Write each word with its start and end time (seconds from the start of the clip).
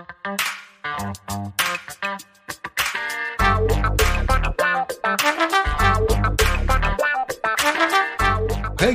Hey 0.00 0.06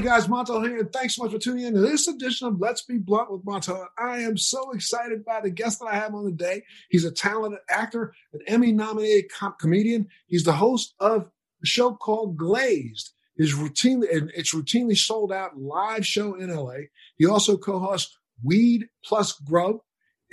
guys, 0.02 0.28
Montel 0.28 0.68
here, 0.68 0.80
and 0.80 0.92
thanks 0.92 1.16
so 1.16 1.24
much 1.24 1.32
for 1.32 1.38
tuning 1.38 1.66
in 1.66 1.76
to 1.76 1.80
this 1.80 2.08
edition 2.08 2.48
of 2.48 2.60
Let's 2.60 2.82
Be 2.82 2.98
Blunt 2.98 3.32
with 3.32 3.46
Montel. 3.46 3.86
I 4.00 4.22
am 4.22 4.36
so 4.36 4.72
excited 4.72 5.24
by 5.24 5.42
the 5.42 5.52
guest 5.52 5.80
that 5.80 5.86
I 5.86 5.96
have 5.96 6.16
on 6.16 6.26
the 6.26 6.32
day. 6.32 6.64
He's 6.90 7.06
a 7.06 7.12
talented 7.12 7.60
actor, 7.70 8.12
an 8.34 8.40
Emmy 8.48 8.72
nominated 8.72 9.32
com- 9.32 9.54
comedian. 9.60 10.08
He's 10.26 10.44
the 10.44 10.54
host 10.54 10.96
of 11.00 11.30
a 11.62 11.66
show 11.68 11.94
called 11.94 12.36
Glazed. 12.36 13.12
His 13.38 13.54
routinely, 13.54 14.08
it's 14.10 14.56
routinely 14.56 14.98
sold 14.98 15.32
out 15.32 15.56
live 15.56 16.04
show 16.04 16.34
in 16.34 16.50
LA. 16.50 16.88
He 17.18 17.28
also 17.28 17.58
co-hosts 17.58 18.18
Weed 18.44 18.88
Plus 19.04 19.34
Grub, 19.34 19.78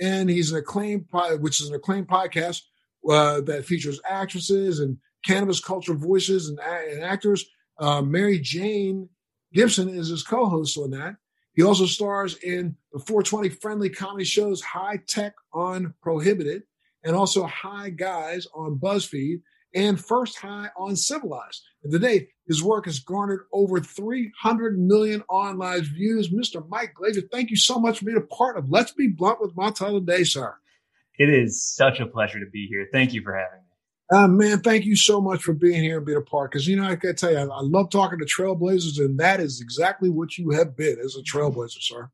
and 0.03 0.29
he's 0.29 0.51
an 0.51 0.57
acclaimed, 0.57 1.05
which 1.39 1.61
is 1.61 1.69
an 1.69 1.75
acclaimed 1.75 2.09
podcast 2.09 2.61
uh, 3.09 3.39
that 3.41 3.65
features 3.65 4.01
actresses 4.07 4.79
and 4.79 4.97
cannabis 5.25 5.61
culture 5.61 5.93
voices 5.93 6.49
and, 6.49 6.59
and 6.59 7.03
actors. 7.03 7.45
Uh, 7.79 8.01
Mary 8.01 8.37
Jane 8.37 9.07
Gibson 9.53 9.87
is 9.87 10.09
his 10.09 10.21
co-host 10.21 10.77
on 10.77 10.91
that. 10.91 11.15
He 11.55 11.63
also 11.63 11.85
stars 11.85 12.35
in 12.37 12.75
the 12.91 12.99
420 12.99 13.49
friendly 13.49 13.89
comedy 13.89 14.25
shows 14.25 14.61
High 14.61 14.99
Tech 15.07 15.33
on 15.53 15.93
Prohibited 16.01 16.63
and 17.05 17.15
also 17.15 17.45
High 17.45 17.89
Guys 17.89 18.45
on 18.53 18.79
BuzzFeed 18.79 19.41
and 19.73 20.03
First 20.03 20.37
High 20.37 20.69
on 20.77 20.95
Civilized. 20.95 21.63
And 21.83 21.91
today, 21.91 22.27
his 22.47 22.63
work 22.63 22.85
has 22.85 22.99
garnered 22.99 23.45
over 23.51 23.79
300 23.79 24.79
million 24.79 25.23
online 25.29 25.81
views. 25.81 26.29
Mr. 26.29 26.67
Mike 26.69 26.93
Glazer, 26.99 27.23
thank 27.31 27.49
you 27.49 27.55
so 27.55 27.79
much 27.79 27.99
for 27.99 28.05
being 28.05 28.17
a 28.17 28.35
part 28.35 28.57
of 28.57 28.69
Let's 28.69 28.91
Be 28.91 29.07
Blunt 29.07 29.41
with 29.41 29.55
Montel 29.55 29.99
today, 29.99 30.23
sir. 30.23 30.55
It 31.17 31.29
is 31.29 31.63
such 31.63 31.99
a 31.99 32.05
pleasure 32.05 32.39
to 32.39 32.49
be 32.49 32.67
here. 32.67 32.87
Thank 32.91 33.13
you 33.13 33.21
for 33.21 33.33
having 33.33 33.59
me. 33.59 33.73
Uh, 34.11 34.27
man, 34.27 34.59
thank 34.59 34.85
you 34.85 34.95
so 34.95 35.21
much 35.21 35.41
for 35.41 35.53
being 35.53 35.81
here 35.81 35.97
and 35.97 36.05
being 36.05 36.17
a 36.17 36.21
part. 36.21 36.51
Because 36.51 36.67
you 36.67 36.75
know, 36.75 36.83
I 36.83 36.95
gotta 36.95 37.13
tell 37.13 37.31
you, 37.31 37.37
I, 37.37 37.43
I, 37.43 37.61
love 37.61 37.89
talking 37.89 38.19
to 38.19 38.25
trailblazers, 38.25 38.99
and 38.99 39.17
that 39.19 39.39
is 39.39 39.61
exactly 39.61 40.09
what 40.09 40.37
you 40.37 40.51
have 40.51 40.75
been 40.75 40.99
as 40.99 41.15
a 41.15 41.23
trailblazer, 41.23 41.81
sir. 41.81 42.09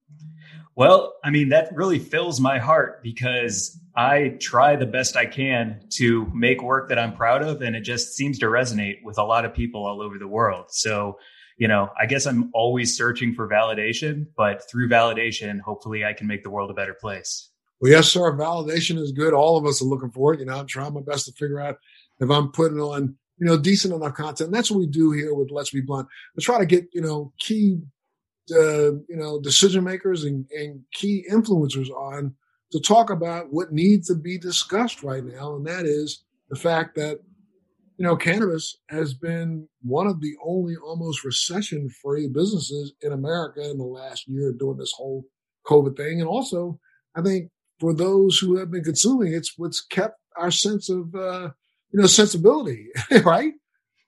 Well, 0.80 1.16
I 1.26 1.30
mean, 1.30 1.50
that 1.50 1.76
really 1.76 2.00
fills 2.00 2.40
my 2.40 2.58
heart 2.58 3.04
because 3.04 3.78
I 3.98 4.38
try 4.40 4.78
the 4.78 4.86
best 4.86 5.18
I 5.18 5.26
can 5.26 5.82
to 5.96 6.32
make 6.34 6.64
work 6.64 6.88
that 6.88 6.98
I'm 6.98 7.14
proud 7.14 7.42
of, 7.42 7.62
and 7.62 7.76
it 7.76 7.82
just 7.82 8.14
seems 8.14 8.40
to 8.40 8.46
resonate 8.46 9.04
with 9.04 9.18
a 9.18 9.24
lot 9.26 9.44
of 9.44 9.54
people 9.54 9.86
all 9.86 10.02
over 10.02 10.18
the 10.18 10.26
world. 10.26 10.68
So, 10.70 11.20
you 11.58 11.68
know, 11.68 11.90
I 12.00 12.06
guess 12.06 12.26
I'm 12.26 12.50
always 12.54 12.96
searching 12.96 13.34
for 13.34 13.46
validation, 13.50 14.28
but 14.38 14.70
through 14.72 14.88
validation, 14.88 15.60
hopefully, 15.60 16.06
I 16.06 16.14
can 16.14 16.28
make 16.28 16.44
the 16.44 16.50
world 16.50 16.72
a 16.72 16.74
better 16.74 16.94
place. 16.94 17.50
Well, 17.82 17.92
yes, 17.92 18.08
sir. 18.08 18.32
Validation 18.38 18.98
is 19.00 19.12
good. 19.12 19.34
All 19.34 19.58
of 19.58 19.66
us 19.66 19.82
are 19.82 19.86
looking 19.86 20.12
for 20.12 20.34
it. 20.34 20.40
You 20.40 20.46
know, 20.46 20.60
I'm 20.60 20.66
trying 20.66 20.94
my 20.94 21.02
best 21.02 21.26
to 21.26 21.34
figure 21.34 21.60
out 21.60 21.76
if 22.22 22.30
I'm 22.30 22.54
putting 22.54 22.80
on, 22.80 23.18
you 23.38 23.48
know, 23.48 23.58
decent 23.58 23.94
enough 23.94 24.14
content. 24.14 24.48
And 24.48 24.54
that's 24.54 24.72
what 24.72 24.80
we 24.80 24.88
do 24.88 25.12
here 25.12 25.34
with 25.34 25.52
Let's 25.52 25.72
Be 25.72 25.82
Blunt. 25.82 26.08
We 26.38 26.42
try 26.42 26.58
to 26.58 26.66
get, 26.66 26.88
you 26.94 27.02
know, 27.02 27.34
key, 27.38 27.82
uh, 28.52 28.94
you 29.08 29.16
know, 29.16 29.40
decision 29.40 29.84
makers 29.84 30.24
and, 30.24 30.46
and 30.52 30.82
key 30.94 31.26
influencers 31.32 31.90
on 31.90 32.34
to 32.72 32.80
talk 32.80 33.10
about 33.10 33.52
what 33.52 33.72
needs 33.72 34.08
to 34.08 34.16
be 34.16 34.38
discussed 34.38 35.04
right 35.04 35.24
now. 35.24 35.56
And 35.56 35.66
that 35.66 35.86
is 35.86 36.24
the 36.50 36.56
fact 36.56 36.96
that, 36.96 37.20
you 37.98 38.06
know, 38.06 38.16
cannabis 38.16 38.78
has 38.90 39.14
been 39.14 39.68
one 39.82 40.08
of 40.08 40.22
the 40.22 40.36
only 40.44 40.76
almost 40.78 41.24
recession 41.24 41.90
free 42.02 42.28
businesses 42.28 42.94
in 43.02 43.12
America 43.12 43.70
in 43.70 43.78
the 43.78 43.84
last 43.84 44.28
year 44.28 44.54
doing 44.54 44.78
this 44.78 44.94
whole 44.96 45.26
COVID 45.66 45.98
thing. 45.98 46.20
And 46.20 46.30
also, 46.30 46.80
I 47.16 47.22
think 47.22 47.50
for 47.80 47.94
those 47.94 48.38
who 48.38 48.58
have 48.58 48.72
been 48.72 48.84
consuming, 48.84 49.34
it's 49.34 49.58
what's 49.58 49.82
kept 49.82 50.20
our 50.38 50.52
sense 50.52 50.90
of, 50.90 51.14
uh, 51.16 51.50
you 51.92 52.00
know, 52.00 52.08
sensibility, 52.08 52.88
right? 53.24 53.54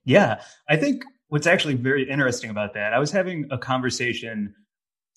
Yeah. 0.06 0.42
I 0.70 0.78
think 0.78 1.04
what's 1.32 1.48
actually 1.48 1.76
very 1.76 2.10
interesting 2.10 2.50
about 2.50 2.74
that, 2.74 2.92
I 2.92 3.00
was 3.00 3.10
having 3.10 3.48
a 3.52 3.58
conversation 3.58 4.54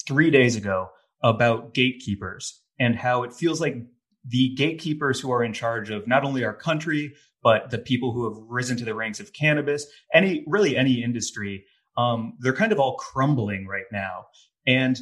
three 0.07 0.31
days 0.31 0.55
ago 0.55 0.91
about 1.25 1.75
gatekeepers 1.75 2.63
and 2.79 2.95
how 2.95 3.25
it 3.25 3.33
feels 3.33 3.61
like 3.61 3.75
the 4.25 4.55
gatekeepers 4.55 5.19
who 5.19 5.33
are 5.33 5.43
in 5.43 5.53
charge 5.53 5.91
of 5.91 6.07
not 6.07 6.23
only 6.23 6.45
our 6.45 6.55
country, 6.55 7.13
but 7.43 7.71
the 7.71 7.79
people 7.79 8.13
who 8.13 8.33
have 8.33 8.41
risen 8.49 8.77
to 8.77 8.85
the 8.85 8.95
ranks 8.95 9.19
of 9.19 9.33
cannabis, 9.33 9.87
any 10.13 10.45
really 10.47 10.77
any 10.77 11.03
industry, 11.03 11.65
um, 11.99 12.35
they're 12.39 12.53
kind 12.53 12.71
of 12.71 12.79
all 12.79 12.95
crumbling 12.95 13.67
right 13.67 13.91
now. 13.91 14.27
And 14.69 14.97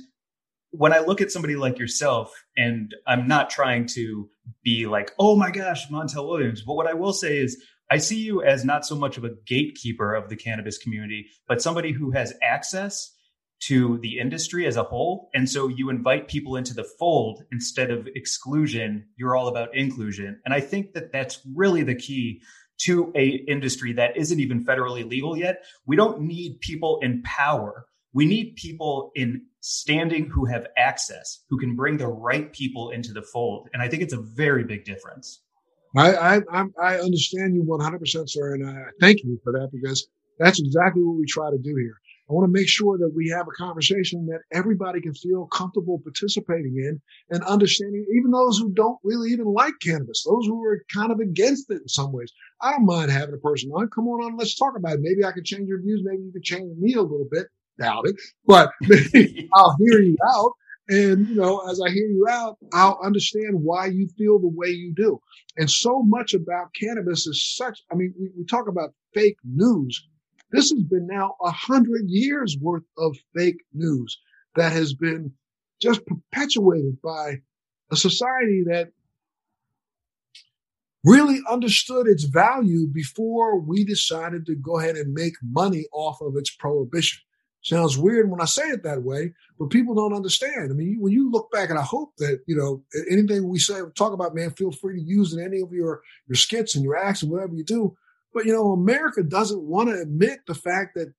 when 0.71 0.95
I 0.95 1.01
look 1.01 1.21
at 1.21 1.31
somebody 1.31 1.57
like 1.57 1.79
yourself, 1.79 2.33
and 2.57 2.95
I'm 3.07 3.29
not 3.29 3.51
trying 3.51 3.85
to 3.89 4.31
be 4.65 4.87
like, 4.87 5.11
oh 5.19 5.37
my 5.37 5.51
gosh, 5.51 5.89
Montel 5.89 6.27
Williams, 6.27 6.63
but 6.63 6.73
what 6.73 6.87
I 6.87 6.95
will 6.95 7.13
say 7.13 7.37
is 7.37 7.63
I 7.93 7.99
see 7.99 8.17
you 8.17 8.43
as 8.43 8.65
not 8.65 8.87
so 8.87 8.97
much 8.97 9.19
of 9.19 9.25
a 9.25 9.35
gatekeeper 9.47 10.15
of 10.15 10.31
the 10.31 10.37
cannabis 10.37 10.79
community, 10.79 11.27
but 11.47 11.61
somebody 11.61 11.93
who 11.93 12.11
has 12.13 12.33
access 12.41 13.13
to 13.65 13.99
the 13.99 14.19
industry 14.19 14.67
as 14.67 14.79
a 14.79 14.83
whole. 14.83 15.29
And 15.35 15.47
so 15.47 15.69
you 15.69 15.91
invite 15.91 16.27
people 16.27 16.57
into 16.57 16.73
the 16.73 16.89
fold 16.99 17.45
instead 17.53 17.91
of 17.91 18.09
exclusion. 18.15 19.09
You're 19.19 19.37
all 19.37 19.47
about 19.47 19.77
inclusion. 19.77 20.41
And 20.47 20.55
I 20.55 20.61
think 20.61 20.95
that 20.95 21.13
that's 21.13 21.41
really 21.55 21.83
the 21.83 21.95
key 21.95 22.41
to 22.85 23.13
a 23.15 23.27
industry 23.27 23.93
that 23.93 24.17
isn't 24.17 24.41
even 24.41 24.65
federally 24.65 25.07
legal 25.07 25.37
yet. 25.37 25.63
We 25.85 25.95
don't 25.95 26.23
need 26.23 26.61
people 26.61 26.99
in 27.03 27.23
power. 27.25 27.85
We 28.15 28.25
need 28.25 28.57
people 28.57 29.13
in 29.15 29.43
standing 29.61 30.31
who 30.31 30.47
have 30.47 30.67
access, 30.79 31.41
who 31.51 31.59
can 31.59 31.77
bring 31.77 31.99
the 31.99 32.09
right 32.09 32.51
people 32.55 32.89
into 32.89 33.13
the 33.13 33.21
fold. 33.21 33.69
And 33.75 33.83
I 33.83 33.89
think 33.91 34.03
it's 34.03 34.15
a 34.15 34.23
very 34.23 34.65
big 34.65 34.87
difference. 34.87 35.42
I 35.97 36.41
I, 36.53 36.65
I 36.81 36.97
understand 36.97 37.55
you 37.55 37.65
100%, 37.65 38.31
sir, 38.31 38.55
and 38.55 38.69
I 38.69 38.85
thank 39.01 39.23
you 39.25 39.39
for 39.45 39.53
that 39.53 39.71
because 39.73 40.07
that's 40.39 40.61
exactly 40.61 41.03
what 41.03 41.17
we 41.17 41.27
try 41.27 41.51
to 41.51 41.59
do 41.59 41.77
here. 41.77 41.97
I 42.31 42.35
want 42.35 42.47
to 42.47 42.53
make 42.53 42.69
sure 42.69 42.97
that 42.97 43.13
we 43.15 43.29
have 43.29 43.47
a 43.47 43.63
conversation 43.63 44.27
that 44.27 44.41
everybody 44.53 45.01
can 45.01 45.13
feel 45.13 45.47
comfortable 45.47 45.99
participating 45.99 46.77
in 46.77 47.01
and 47.31 47.45
understanding, 47.45 48.07
even 48.17 48.31
those 48.31 48.59
who 48.59 48.73
don't 48.73 48.99
really 49.05 49.31
even 49.33 49.47
like 49.47 49.75
cannabis, 49.83 50.25
those 50.25 50.47
who 50.47 50.65
are 50.65 50.83
kind 50.95 51.13
of 51.13 51.21
against 51.21 51.71
it 51.71 51.83
in 51.83 51.89
some 51.89 52.13
ways. 52.13 52.33
I 52.61 52.71
don't 52.71 52.87
mind 52.87 53.11
having 53.11 53.35
a 53.35 53.39
person 53.39 53.71
on. 53.73 53.89
Come 53.91 54.09
on 54.09 54.25
on, 54.25 54.37
let's 54.39 54.57
talk 54.57 54.77
about 54.77 54.95
it. 54.95 55.01
Maybe 55.03 55.25
I 55.25 55.33
can 55.33 55.45
change 55.45 55.69
your 55.69 55.83
views. 55.83 56.01
Maybe 56.05 56.23
you 56.23 56.33
can 56.33 56.43
change 56.43 56.79
me 56.79 56.95
a 56.95 57.03
little 57.03 57.29
bit 57.31 57.49
doubt 57.79 58.07
it, 58.07 58.17
but 58.47 58.71
I'll 59.55 59.77
hear 59.81 60.01
you 60.01 60.17
out. 60.35 60.53
And, 60.89 61.29
you 61.29 61.37
know, 61.37 61.61
as 61.71 61.81
I 61.81 61.91
hear 61.91 62.07
you 62.07 62.27
out, 62.29 62.59
I'll 62.73 62.99
understand 63.03 63.63
why 63.63 63.87
you 63.87 64.09
feel 64.19 64.39
the 64.39 64.49
way 64.49 64.69
you 64.69 64.93
do. 64.95 65.21
And 65.57 65.71
so 65.71 66.03
much 66.03 66.35
about 66.35 66.75
cannabis 66.75 67.27
is 67.27 67.55
such, 67.57 67.83
I 67.91 67.95
mean, 67.95 68.13
we, 68.19 68.31
we 68.37 68.45
talk 68.45 68.69
about 68.69 68.95
fake 69.15 69.37
news. 69.45 70.09
This 70.51 70.71
has 70.71 70.83
been 70.83 71.07
now 71.07 71.37
a 71.43 71.51
hundred 71.51 72.09
years 72.09 72.59
worth 72.61 72.83
of 72.99 73.17
fake 73.35 73.63
news 73.73 74.21
that 74.57 74.73
has 74.73 74.93
been 74.93 75.33
just 75.81 76.05
perpetuated 76.05 77.01
by 77.01 77.41
a 77.91 77.97
society 77.97 78.65
that 78.67 78.91
really 81.05 81.41
understood 81.49 82.07
its 82.07 82.25
value 82.25 82.87
before 82.87 83.59
we 83.59 83.85
decided 83.85 84.47
to 84.47 84.55
go 84.55 84.79
ahead 84.79 84.97
and 84.97 85.15
make 85.15 85.35
money 85.43 85.87
off 85.93 86.21
of 86.21 86.37
its 86.37 86.51
prohibition. 86.51 87.21
Sounds 87.63 87.97
weird 87.97 88.29
when 88.29 88.41
I 88.41 88.45
say 88.45 88.69
it 88.71 88.83
that 88.83 89.05
way, 89.05 89.33
but 89.57 89.71
people 89.71 89.95
don't 89.95 90.15
understand. 90.15 90.73
I 90.73 90.75
mean, 90.75 90.99
when 91.01 91.13
you 91.13 91.31
look 91.31 91.49
back, 91.53 91.71
and 91.71 91.79
I 91.79 91.83
hope 91.83 92.13
that 92.19 92.41
you 92.47 92.57
know 92.57 92.83
anything 93.09 93.49
we 93.49 93.61
say, 93.61 93.81
talk 93.95 94.13
about, 94.13 94.35
man, 94.35 94.51
feel 94.51 94.73
free 94.73 94.97
to 94.97 95.03
use 95.03 95.33
in 95.33 95.43
any 95.43 95.61
of 95.61 95.73
your 95.73 96.03
your 96.27 96.35
skits 96.35 96.75
and 96.75 96.85
your 96.85 96.97
acts 96.97 97.23
and 97.23 97.31
whatever 97.31 97.55
you 97.55 97.65
do. 97.65 97.97
But 98.35 98.47
you 98.47 98.53
know, 98.53 98.73
America 98.73 99.23
doesn't 99.23 99.63
want 99.63 99.91
to 99.91 100.01
admit 100.01 100.41
the 100.47 100.55
fact 100.55 100.97
that 100.97 101.15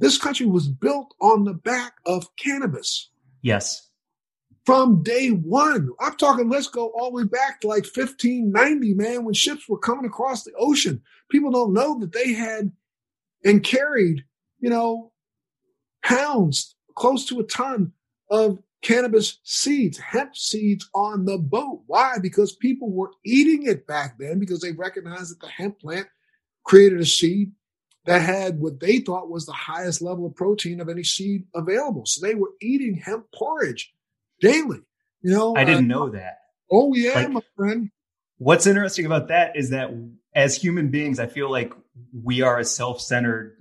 this 0.00 0.18
country 0.18 0.46
was 0.46 0.66
built 0.66 1.14
on 1.20 1.44
the 1.44 1.54
back 1.54 1.92
of 2.04 2.26
cannabis. 2.36 3.10
Yes. 3.42 3.88
From 4.66 5.02
day 5.02 5.28
one. 5.28 5.90
I'm 6.00 6.16
talking, 6.16 6.48
let's 6.48 6.66
go 6.66 6.88
all 6.88 7.10
the 7.10 7.16
way 7.18 7.24
back 7.24 7.60
to 7.60 7.68
like 7.68 7.84
1590, 7.84 8.94
man, 8.94 9.24
when 9.24 9.34
ships 9.34 9.68
were 9.68 9.78
coming 9.78 10.06
across 10.06 10.42
the 10.42 10.52
ocean. 10.58 11.02
People 11.30 11.50
don't 11.50 11.72
know 11.72 11.98
that 12.00 12.12
they 12.12 12.32
had 12.32 12.72
and 13.44 13.62
carried, 13.62 14.24
you 14.58 14.70
know, 14.70 15.12
pounds, 16.02 16.74
close 16.94 17.26
to 17.26 17.40
a 17.40 17.44
ton 17.44 17.92
of 18.30 18.58
cannabis 18.82 19.38
seeds, 19.44 19.98
hemp 19.98 20.34
seeds 20.36 20.88
on 20.94 21.24
the 21.24 21.38
boat. 21.38 21.82
Why? 21.86 22.16
Because 22.20 22.54
people 22.54 22.90
were 22.90 23.10
eating 23.24 23.64
it 23.66 23.86
back 23.86 24.16
then 24.18 24.38
because 24.38 24.60
they 24.60 24.72
recognized 24.72 25.32
that 25.32 25.40
the 25.40 25.48
hemp 25.50 25.80
plant 25.80 26.06
created 26.64 27.00
a 27.00 27.06
seed 27.06 27.52
that 28.06 28.22
had 28.22 28.58
what 28.58 28.80
they 28.80 28.98
thought 28.98 29.30
was 29.30 29.46
the 29.46 29.52
highest 29.52 30.00
level 30.00 30.26
of 30.26 30.34
protein 30.34 30.80
of 30.80 30.88
any 30.88 31.04
seed 31.04 31.44
available. 31.54 32.06
So 32.06 32.26
they 32.26 32.34
were 32.34 32.52
eating 32.60 32.94
hemp 32.94 33.26
porridge 33.34 33.92
daily. 34.40 34.80
You 35.22 35.32
know, 35.32 35.54
I 35.54 35.64
didn't 35.64 35.90
uh, 35.90 35.94
know 35.96 36.08
that. 36.10 36.38
Oh 36.70 36.94
yeah, 36.94 37.14
like, 37.14 37.30
my 37.30 37.42
friend. 37.56 37.90
What's 38.38 38.66
interesting 38.66 39.04
about 39.04 39.28
that 39.28 39.56
is 39.56 39.70
that 39.70 39.90
as 40.34 40.56
human 40.56 40.90
beings, 40.90 41.20
I 41.20 41.26
feel 41.26 41.50
like 41.50 41.74
we 42.14 42.40
are 42.40 42.58
a 42.58 42.64
self-centered 42.64 43.56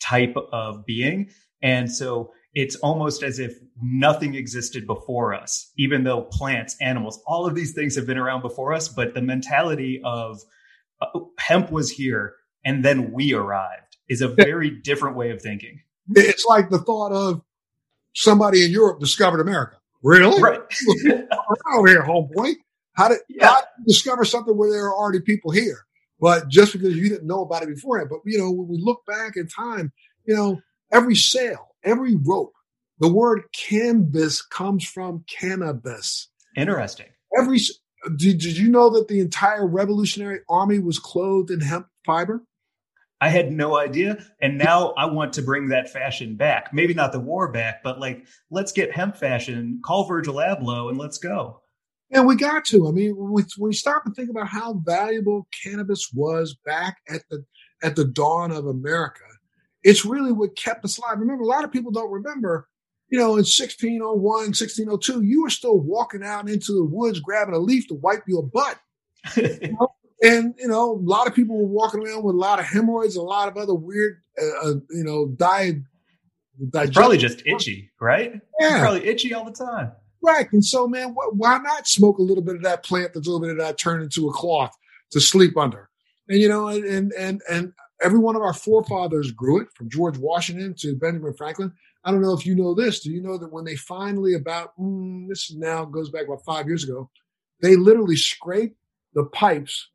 type 0.00 0.36
of 0.52 0.86
being 0.86 1.30
and 1.62 1.90
so 1.90 2.32
it's 2.54 2.76
almost 2.76 3.22
as 3.22 3.38
if 3.38 3.58
nothing 3.80 4.34
existed 4.34 4.86
before 4.86 5.34
us, 5.34 5.72
even 5.78 6.04
though 6.04 6.22
plants, 6.22 6.76
animals, 6.80 7.22
all 7.26 7.46
of 7.46 7.54
these 7.54 7.72
things 7.72 7.96
have 7.96 8.06
been 8.06 8.18
around 8.18 8.42
before 8.42 8.74
us. 8.74 8.88
But 8.88 9.14
the 9.14 9.22
mentality 9.22 10.00
of 10.04 10.40
uh, 11.00 11.20
hemp 11.38 11.70
was 11.70 11.90
here 11.90 12.34
and 12.64 12.84
then 12.84 13.12
we 13.12 13.32
arrived 13.32 13.96
is 14.08 14.20
a 14.20 14.28
very 14.28 14.70
different 14.70 15.16
way 15.16 15.30
of 15.30 15.40
thinking. 15.40 15.80
It's 16.10 16.44
like 16.44 16.68
the 16.68 16.78
thought 16.78 17.12
of 17.12 17.42
somebody 18.14 18.64
in 18.64 18.70
Europe 18.70 19.00
discovered 19.00 19.40
America. 19.40 19.76
Really? 20.02 20.42
Right. 20.42 20.60
Around 21.06 21.88
here, 21.88 22.02
homeboy. 22.02 22.54
How 22.94 23.08
did, 23.08 23.18
yeah. 23.28 23.46
how 23.46 23.60
did 23.60 23.68
you 23.78 23.84
discover 23.86 24.24
something 24.24 24.56
where 24.56 24.70
there 24.70 24.86
are 24.86 24.94
already 24.94 25.20
people 25.20 25.50
here? 25.50 25.78
But 26.20 26.48
just 26.48 26.72
because 26.72 26.96
you 26.96 27.08
didn't 27.08 27.26
know 27.26 27.42
about 27.42 27.62
it 27.62 27.68
beforehand. 27.68 28.10
But, 28.10 28.20
you 28.26 28.38
know, 28.38 28.50
when 28.50 28.68
we 28.68 28.78
look 28.78 29.04
back 29.06 29.36
in 29.36 29.48
time, 29.48 29.92
you 30.24 30.34
know, 30.36 30.60
every 30.92 31.16
sail, 31.16 31.74
every 31.82 32.16
rope, 32.16 32.52
the 32.98 33.12
word 33.12 33.42
canvas 33.52 34.42
comes 34.42 34.84
from 34.84 35.24
cannabis. 35.28 36.28
Interesting. 36.56 37.06
Every, 37.36 37.58
did, 38.16 38.38
did 38.38 38.56
you 38.56 38.68
know 38.68 38.90
that 38.90 39.08
the 39.08 39.20
entire 39.20 39.66
Revolutionary 39.66 40.40
Army 40.48 40.78
was 40.78 40.98
clothed 40.98 41.50
in 41.50 41.60
hemp 41.60 41.86
fiber? 42.04 42.44
I 43.20 43.28
had 43.28 43.52
no 43.52 43.76
idea. 43.76 44.24
And 44.40 44.58
now 44.58 44.94
I 44.98 45.06
want 45.06 45.32
to 45.34 45.42
bring 45.42 45.68
that 45.68 45.88
fashion 45.88 46.34
back. 46.34 46.74
Maybe 46.74 46.92
not 46.92 47.12
the 47.12 47.20
war 47.20 47.52
back, 47.52 47.82
but 47.84 48.00
like, 48.00 48.26
let's 48.50 48.72
get 48.72 48.92
hemp 48.92 49.16
fashion, 49.16 49.80
call 49.84 50.08
Virgil 50.08 50.34
Abloh, 50.34 50.88
and 50.88 50.98
let's 50.98 51.18
go. 51.18 51.60
And 52.10 52.26
we 52.26 52.36
got 52.36 52.64
to. 52.66 52.88
I 52.88 52.90
mean, 52.90 53.16
when 53.16 53.44
we 53.58 53.72
stop 53.72 54.02
and 54.04 54.14
think 54.14 54.28
about 54.28 54.48
how 54.48 54.74
valuable 54.84 55.46
cannabis 55.62 56.10
was 56.12 56.56
back 56.66 56.98
at 57.08 57.22
the 57.30 57.44
at 57.82 57.96
the 57.96 58.04
dawn 58.04 58.52
of 58.52 58.66
America, 58.66 59.22
it's 59.82 60.04
really 60.04 60.32
what 60.32 60.56
kept 60.56 60.84
us 60.84 60.98
alive. 60.98 61.18
Remember, 61.18 61.42
a 61.42 61.46
lot 61.46 61.64
of 61.64 61.72
people 61.72 61.90
don't 61.90 62.10
remember, 62.10 62.68
you 63.08 63.18
know, 63.18 63.32
in 63.32 63.44
1601, 63.44 64.22
1602, 64.22 65.22
you 65.22 65.42
were 65.42 65.50
still 65.50 65.78
walking 65.78 66.22
out 66.22 66.48
into 66.48 66.72
the 66.72 66.84
woods 66.84 67.20
grabbing 67.20 67.54
a 67.54 67.58
leaf 67.58 67.88
to 67.88 67.94
wipe 67.94 68.22
your 68.26 68.42
butt. 68.42 68.78
You 69.36 69.58
know? 69.80 69.88
And 70.22 70.54
you 70.56 70.68
know, 70.68 70.92
a 70.92 71.02
lot 71.02 71.26
of 71.26 71.34
people 71.34 71.58
were 71.58 71.66
walking 71.66 72.06
around 72.06 72.22
with 72.22 72.36
a 72.36 72.38
lot 72.38 72.60
of 72.60 72.64
hemorrhoids, 72.64 73.16
a 73.16 73.22
lot 73.22 73.48
of 73.48 73.56
other 73.56 73.74
weird, 73.74 74.20
uh, 74.40 74.68
uh 74.68 74.74
you 74.90 75.04
know, 75.04 75.28
diet. 75.36 75.78
Probably 76.92 77.18
just 77.18 77.42
itchy, 77.44 77.90
right? 78.00 78.40
Yeah, 78.60 78.80
probably 78.80 79.06
itchy 79.06 79.34
all 79.34 79.44
the 79.44 79.52
time. 79.52 79.90
Right. 80.22 80.46
And 80.52 80.64
so, 80.64 80.86
man, 80.86 81.14
wh- 81.14 81.36
why 81.36 81.58
not 81.58 81.88
smoke 81.88 82.18
a 82.18 82.22
little 82.22 82.44
bit 82.44 82.54
of 82.54 82.62
that 82.62 82.84
plant 82.84 83.12
that's 83.12 83.26
a 83.26 83.30
little 83.30 83.44
bit 83.44 83.50
of 83.50 83.58
that 83.58 83.78
turned 83.78 84.04
into 84.04 84.28
a 84.28 84.32
cloth 84.32 84.72
to 85.10 85.20
sleep 85.20 85.56
under? 85.56 85.90
And 86.28 86.38
you 86.38 86.48
know, 86.48 86.68
and 86.68 87.12
and 87.12 87.42
and 87.50 87.72
every 88.02 88.18
one 88.18 88.36
of 88.36 88.42
our 88.42 88.54
forefathers 88.54 89.30
grew 89.30 89.60
it, 89.60 89.68
from 89.74 89.88
George 89.88 90.18
Washington 90.18 90.74
to 90.78 90.96
Benjamin 90.96 91.34
Franklin. 91.34 91.72
I 92.04 92.10
don't 92.10 92.22
know 92.22 92.32
if 92.32 92.44
you 92.44 92.54
know 92.54 92.74
this. 92.74 93.00
Do 93.00 93.10
you 93.10 93.22
know 93.22 93.38
that 93.38 93.52
when 93.52 93.64
they 93.64 93.76
finally 93.76 94.34
about 94.34 94.76
mm, 94.78 95.28
this 95.28 95.52
now 95.52 95.84
goes 95.84 96.10
back 96.10 96.26
about 96.26 96.44
five 96.44 96.66
years 96.66 96.84
ago, 96.84 97.10
they 97.60 97.76
literally 97.76 98.16
scraped 98.16 98.76
the 99.14 99.24
pipes 99.26 99.88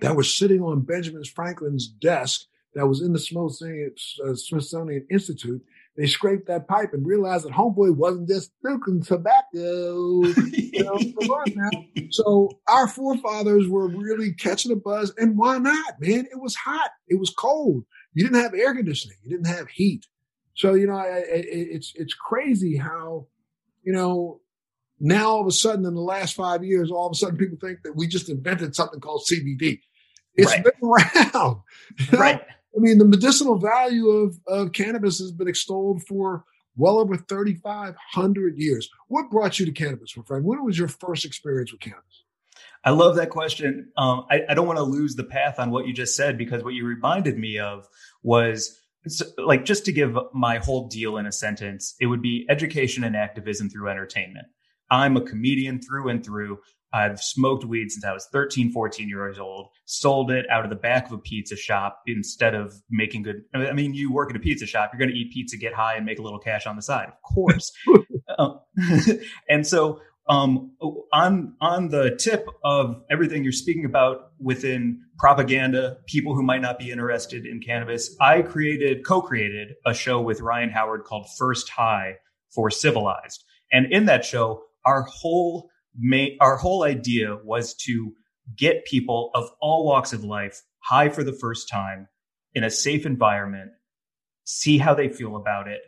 that 0.00 0.14
was 0.14 0.32
sitting 0.32 0.62
on 0.62 0.82
Benjamin 0.82 1.24
Franklin's 1.24 1.88
desk 1.88 2.46
that 2.74 2.86
was 2.86 3.00
in 3.00 3.12
the 3.12 3.18
Smithsonian, 3.18 3.92
uh, 4.24 4.34
Smithsonian 4.34 5.06
Institute. 5.10 5.62
They 5.96 6.06
scraped 6.06 6.46
that 6.48 6.68
pipe 6.68 6.92
and 6.92 7.06
realized 7.06 7.46
that 7.46 7.52
Homeboy 7.52 7.96
wasn't 7.96 8.28
just 8.28 8.52
smoking 8.60 9.02
tobacco. 9.02 10.24
you 10.24 10.84
know, 10.84 10.98
so 12.10 12.50
our 12.68 12.86
forefathers 12.86 13.66
were 13.66 13.88
really 13.88 14.32
catching 14.32 14.72
a 14.72 14.76
buzz. 14.76 15.12
And 15.16 15.38
why 15.38 15.56
not, 15.56 15.94
man? 16.00 16.26
It 16.30 16.40
was 16.40 16.54
hot. 16.54 16.90
It 17.08 17.18
was 17.18 17.30
cold. 17.30 17.84
You 18.12 18.24
didn't 18.24 18.42
have 18.42 18.54
air 18.54 18.74
conditioning. 18.74 19.16
You 19.22 19.30
didn't 19.30 19.54
have 19.54 19.68
heat. 19.68 20.06
So, 20.54 20.74
you 20.74 20.86
know, 20.86 21.02
it's, 21.06 21.92
it's 21.94 22.14
crazy 22.14 22.76
how, 22.76 23.26
you 23.82 23.92
know, 23.92 24.40
now 25.00 25.28
all 25.28 25.40
of 25.40 25.46
a 25.46 25.52
sudden 25.52 25.84
in 25.86 25.94
the 25.94 26.00
last 26.00 26.34
five 26.34 26.64
years, 26.64 26.90
all 26.90 27.06
of 27.06 27.12
a 27.12 27.14
sudden 27.14 27.36
people 27.36 27.58
think 27.60 27.82
that 27.84 27.96
we 27.96 28.06
just 28.06 28.28
invented 28.28 28.74
something 28.74 29.00
called 29.00 29.26
CBD. 29.30 29.80
It's 30.34 30.52
right. 30.52 30.64
been 30.64 30.72
around. 30.82 31.60
Right. 32.12 32.42
I 32.76 32.80
mean, 32.80 32.98
the 32.98 33.06
medicinal 33.06 33.58
value 33.58 34.08
of, 34.08 34.38
of 34.46 34.72
cannabis 34.72 35.18
has 35.18 35.32
been 35.32 35.48
extolled 35.48 36.02
for 36.02 36.44
well 36.76 36.98
over 36.98 37.16
3,500 37.16 38.58
years. 38.58 38.88
What 39.08 39.30
brought 39.30 39.58
you 39.58 39.66
to 39.66 39.72
cannabis, 39.72 40.16
my 40.16 40.22
friend? 40.24 40.44
When 40.44 40.62
was 40.64 40.78
your 40.78 40.88
first 40.88 41.24
experience 41.24 41.72
with 41.72 41.80
cannabis? 41.80 42.24
I 42.84 42.90
love 42.90 43.16
that 43.16 43.30
question. 43.30 43.90
Um, 43.96 44.26
I, 44.30 44.42
I, 44.50 44.54
don't 44.54 44.66
want 44.66 44.78
to 44.78 44.84
lose 44.84 45.16
the 45.16 45.24
path 45.24 45.58
on 45.58 45.70
what 45.70 45.86
you 45.86 45.92
just 45.92 46.14
said 46.14 46.38
because 46.38 46.62
what 46.62 46.74
you 46.74 46.86
reminded 46.86 47.36
me 47.36 47.58
of 47.58 47.88
was 48.22 48.78
like 49.38 49.64
just 49.64 49.86
to 49.86 49.92
give 49.92 50.16
my 50.32 50.58
whole 50.58 50.86
deal 50.86 51.16
in 51.16 51.26
a 51.26 51.32
sentence, 51.32 51.94
it 52.00 52.06
would 52.06 52.22
be 52.22 52.46
education 52.48 53.02
and 53.02 53.16
activism 53.16 53.70
through 53.70 53.88
entertainment. 53.88 54.46
I'm 54.90 55.16
a 55.16 55.20
comedian 55.20 55.80
through 55.80 56.08
and 56.08 56.24
through. 56.24 56.58
I've 56.92 57.20
smoked 57.20 57.64
weed 57.64 57.90
since 57.90 58.04
I 58.04 58.12
was 58.12 58.26
13, 58.32 58.72
14 58.72 59.08
years 59.08 59.38
old, 59.38 59.68
sold 59.84 60.30
it 60.30 60.46
out 60.50 60.64
of 60.64 60.70
the 60.70 60.76
back 60.76 61.06
of 61.06 61.12
a 61.12 61.18
pizza 61.18 61.56
shop 61.56 62.00
instead 62.06 62.54
of 62.54 62.74
making 62.90 63.22
good. 63.22 63.42
I 63.54 63.72
mean, 63.72 63.92
you 63.92 64.12
work 64.12 64.30
at 64.30 64.36
a 64.36 64.40
pizza 64.40 64.66
shop, 64.66 64.90
you're 64.92 64.98
going 64.98 65.10
to 65.10 65.16
eat 65.16 65.32
pizza, 65.32 65.56
get 65.56 65.74
high, 65.74 65.96
and 65.96 66.06
make 66.06 66.18
a 66.18 66.22
little 66.22 66.38
cash 66.38 66.66
on 66.66 66.76
the 66.76 66.82
side, 66.82 67.08
of 67.08 67.20
course. 67.22 67.72
um, 68.38 68.60
and 69.48 69.66
so, 69.66 70.00
um, 70.28 70.72
on 71.12 71.54
on 71.60 71.88
the 71.88 72.16
tip 72.18 72.46
of 72.64 73.02
everything 73.10 73.44
you're 73.44 73.52
speaking 73.52 73.84
about 73.84 74.32
within 74.40 75.02
propaganda, 75.18 75.98
people 76.06 76.34
who 76.34 76.42
might 76.42 76.62
not 76.62 76.78
be 76.78 76.90
interested 76.90 77.46
in 77.46 77.60
cannabis, 77.60 78.16
I 78.20 78.42
created, 78.42 79.04
co-created 79.04 79.74
a 79.84 79.94
show 79.94 80.20
with 80.20 80.40
Ryan 80.40 80.70
Howard 80.70 81.04
called 81.04 81.28
First 81.38 81.68
High 81.68 82.16
for 82.52 82.70
Civilized, 82.70 83.44
and 83.70 83.92
in 83.92 84.06
that 84.06 84.24
show, 84.24 84.62
our 84.86 85.02
whole 85.02 85.70
our 86.40 86.56
whole 86.56 86.84
idea 86.84 87.36
was 87.42 87.74
to 87.74 88.12
get 88.56 88.84
people 88.84 89.30
of 89.34 89.50
all 89.60 89.84
walks 89.86 90.12
of 90.12 90.22
life 90.24 90.62
high 90.78 91.08
for 91.08 91.24
the 91.24 91.32
first 91.32 91.68
time 91.68 92.06
in 92.54 92.62
a 92.64 92.70
safe 92.70 93.04
environment, 93.06 93.70
see 94.44 94.78
how 94.78 94.94
they 94.94 95.08
feel 95.08 95.36
about 95.36 95.68
it, 95.68 95.80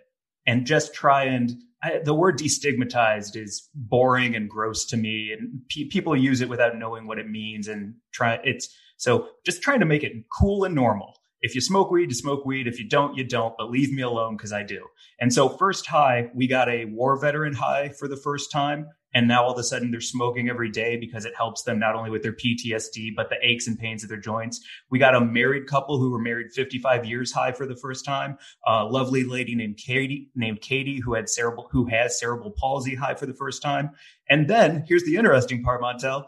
and 0.47 0.67
just 0.67 0.95
try 0.95 1.25
and 1.25 1.53
I, 1.83 2.01
the 2.05 2.15
word 2.15 2.39
destigmatized 2.39 3.37
is 3.37 3.69
boring 3.75 4.35
and 4.35 4.51
gross 4.51 4.85
to 4.87 4.97
me, 4.97 5.33
and 5.33 5.61
pe- 5.69 5.85
people 5.85 6.17
use 6.17 6.41
it 6.41 6.49
without 6.49 6.77
knowing 6.77 7.07
what 7.07 7.19
it 7.19 7.31
means. 7.31 7.69
And 7.69 7.95
try 8.13 8.41
it's 8.43 8.69
so 8.97 9.29
just 9.47 9.63
trying 9.63 9.81
to 9.81 9.87
make 9.87 10.03
it 10.03 10.13
cool 10.37 10.65
and 10.65 10.75
normal. 10.75 11.15
If 11.41 11.55
you 11.55 11.61
smoke 11.61 11.91
weed, 11.91 12.11
you 12.11 12.15
smoke 12.15 12.45
weed. 12.45 12.67
If 12.67 12.79
you 12.79 12.89
don't, 12.89 13.17
you 13.17 13.25
don't. 13.25 13.55
But 13.57 13.71
leave 13.71 13.93
me 13.93 14.03
alone 14.03 14.37
because 14.37 14.53
I 14.53 14.63
do. 14.63 14.87
And 15.21 15.33
so, 15.33 15.49
first 15.49 15.87
high, 15.87 16.31
we 16.35 16.47
got 16.47 16.69
a 16.69 16.87
war 16.87 17.19
veteran 17.21 17.55
high 17.55 17.91
for 17.91 18.09
the 18.09 18.17
first 18.17 18.51
time 18.51 18.89
and 19.15 19.27
now 19.27 19.45
all 19.45 19.53
of 19.53 19.59
a 19.59 19.63
sudden 19.63 19.91
they're 19.91 20.01
smoking 20.01 20.49
every 20.49 20.71
day 20.71 20.97
because 20.97 21.25
it 21.25 21.35
helps 21.37 21.63
them 21.63 21.79
not 21.79 21.95
only 21.95 22.11
with 22.11 22.23
their 22.23 22.33
PTSD 22.33 23.15
but 23.17 23.31
the 23.31 23.37
aches 23.43 23.67
and 23.67 23.79
pains 23.79 24.03
of 24.03 24.09
their 24.09 24.21
joints. 24.21 24.61
We 24.91 24.99
got 24.99 25.15
a 25.15 25.21
married 25.21 25.67
couple 25.67 25.99
who 25.99 26.11
were 26.11 26.21
married 26.21 26.53
55 26.53 27.05
years 27.07 27.33
high 27.33 27.53
for 27.53 27.67
the 27.67 27.77
first 27.77 28.05
time. 28.05 28.37
A 28.67 28.85
lovely 28.85 29.25
lady 29.25 29.55
named 29.55 29.79
Katie 29.79 30.31
named 30.35 30.61
Katie 30.61 31.01
who 31.01 31.15
had 31.15 31.29
cerebral 31.29 31.69
who 31.71 31.87
has 31.87 32.19
cerebral 32.19 32.53
palsy 32.57 32.95
high 32.95 33.15
for 33.15 33.27
the 33.27 33.35
first 33.35 33.63
time. 33.63 33.91
And 34.29 34.49
then 34.49 34.85
here's 34.87 35.05
the 35.05 35.17
interesting 35.17 35.63
part, 35.63 35.81
Montel. 35.81 36.25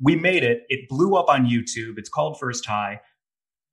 We 0.00 0.16
made 0.16 0.42
it. 0.42 0.62
It 0.68 0.88
blew 0.88 1.14
up 1.16 1.28
on 1.28 1.46
YouTube. 1.46 1.98
It's 1.98 2.08
called 2.08 2.38
First 2.40 2.66
High. 2.66 3.00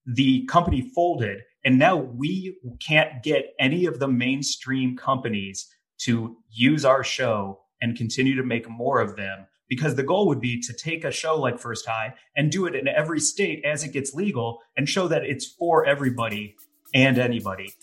The 0.05 0.45
company 0.45 0.81
folded, 0.93 1.41
and 1.63 1.77
now 1.77 1.97
we 1.97 2.57
can't 2.85 3.21
get 3.23 3.53
any 3.59 3.85
of 3.85 3.99
the 3.99 4.07
mainstream 4.07 4.97
companies 4.97 5.67
to 5.99 6.37
use 6.49 6.83
our 6.83 7.03
show 7.03 7.59
and 7.81 7.97
continue 7.97 8.35
to 8.35 8.43
make 8.43 8.69
more 8.69 8.99
of 8.99 9.15
them 9.15 9.47
because 9.69 9.95
the 9.95 10.03
goal 10.03 10.27
would 10.27 10.41
be 10.41 10.59
to 10.61 10.73
take 10.73 11.05
a 11.05 11.11
show 11.11 11.39
like 11.39 11.57
First 11.57 11.87
High 11.87 12.13
and 12.35 12.51
do 12.51 12.65
it 12.65 12.75
in 12.75 12.87
every 12.87 13.21
state 13.21 13.63
as 13.63 13.83
it 13.83 13.93
gets 13.93 14.13
legal 14.13 14.59
and 14.75 14.87
show 14.87 15.07
that 15.07 15.23
it's 15.23 15.45
for 15.45 15.85
everybody 15.85 16.57
and 16.93 17.17
anybody. 17.17 17.73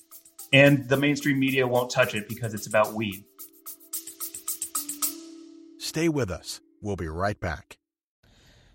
And 0.52 0.88
the 0.88 0.98
mainstream 0.98 1.38
media 1.38 1.66
won't 1.66 1.90
touch 1.90 2.14
it 2.14 2.28
because 2.28 2.52
it's 2.52 2.66
about 2.66 2.92
weed. 2.92 3.24
Stay 5.78 6.10
with 6.10 6.30
us. 6.30 6.60
We'll 6.82 6.96
be 6.96 7.08
right 7.08 7.40
back. 7.40 7.77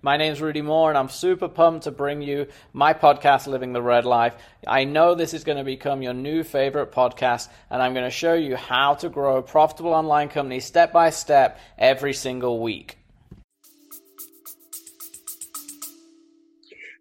My 0.00 0.16
name's 0.16 0.40
Rudy 0.40 0.62
Mawer, 0.62 0.90
and 0.90 0.98
I'm 0.98 1.08
super 1.08 1.48
pumped 1.48 1.84
to 1.84 1.90
bring 1.90 2.22
you 2.22 2.46
my 2.72 2.94
podcast, 2.94 3.48
Living 3.48 3.72
the 3.72 3.82
Red 3.82 4.04
Life. 4.04 4.32
I 4.64 4.84
know 4.84 5.16
this 5.16 5.34
is 5.34 5.42
going 5.42 5.58
to 5.58 5.64
become 5.64 6.02
your 6.02 6.14
new 6.14 6.44
favorite 6.44 6.92
podcast, 6.92 7.48
and 7.68 7.82
I'm 7.82 7.94
going 7.94 8.04
to 8.04 8.10
show 8.10 8.34
you 8.34 8.54
how 8.54 8.94
to 8.94 9.08
grow 9.08 9.38
a 9.38 9.42
profitable 9.42 9.92
online 9.92 10.28
company 10.28 10.60
step 10.60 10.92
by 10.92 11.10
step 11.10 11.58
every 11.76 12.12
single 12.12 12.60
week. 12.60 12.96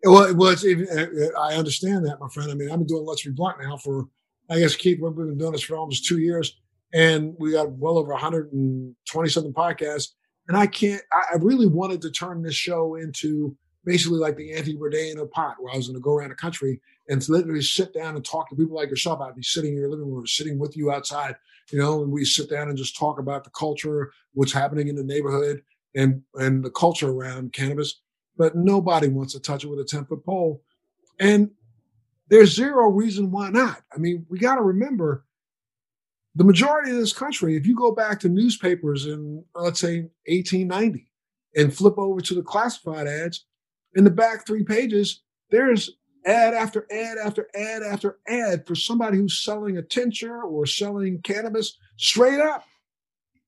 Well, 0.04 0.34
well 0.36 0.56
uh, 0.56 1.40
I 1.40 1.54
understand 1.54 2.04
that, 2.08 2.18
my 2.20 2.30
friend. 2.30 2.50
I 2.50 2.56
mean, 2.56 2.72
I've 2.72 2.80
been 2.80 2.88
doing 2.88 3.06
Let's 3.06 3.24
Be 3.24 3.30
Blunt 3.30 3.58
now 3.62 3.78
for, 3.78 4.06
I 4.50 4.58
guess, 4.58 4.76
Keith, 4.76 5.00
we've 5.00 5.16
been 5.16 5.38
doing 5.38 5.52
this 5.52 5.62
for 5.62 5.78
almost 5.78 6.06
two 6.06 6.18
years, 6.18 6.60
and 6.96 7.36
we 7.38 7.52
got 7.52 7.72
well 7.74 8.00
over 8.00 8.12
120 8.12 9.30
something 9.30 9.54
podcasts. 9.54 10.14
And 10.48 10.58
I 10.58 10.68
can't, 10.68 11.02
I 11.12 11.36
really 11.40 11.68
wanted 11.68 12.02
to 12.04 12.12
turn 12.12 12.42
this 12.42 12.56
show 12.56 12.96
into 12.96 13.56
basically 13.86 14.20
like 14.20 14.38
the 14.38 14.54
Anthony 14.54 14.78
Bourdain 14.78 15.22
of 15.22 15.32
pot, 15.32 15.56
where 15.60 15.74
I 15.74 15.78
was 15.78 15.88
going 15.88 15.96
to 15.96 16.02
go 16.02 16.16
around 16.16 16.30
the 16.30 16.36
country 16.36 16.80
and 17.10 17.28
literally 17.30 17.62
sit 17.62 17.94
down 17.94 18.16
and 18.16 18.24
talk 18.24 18.50
to 18.50 18.56
people 18.56 18.76
like 18.76 18.90
yourself. 18.90 19.22
I'd 19.22 19.36
be 19.36 19.44
sitting 19.44 19.72
in 19.72 19.80
your 19.80 19.90
living 19.90 20.12
room, 20.12 20.28
sitting 20.28 20.60
with 20.60 20.76
you 20.78 20.92
outside, 20.92 21.36
you 21.72 21.80
know, 21.80 22.02
and 22.04 22.12
we 22.12 22.26
sit 22.26 22.50
down 22.50 22.70
and 22.70 22.78
just 22.78 22.98
talk 22.98 23.20
about 23.20 23.44
the 23.44 23.50
culture, 23.52 24.12
what's 24.34 24.54
happening 24.54 24.88
in 24.88 24.96
the 24.96 25.04
neighborhood, 25.04 25.62
and 25.96 26.22
and 26.36 26.64
the 26.64 26.72
culture 26.72 27.10
around 27.10 27.54
cannabis 27.54 28.02
but 28.38 28.56
nobody 28.56 29.08
wants 29.08 29.34
to 29.34 29.40
touch 29.40 29.64
it 29.64 29.68
with 29.68 29.80
a 29.80 29.84
10 29.84 30.06
foot 30.06 30.24
pole. 30.24 30.62
And 31.20 31.52
there's 32.30 32.56
zero 32.56 32.90
reason 32.90 33.32
why 33.32 33.50
not. 33.50 33.82
I 33.94 33.98
mean, 33.98 34.26
we 34.30 34.38
got 34.38 34.56
to 34.56 34.62
remember 34.62 35.26
the 36.38 36.44
majority 36.44 36.92
of 36.92 36.98
this 36.98 37.14
country, 37.14 37.56
if 37.56 37.66
you 37.66 37.76
go 37.76 37.92
back 37.92 38.20
to 38.20 38.30
newspapers 38.30 39.08
in, 39.08 39.44
let's 39.56 39.80
say, 39.80 40.02
1890 40.28 41.08
and 41.56 41.76
flip 41.76 41.98
over 41.98 42.22
to 42.22 42.36
the 42.36 42.44
classified 42.44 43.08
ads, 43.08 43.46
in 43.96 44.04
the 44.04 44.12
back 44.12 44.46
three 44.46 44.64
pages, 44.64 45.24
there's 45.50 45.98
ad 46.28 46.54
after 46.54 46.86
ad 46.92 47.18
after 47.18 47.48
ad 47.56 47.82
after 47.82 48.20
ad 48.28 48.68
for 48.68 48.76
somebody 48.76 49.18
who's 49.18 49.40
selling 49.40 49.78
a 49.78 49.82
tincture 49.82 50.44
or 50.44 50.68
selling 50.68 51.20
cannabis 51.24 51.76
straight 51.98 52.40
up. 52.40 52.64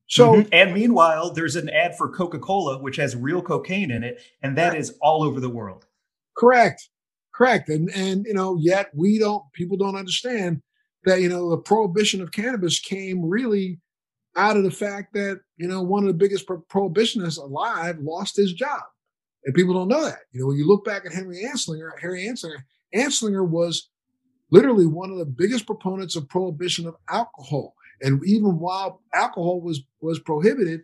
So, 0.08 0.34
mm-hmm. 0.34 0.50
and 0.51 0.74
meanwhile, 0.74 1.31
there's 1.31 1.55
an 1.55 1.69
ad 1.69 1.96
for 1.96 2.10
Coca 2.10 2.39
Cola, 2.39 2.81
which 2.81 2.96
has 2.96 3.15
real 3.15 3.43
cocaine 3.43 3.91
in 3.91 4.03
it, 4.03 4.24
and 4.41 4.58
that 4.58 4.75
is 4.75 4.98
all 5.01 5.22
over 5.22 5.39
the 5.39 5.50
world. 5.50 5.86
Correct, 6.36 6.89
correct, 7.36 7.69
and 7.69 7.91
and 7.91 8.25
you 8.25 8.34
know, 8.34 8.58
yet 8.58 8.89
we 8.96 9.19
don't. 9.19 9.43
People 9.53 9.77
don't 9.77 9.96
understand 9.96 10.63
that 11.10 11.22
you 11.22 11.30
know 11.30 11.50
the 11.50 11.58
prohibition 11.58 12.22
of 12.22 12.32
cannabis 12.32 12.80
came 12.80 13.25
really 13.25 13.80
out 14.36 14.58
of 14.58 14.63
the 14.63 14.72
fact 14.72 15.13
that 15.13 15.42
you 15.58 15.68
know 15.68 15.82
one 15.82 16.04
of 16.04 16.08
the 16.08 16.13
biggest 16.13 16.46
pro- 16.46 16.62
prohibitionists 16.62 17.38
alive 17.38 17.98
lost 18.00 18.38
his 18.38 18.54
job, 18.54 18.82
and 19.46 19.56
people 19.56 19.74
don't 19.74 19.88
know 19.88 20.06
that. 20.06 20.20
You 20.32 20.42
know, 20.42 20.48
when 20.48 20.58
you 20.58 20.68
look 20.68 20.86
back 20.86 21.06
at 21.06 21.13
Henry 21.13 21.44
Anslinger, 21.44 21.92
Henry 22.00 22.28
Anslinger, 22.28 22.63
Anslinger 22.96 23.48
was 23.48 23.89
literally 24.51 24.88
one 24.88 25.12
of 25.12 25.18
the 25.18 25.25
biggest 25.25 25.66
proponents 25.66 26.16
of 26.16 26.28
prohibition 26.30 26.88
of 26.88 26.96
alcohol 27.10 27.75
and 28.01 28.24
even 28.25 28.60
while 28.60 29.01
alcohol 29.13 29.62
was 29.62 29.82
was 30.01 30.20
prohibited, 30.20 30.82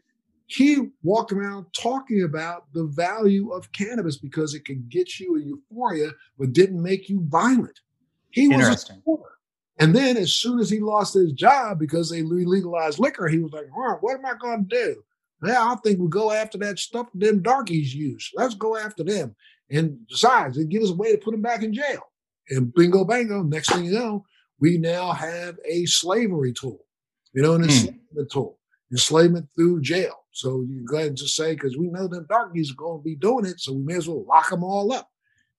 he 0.47 0.89
walked 1.03 1.31
around 1.31 1.65
talking 1.73 2.23
about 2.23 2.65
the 2.73 2.85
value 2.85 3.51
of 3.51 3.71
cannabis 3.71 4.17
because 4.17 4.53
it 4.53 4.65
could 4.65 4.89
get 4.89 5.19
you 5.19 5.35
a 5.37 5.39
euphoria, 5.39 6.11
but 6.37 6.53
didn't 6.53 6.81
make 6.81 7.09
you 7.09 7.25
violent. 7.27 7.79
He 8.31 8.47
was 8.47 8.59
Interesting. 8.59 9.01
And 9.77 9.93
then 9.93 10.15
as 10.15 10.33
soon 10.33 10.59
as 10.59 10.69
he 10.69 10.79
lost 10.79 11.13
his 11.13 11.33
job 11.33 11.79
because 11.79 12.09
they 12.09 12.21
legalized 12.21 12.99
liquor, 12.99 13.27
he 13.27 13.39
was 13.39 13.51
like, 13.51 13.65
oh, 13.75 13.97
what 13.99 14.15
am 14.15 14.25
I 14.25 14.33
going 14.39 14.67
to 14.67 14.75
do? 14.75 15.03
Yeah, 15.43 15.61
I 15.61 15.75
think 15.83 15.99
we'll 15.99 16.07
go 16.07 16.31
after 16.31 16.57
that 16.59 16.79
stuff 16.79 17.07
them 17.13 17.41
darkies 17.41 17.93
use. 17.93 18.31
Let's 18.35 18.55
go 18.55 18.77
after 18.77 19.03
them. 19.03 19.35
And 19.69 19.97
besides, 20.07 20.57
it 20.57 20.69
gives 20.69 20.85
us 20.85 20.91
a 20.91 20.95
way 20.95 21.11
to 21.11 21.17
put 21.17 21.31
them 21.31 21.41
back 21.41 21.61
in 21.61 21.73
jail. 21.73 22.01
And 22.49 22.73
bingo 22.73 23.03
bango, 23.03 23.43
next 23.43 23.71
thing 23.71 23.85
you 23.85 23.91
know, 23.91 24.25
we 24.59 24.77
now 24.77 25.11
have 25.11 25.57
a 25.65 25.85
slavery 25.85 26.53
tool. 26.53 26.85
You 27.33 27.41
know, 27.41 27.55
an 27.55 27.63
hmm. 27.63 27.69
enslavement 27.69 28.31
tool, 28.31 28.59
enslavement 28.91 29.49
through 29.55 29.81
jail. 29.81 30.15
So 30.31 30.63
you 30.67 30.85
go 30.85 30.97
ahead 30.97 31.09
and 31.09 31.17
just 31.17 31.35
say, 31.35 31.53
because 31.53 31.77
we 31.77 31.87
know 31.87 32.07
them 32.07 32.25
darkies 32.29 32.71
are 32.71 32.75
going 32.75 32.99
to 32.99 33.03
be 33.03 33.15
doing 33.15 33.45
it, 33.45 33.59
so 33.59 33.73
we 33.73 33.83
may 33.83 33.95
as 33.95 34.07
well 34.07 34.25
lock 34.25 34.49
them 34.49 34.63
all 34.63 34.93
up. 34.93 35.09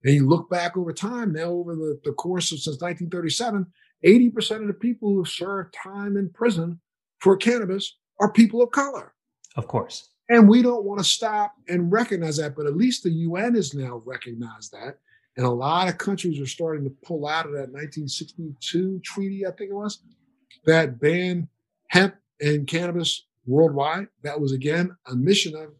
And 0.04 0.14
you 0.14 0.28
look 0.28 0.48
back 0.48 0.76
over 0.76 0.92
time, 0.92 1.32
now 1.32 1.50
over 1.50 1.74
the, 1.74 2.00
the 2.04 2.12
course 2.12 2.52
of 2.52 2.58
since 2.58 2.80
1937, 2.80 3.66
80% 4.04 4.62
of 4.62 4.66
the 4.66 4.74
people 4.74 5.08
who 5.08 5.18
have 5.22 5.32
served 5.32 5.74
time 5.74 6.16
in 6.16 6.28
prison 6.30 6.80
for 7.18 7.36
cannabis 7.36 7.96
are 8.20 8.30
people 8.30 8.62
of 8.62 8.70
color. 8.70 9.14
Of 9.56 9.68
course. 9.68 10.10
And 10.28 10.48
we 10.48 10.62
don't 10.62 10.84
want 10.84 10.98
to 10.98 11.04
stop 11.04 11.54
and 11.68 11.90
recognize 11.90 12.36
that, 12.38 12.56
but 12.56 12.66
at 12.66 12.76
least 12.76 13.02
the 13.02 13.10
UN 13.10 13.54
has 13.54 13.74
now 13.74 14.02
recognized 14.04 14.72
that. 14.72 14.98
And 15.36 15.46
a 15.46 15.50
lot 15.50 15.88
of 15.88 15.98
countries 15.98 16.40
are 16.40 16.46
starting 16.46 16.84
to 16.84 16.90
pull 17.04 17.26
out 17.26 17.46
of 17.46 17.52
that 17.52 17.70
1962 17.70 19.00
treaty, 19.04 19.46
I 19.46 19.50
think 19.50 19.70
it 19.70 19.74
was, 19.74 20.00
that 20.64 20.98
banned 20.98 21.48
hemp 21.88 22.16
and 22.40 22.66
cannabis 22.66 23.26
worldwide. 23.46 24.08
That 24.22 24.40
was 24.40 24.52
again 24.52 24.96
a 25.06 25.14
mission 25.14 25.54
of 25.54 25.70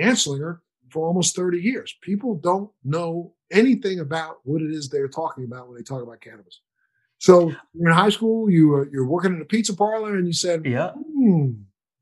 Anslinger 0.00 0.58
for 0.90 1.06
almost 1.06 1.36
30 1.36 1.60
years. 1.60 1.94
People 2.02 2.34
don't 2.34 2.70
know 2.84 3.34
anything 3.50 4.00
about 4.00 4.38
what 4.44 4.62
it 4.62 4.70
is 4.70 4.88
they're 4.88 5.08
talking 5.08 5.44
about 5.44 5.68
when 5.68 5.76
they 5.76 5.82
talk 5.82 6.02
about 6.02 6.20
cannabis. 6.20 6.60
So 7.18 7.52
you're 7.72 7.90
in 7.90 7.96
high 7.96 8.10
school, 8.10 8.50
you 8.50 8.68
were, 8.68 8.88
you're 8.92 9.06
working 9.06 9.34
in 9.34 9.40
a 9.40 9.44
pizza 9.46 9.74
parlor, 9.74 10.16
and 10.16 10.26
you 10.26 10.32
said, 10.32 10.64
"Yeah, 10.64 10.90
hmm. 10.92 11.52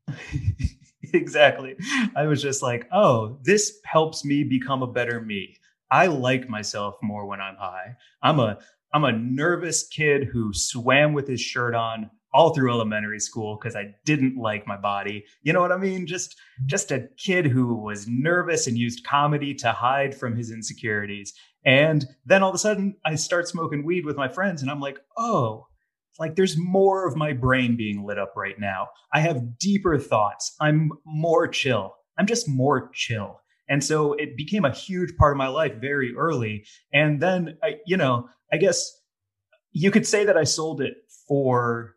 exactly." 1.13 1.75
I 2.15 2.27
was 2.27 2.41
just 2.41 2.61
like, 2.61 2.87
"Oh, 2.91 3.37
this 3.43 3.79
helps 3.85 4.25
me 4.25 4.43
become 4.43 4.83
a 4.83 4.87
better 4.87 5.21
me." 5.21 5.57
I 5.91 6.07
like 6.07 6.49
myself 6.49 6.95
more 7.01 7.25
when 7.25 7.39
I'm 7.39 7.55
high. 7.55 7.95
I'm 8.21 8.39
a 8.39 8.59
I'm 8.93 9.03
a 9.05 9.11
nervous 9.11 9.87
kid 9.87 10.25
who 10.25 10.53
swam 10.53 11.13
with 11.13 11.27
his 11.27 11.41
shirt 11.41 11.75
on 11.75 12.09
all 12.33 12.53
through 12.53 12.71
elementary 12.71 13.19
school 13.19 13.57
because 13.57 13.75
I 13.75 13.93
didn't 14.05 14.37
like 14.37 14.65
my 14.65 14.77
body. 14.77 15.25
You 15.43 15.53
know 15.53 15.61
what 15.61 15.71
I 15.71 15.77
mean? 15.77 16.07
Just 16.07 16.35
just 16.65 16.91
a 16.91 17.07
kid 17.17 17.45
who 17.45 17.75
was 17.75 18.07
nervous 18.07 18.67
and 18.67 18.77
used 18.77 19.05
comedy 19.05 19.53
to 19.55 19.71
hide 19.71 20.15
from 20.15 20.35
his 20.35 20.51
insecurities. 20.51 21.33
And 21.65 22.05
then 22.25 22.43
all 22.43 22.49
of 22.49 22.55
a 22.55 22.59
sudden 22.59 22.95
I 23.05 23.15
start 23.15 23.47
smoking 23.47 23.85
weed 23.85 24.05
with 24.05 24.17
my 24.17 24.27
friends 24.27 24.61
and 24.61 24.71
I'm 24.71 24.79
like, 24.79 24.99
"Oh, 25.17 25.67
like 26.19 26.35
there's 26.35 26.57
more 26.57 27.07
of 27.07 27.15
my 27.15 27.33
brain 27.33 27.77
being 27.77 28.05
lit 28.05 28.17
up 28.17 28.33
right 28.35 28.59
now. 28.59 28.89
I 29.13 29.19
have 29.19 29.57
deeper 29.59 29.97
thoughts. 29.97 30.55
I'm 30.59 30.91
more 31.05 31.47
chill. 31.47 31.95
I'm 32.17 32.27
just 32.27 32.49
more 32.49 32.89
chill." 32.93 33.41
And 33.69 33.83
so 33.83 34.13
it 34.13 34.35
became 34.35 34.65
a 34.65 34.73
huge 34.73 35.15
part 35.17 35.33
of 35.33 35.37
my 35.37 35.47
life 35.47 35.75
very 35.75 36.13
early. 36.15 36.65
And 36.91 37.21
then 37.21 37.57
I, 37.63 37.77
you 37.85 37.95
know, 37.95 38.27
I 38.51 38.57
guess 38.57 38.91
you 39.71 39.89
could 39.89 40.05
say 40.05 40.25
that 40.25 40.37
I 40.37 40.43
sold 40.43 40.81
it 40.81 40.95
for 41.27 41.95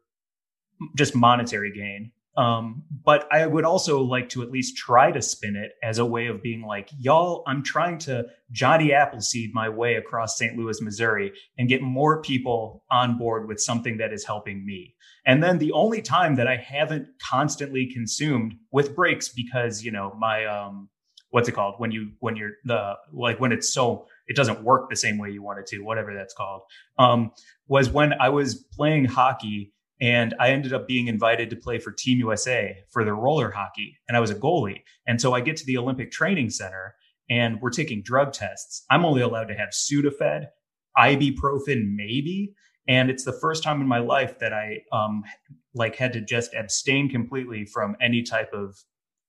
just 0.96 1.14
monetary 1.14 1.72
gain. 1.72 2.12
Um, 2.36 2.82
but 3.04 3.26
I 3.32 3.46
would 3.46 3.64
also 3.64 4.02
like 4.02 4.28
to 4.30 4.42
at 4.42 4.50
least 4.50 4.76
try 4.76 5.10
to 5.10 5.22
spin 5.22 5.56
it 5.56 5.72
as 5.82 5.98
a 5.98 6.04
way 6.04 6.26
of 6.26 6.42
being 6.42 6.62
like, 6.62 6.90
y'all, 6.98 7.42
I'm 7.46 7.62
trying 7.62 7.96
to 8.00 8.26
Johnny 8.50 8.92
Appleseed 8.92 9.54
my 9.54 9.70
way 9.70 9.94
across 9.94 10.36
St. 10.36 10.56
Louis, 10.56 10.82
Missouri 10.82 11.32
and 11.56 11.68
get 11.68 11.80
more 11.80 12.20
people 12.20 12.84
on 12.90 13.16
board 13.16 13.48
with 13.48 13.58
something 13.58 13.96
that 13.98 14.12
is 14.12 14.24
helping 14.24 14.66
me. 14.66 14.94
And 15.24 15.42
then 15.42 15.58
the 15.58 15.72
only 15.72 16.02
time 16.02 16.36
that 16.36 16.46
I 16.46 16.56
haven't 16.56 17.08
constantly 17.26 17.90
consumed 17.90 18.54
with 18.70 18.94
breaks 18.94 19.30
because, 19.30 19.82
you 19.82 19.90
know, 19.90 20.14
my, 20.18 20.44
um, 20.44 20.90
what's 21.30 21.48
it 21.48 21.52
called 21.52 21.76
when 21.78 21.90
you, 21.90 22.12
when 22.20 22.36
you're 22.36 22.52
the, 22.64 22.96
like 23.12 23.40
when 23.40 23.50
it's 23.50 23.72
so, 23.72 24.06
it 24.26 24.36
doesn't 24.36 24.62
work 24.62 24.90
the 24.90 24.96
same 24.96 25.16
way 25.16 25.30
you 25.30 25.42
want 25.42 25.58
it 25.58 25.66
to, 25.68 25.78
whatever 25.78 26.14
that's 26.14 26.34
called, 26.34 26.62
um, 26.98 27.32
was 27.66 27.88
when 27.88 28.12
I 28.20 28.28
was 28.28 28.54
playing 28.54 29.06
hockey 29.06 29.72
and 30.00 30.34
I 30.38 30.50
ended 30.50 30.72
up 30.72 30.86
being 30.86 31.08
invited 31.08 31.50
to 31.50 31.56
play 31.56 31.78
for 31.78 31.90
Team 31.90 32.18
USA 32.18 32.84
for 32.90 33.04
the 33.04 33.14
roller 33.14 33.50
hockey. 33.50 33.98
And 34.08 34.16
I 34.16 34.20
was 34.20 34.30
a 34.30 34.34
goalie. 34.34 34.82
And 35.06 35.20
so 35.20 35.32
I 35.32 35.40
get 35.40 35.56
to 35.58 35.66
the 35.66 35.78
Olympic 35.78 36.10
Training 36.10 36.50
Center 36.50 36.94
and 37.30 37.60
we're 37.60 37.70
taking 37.70 38.02
drug 38.02 38.32
tests. 38.32 38.84
I'm 38.90 39.04
only 39.04 39.22
allowed 39.22 39.48
to 39.48 39.54
have 39.54 39.70
Sudafed, 39.70 40.46
ibuprofen, 40.98 41.94
maybe. 41.94 42.54
And 42.88 43.10
it's 43.10 43.24
the 43.24 43.32
first 43.32 43.62
time 43.62 43.80
in 43.80 43.88
my 43.88 43.98
life 43.98 44.38
that 44.38 44.52
I 44.52 44.82
um, 44.92 45.24
like 45.74 45.96
had 45.96 46.12
to 46.12 46.20
just 46.20 46.54
abstain 46.54 47.08
completely 47.08 47.64
from 47.64 47.96
any 48.00 48.22
type 48.22 48.52
of 48.52 48.76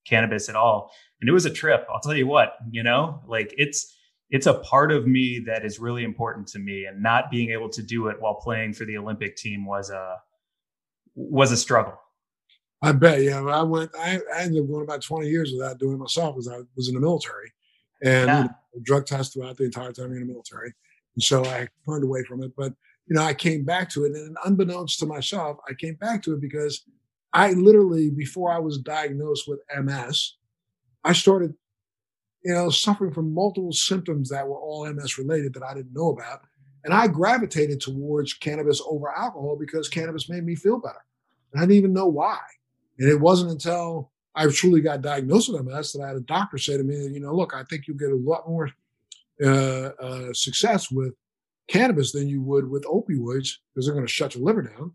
cannabis 0.05 0.49
at 0.49 0.55
all. 0.55 0.91
And 1.21 1.29
it 1.29 1.33
was 1.33 1.45
a 1.45 1.49
trip. 1.51 1.87
I'll 1.91 2.01
tell 2.01 2.15
you 2.15 2.27
what, 2.27 2.53
you 2.69 2.83
know, 2.83 3.21
like 3.27 3.53
it's 3.57 3.93
it's 4.29 4.45
a 4.45 4.55
part 4.55 4.91
of 4.91 5.07
me 5.07 5.41
that 5.47 5.65
is 5.65 5.79
really 5.79 6.03
important 6.03 6.47
to 6.49 6.59
me. 6.59 6.85
And 6.85 7.01
not 7.01 7.31
being 7.31 7.51
able 7.51 7.69
to 7.69 7.81
do 7.81 8.07
it 8.07 8.17
while 8.19 8.35
playing 8.35 8.73
for 8.73 8.83
the 8.83 8.97
Olympic 8.97 9.37
team 9.37 9.65
was 9.65 9.89
a 9.89 10.17
was 11.17 11.51
a 11.51 11.57
struggle. 11.57 11.99
I 12.81 12.91
bet. 12.91 13.21
Yeah, 13.21 13.43
I 13.43 13.63
went. 13.63 13.91
I, 13.97 14.19
I 14.35 14.43
ended 14.43 14.63
up 14.63 14.69
going 14.69 14.83
about 14.83 15.01
twenty 15.01 15.29
years 15.29 15.51
without 15.51 15.79
doing 15.79 15.95
it 15.95 15.99
myself 15.99 16.35
because 16.35 16.47
I 16.47 16.59
was 16.75 16.87
in 16.87 16.95
the 16.95 17.01
military, 17.01 17.51
and 18.03 18.27
yeah. 18.27 18.37
you 18.37 18.43
know, 18.43 18.55
drug 18.83 19.05
test 19.05 19.33
throughout 19.33 19.57
the 19.57 19.65
entire 19.65 19.91
time 19.91 20.11
in 20.11 20.19
the 20.19 20.25
military, 20.25 20.73
and 21.15 21.23
so 21.23 21.43
I 21.43 21.67
turned 21.85 22.03
away 22.03 22.23
from 22.23 22.43
it. 22.43 22.51
But 22.55 22.73
you 23.07 23.15
know, 23.15 23.23
I 23.23 23.33
came 23.33 23.65
back 23.65 23.89
to 23.91 24.05
it, 24.05 24.13
and 24.13 24.37
unbeknownst 24.45 24.99
to 24.99 25.05
myself, 25.05 25.57
I 25.67 25.73
came 25.73 25.95
back 25.95 26.21
to 26.23 26.33
it 26.33 26.41
because 26.41 26.83
I 27.33 27.53
literally, 27.53 28.11
before 28.11 28.51
I 28.51 28.59
was 28.59 28.77
diagnosed 28.77 29.47
with 29.47 29.59
MS, 29.75 30.35
I 31.03 31.13
started 31.13 31.55
you 32.47 32.53
know, 32.53 32.69
suffering 32.69 33.11
from 33.11 33.33
multiple 33.33 33.73
symptoms 33.73 34.29
that 34.29 34.47
were 34.47 34.57
all 34.57 34.89
MS 34.91 35.17
related 35.17 35.53
that 35.53 35.63
I 35.63 35.73
didn't 35.73 35.93
know 35.93 36.11
about. 36.11 36.41
And 36.85 36.93
I 36.93 37.07
gravitated 37.07 37.81
towards 37.81 38.33
cannabis 38.33 38.81
over 38.87 39.11
alcohol 39.11 39.57
because 39.59 39.89
cannabis 39.89 40.29
made 40.29 40.45
me 40.45 40.55
feel 40.55 40.79
better. 40.79 41.03
I 41.57 41.61
didn't 41.61 41.75
even 41.75 41.93
know 41.93 42.07
why. 42.07 42.39
And 42.99 43.09
it 43.09 43.19
wasn't 43.19 43.51
until 43.51 44.11
I 44.35 44.47
truly 44.47 44.81
got 44.81 45.01
diagnosed 45.01 45.51
with 45.51 45.63
MS 45.63 45.93
that 45.93 46.03
I 46.03 46.07
had 46.07 46.17
a 46.17 46.21
doctor 46.21 46.57
say 46.57 46.77
to 46.77 46.83
me, 46.83 47.07
you 47.07 47.19
know, 47.19 47.33
look, 47.33 47.53
I 47.53 47.63
think 47.63 47.87
you'll 47.87 47.97
get 47.97 48.11
a 48.11 48.15
lot 48.15 48.47
more 48.47 48.69
uh, 49.43 49.91
uh, 49.99 50.33
success 50.33 50.91
with 50.91 51.13
cannabis 51.67 52.11
than 52.11 52.27
you 52.27 52.41
would 52.41 52.69
with 52.69 52.83
opioids 52.85 53.49
because 53.73 53.85
they're 53.85 53.93
going 53.93 54.05
to 54.05 54.11
shut 54.11 54.35
your 54.35 54.43
liver 54.43 54.61
down. 54.61 54.93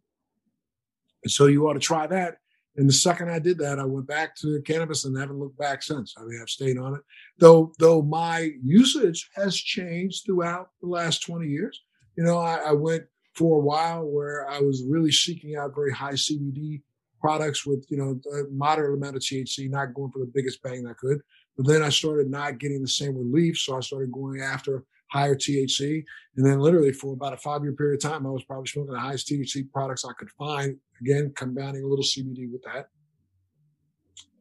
And 1.23 1.31
so 1.31 1.47
you 1.47 1.69
ought 1.69 1.75
to 1.75 1.81
try 1.81 2.07
that. 2.07 2.39
And 2.77 2.89
the 2.89 2.95
second 2.95 3.31
I 3.31 3.39
did 3.39 3.59
that, 3.59 3.79
I 3.79 3.85
went 3.85 4.07
back 4.07 4.35
to 4.37 4.63
cannabis 4.63 5.05
and 5.05 5.17
haven't 5.19 5.39
looked 5.39 5.59
back 5.59 5.83
since. 5.83 6.15
I 6.17 6.25
mean, 6.25 6.39
I've 6.41 6.49
stayed 6.49 6.79
on 6.79 6.95
it, 6.95 7.03
though. 7.39 7.73
Though 7.79 8.01
my 8.01 8.51
usage 8.63 9.29
has 9.35 9.57
changed 9.57 10.25
throughout 10.25 10.71
the 10.81 10.89
last 10.89 11.23
twenty 11.23 11.49
years. 11.49 11.83
You 12.17 12.25
know, 12.25 12.39
I, 12.39 12.57
I 12.69 12.73
went 12.73 13.05
for 13.35 13.59
a 13.59 13.65
while 13.65 14.05
where 14.05 14.49
I 14.49 14.61
was 14.61 14.85
really 14.87 15.13
seeking 15.13 15.57
out 15.57 15.75
very 15.75 15.93
high 15.93 16.13
CBD 16.13 16.83
products 17.21 17.65
with 17.65 17.87
you 17.89 17.97
know 17.97 18.21
a 18.39 18.51
moderate 18.51 18.99
amount 18.99 19.17
of 19.17 19.23
THC, 19.23 19.71
not 19.71 19.95
going 19.95 20.11
for 20.11 20.19
the 20.19 20.31
biggest 20.35 20.63
bang 20.63 20.87
I 20.87 20.93
could. 20.95 21.21
But 21.57 21.67
then 21.67 21.83
I 21.83 21.89
started 21.91 22.31
not 22.31 22.59
getting 22.59 22.83
the 22.83 22.89
same 22.89 23.17
relief, 23.17 23.59
so 23.59 23.77
I 23.77 23.81
started 23.81 24.11
going 24.13 24.41
after 24.41 24.85
higher 25.13 25.37
THC. 25.37 26.03
And 26.37 26.47
then 26.47 26.59
literally 26.59 26.93
for 26.93 27.13
about 27.13 27.35
a 27.35 27.37
five 27.37 27.63
year 27.63 27.73
period 27.73 28.03
of 28.03 28.11
time, 28.11 28.27
I 28.27 28.31
was 28.31 28.45
probably 28.45 28.67
smoking 28.67 28.95
the 28.95 29.01
highest 29.01 29.29
THC 29.29 29.71
products 29.71 30.05
I 30.05 30.13
could 30.15 30.31
find. 30.31 30.77
Again, 31.01 31.33
combining 31.37 31.85
a 31.85 31.87
little 31.87 32.05
CBD 32.05 32.51
with 32.51 32.63
that. 32.63 32.89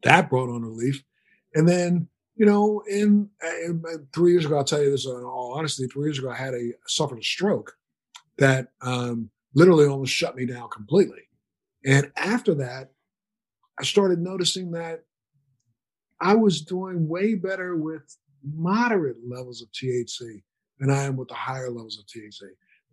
That 0.04 0.30
brought 0.30 0.50
on 0.50 0.64
relief. 0.64 1.04
And 1.54 1.68
then, 1.68 2.08
you 2.36 2.46
know, 2.46 2.82
in, 2.90 3.30
in 3.66 3.84
three 4.14 4.32
years 4.32 4.46
ago, 4.46 4.58
I'll 4.58 4.64
tell 4.64 4.82
you 4.82 4.90
this 4.90 5.06
in 5.06 5.12
all 5.12 5.54
honesty, 5.58 5.88
three 5.88 6.06
years 6.06 6.20
ago, 6.20 6.30
I 6.30 6.38
had 6.38 6.54
a 6.54 6.72
suffered 6.88 7.20
a 7.20 7.24
stroke 7.24 7.76
that 8.38 8.70
um, 8.82 9.30
literally 9.54 9.86
almost 9.86 10.14
shut 10.14 10.36
me 10.36 10.46
down 10.46 10.70
completely. 10.70 11.24
And 11.86 12.12
after 12.16 12.54
that, 12.56 12.92
I 13.80 13.84
started 13.84 14.20
noticing 14.20 14.72
that 14.72 15.04
I 16.20 16.36
was 16.36 16.62
doing 16.62 17.08
way 17.08 17.36
better 17.36 17.76
with 17.76 18.18
moderate 18.44 19.18
levels 19.28 19.62
of 19.62 19.70
THC 19.72 20.44
than 20.80 20.92
I 20.92 21.04
am 21.04 21.18
with 21.18 21.30
the 21.30 21.34
higher 21.34 21.70
levels 21.70 21.98
of 21.98 22.06
THC. 22.06 22.42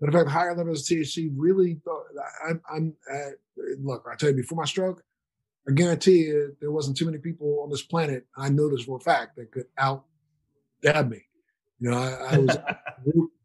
But 0.01 0.09
in 0.09 0.13
fact, 0.13 0.31
higher 0.31 0.55
levels 0.55 0.91
of 0.91 0.99
THC 0.99 1.31
really, 1.37 1.79
I'm, 2.49 2.63
I'm 2.73 2.95
at, 3.13 3.35
look, 3.83 4.07
I 4.11 4.17
tell 4.17 4.31
you, 4.31 4.37
before 4.37 4.57
my 4.57 4.65
stroke, 4.65 5.03
I 5.69 5.73
guarantee 5.73 6.21
you 6.21 6.57
there 6.61 6.71
wasn't 6.71 6.97
too 6.97 7.05
many 7.05 7.19
people 7.19 7.61
on 7.63 7.71
this 7.71 7.83
planet 7.83 8.27
I 8.37 8.49
noticed 8.49 8.87
for 8.87 8.97
a 8.97 9.01
fact 9.01 9.37
that 9.37 9.51
could 9.51 9.67
out 9.77 10.05
dab 10.83 11.11
me. 11.11 11.23
You 11.81 11.91
know, 11.91 11.99
I, 11.99 12.35
I 12.35 12.39
was, 12.39 12.57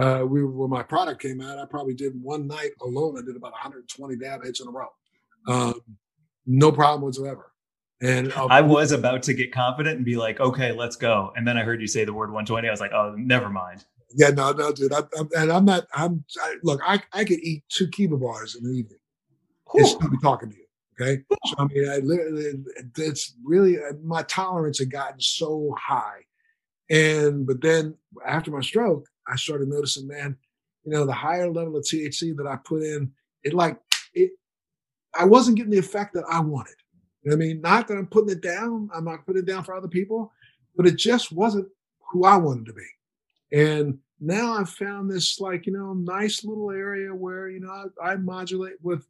uh, 0.00 0.24
we 0.24 0.44
when 0.44 0.70
my 0.70 0.82
product 0.82 1.20
came 1.20 1.40
out, 1.40 1.58
I 1.58 1.66
probably 1.66 1.94
did 1.94 2.12
one 2.22 2.46
night 2.46 2.70
alone. 2.80 3.18
I 3.18 3.22
did 3.22 3.36
about 3.36 3.52
120 3.52 4.16
dab 4.16 4.44
hits 4.44 4.60
in 4.60 4.68
a 4.68 4.70
row. 4.70 4.88
Um, 5.46 5.80
no 6.46 6.72
problem 6.72 7.02
whatsoever. 7.02 7.52
And 8.02 8.32
uh, 8.32 8.46
I 8.46 8.62
was 8.62 8.92
about 8.92 9.22
to 9.24 9.34
get 9.34 9.52
confident 9.52 9.96
and 9.96 10.04
be 10.04 10.16
like, 10.16 10.40
okay, 10.40 10.72
let's 10.72 10.96
go. 10.96 11.32
And 11.36 11.46
then 11.46 11.58
I 11.58 11.62
heard 11.62 11.82
you 11.82 11.86
say 11.86 12.04
the 12.04 12.14
word 12.14 12.30
120. 12.30 12.66
I 12.66 12.70
was 12.70 12.80
like, 12.80 12.92
oh, 12.92 13.14
never 13.16 13.50
mind. 13.50 13.84
Yeah, 14.14 14.30
no, 14.30 14.52
no, 14.52 14.72
dude. 14.72 14.92
I, 14.92 15.02
I'm, 15.18 15.28
and 15.36 15.52
I'm 15.52 15.64
not, 15.66 15.86
I'm, 15.94 16.24
I, 16.42 16.56
look, 16.62 16.80
I, 16.84 17.02
I 17.12 17.24
could 17.24 17.40
eat 17.40 17.62
two 17.68 17.88
Kiva 17.88 18.16
bars 18.16 18.54
in 18.56 18.64
the 18.64 18.70
evening 18.70 18.98
and 19.74 19.86
still 19.86 20.08
be 20.08 20.16
talking 20.22 20.50
to 20.50 20.56
you. 20.56 20.64
Okay. 20.98 21.22
So, 21.46 21.54
I 21.58 21.64
mean, 21.64 21.88
I 21.88 21.96
literally, 21.98 22.64
it's 22.96 23.34
really, 23.44 23.78
uh, 23.78 23.92
my 24.02 24.22
tolerance 24.22 24.78
had 24.78 24.90
gotten 24.90 25.20
so 25.20 25.74
high. 25.78 26.20
And, 26.88 27.46
but 27.46 27.60
then 27.60 27.94
after 28.26 28.50
my 28.50 28.60
stroke, 28.60 29.06
I 29.30 29.36
started 29.36 29.68
noticing, 29.68 30.06
man, 30.06 30.36
you 30.84 30.92
know, 30.92 31.04
the 31.04 31.12
higher 31.12 31.50
level 31.50 31.76
of 31.76 31.84
THC 31.84 32.36
that 32.36 32.46
I 32.46 32.56
put 32.56 32.82
in, 32.82 33.12
it 33.44 33.54
like, 33.54 33.78
it, 34.14 34.32
I 35.14 35.24
wasn't 35.24 35.56
getting 35.56 35.72
the 35.72 35.78
effect 35.78 36.14
that 36.14 36.24
I 36.30 36.40
wanted. 36.40 36.74
You 37.22 37.30
know 37.30 37.36
I 37.36 37.38
mean? 37.38 37.60
Not 37.60 37.88
that 37.88 37.96
I'm 37.96 38.06
putting 38.06 38.30
it 38.30 38.40
down. 38.40 38.88
I'm 38.94 39.04
not 39.04 39.26
putting 39.26 39.42
it 39.42 39.46
down 39.46 39.64
for 39.64 39.74
other 39.74 39.88
people, 39.88 40.32
but 40.76 40.86
it 40.86 40.96
just 40.96 41.32
wasn't 41.32 41.68
who 42.10 42.24
I 42.24 42.36
wanted 42.36 42.66
to 42.66 42.72
be. 42.72 42.86
And 43.52 43.98
now 44.20 44.54
I've 44.54 44.70
found 44.70 45.10
this 45.10 45.40
like, 45.40 45.66
you 45.66 45.72
know, 45.72 45.92
nice 45.92 46.44
little 46.44 46.70
area 46.70 47.14
where, 47.14 47.48
you 47.48 47.60
know, 47.60 47.88
I, 48.02 48.12
I 48.12 48.16
modulate 48.16 48.74
with 48.82 49.06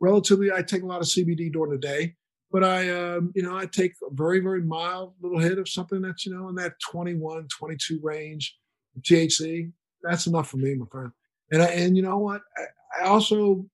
relatively, 0.00 0.52
I 0.52 0.62
take 0.62 0.82
a 0.82 0.86
lot 0.86 1.00
of 1.00 1.06
CBD 1.06 1.52
during 1.52 1.72
the 1.72 1.78
day, 1.78 2.16
but 2.50 2.64
I, 2.64 2.90
um, 2.90 3.32
you 3.34 3.42
know, 3.42 3.56
I 3.56 3.66
take 3.66 3.94
a 4.06 4.12
very, 4.12 4.40
very 4.40 4.62
mild 4.62 5.14
little 5.20 5.38
hit 5.38 5.58
of 5.58 5.68
something 5.68 6.02
that's, 6.02 6.26
you 6.26 6.34
know, 6.34 6.48
in 6.48 6.54
that 6.56 6.74
21, 6.80 7.48
22 7.48 8.00
range 8.02 8.56
THC. 9.00 9.72
That's 10.02 10.26
enough 10.26 10.48
for 10.48 10.58
me, 10.58 10.74
my 10.74 10.86
friend. 10.86 11.10
And 11.50 11.62
I, 11.62 11.66
and 11.66 11.96
you 11.96 12.02
know 12.02 12.18
what? 12.18 12.42
I, 12.56 13.04
I 13.04 13.08
also 13.08 13.64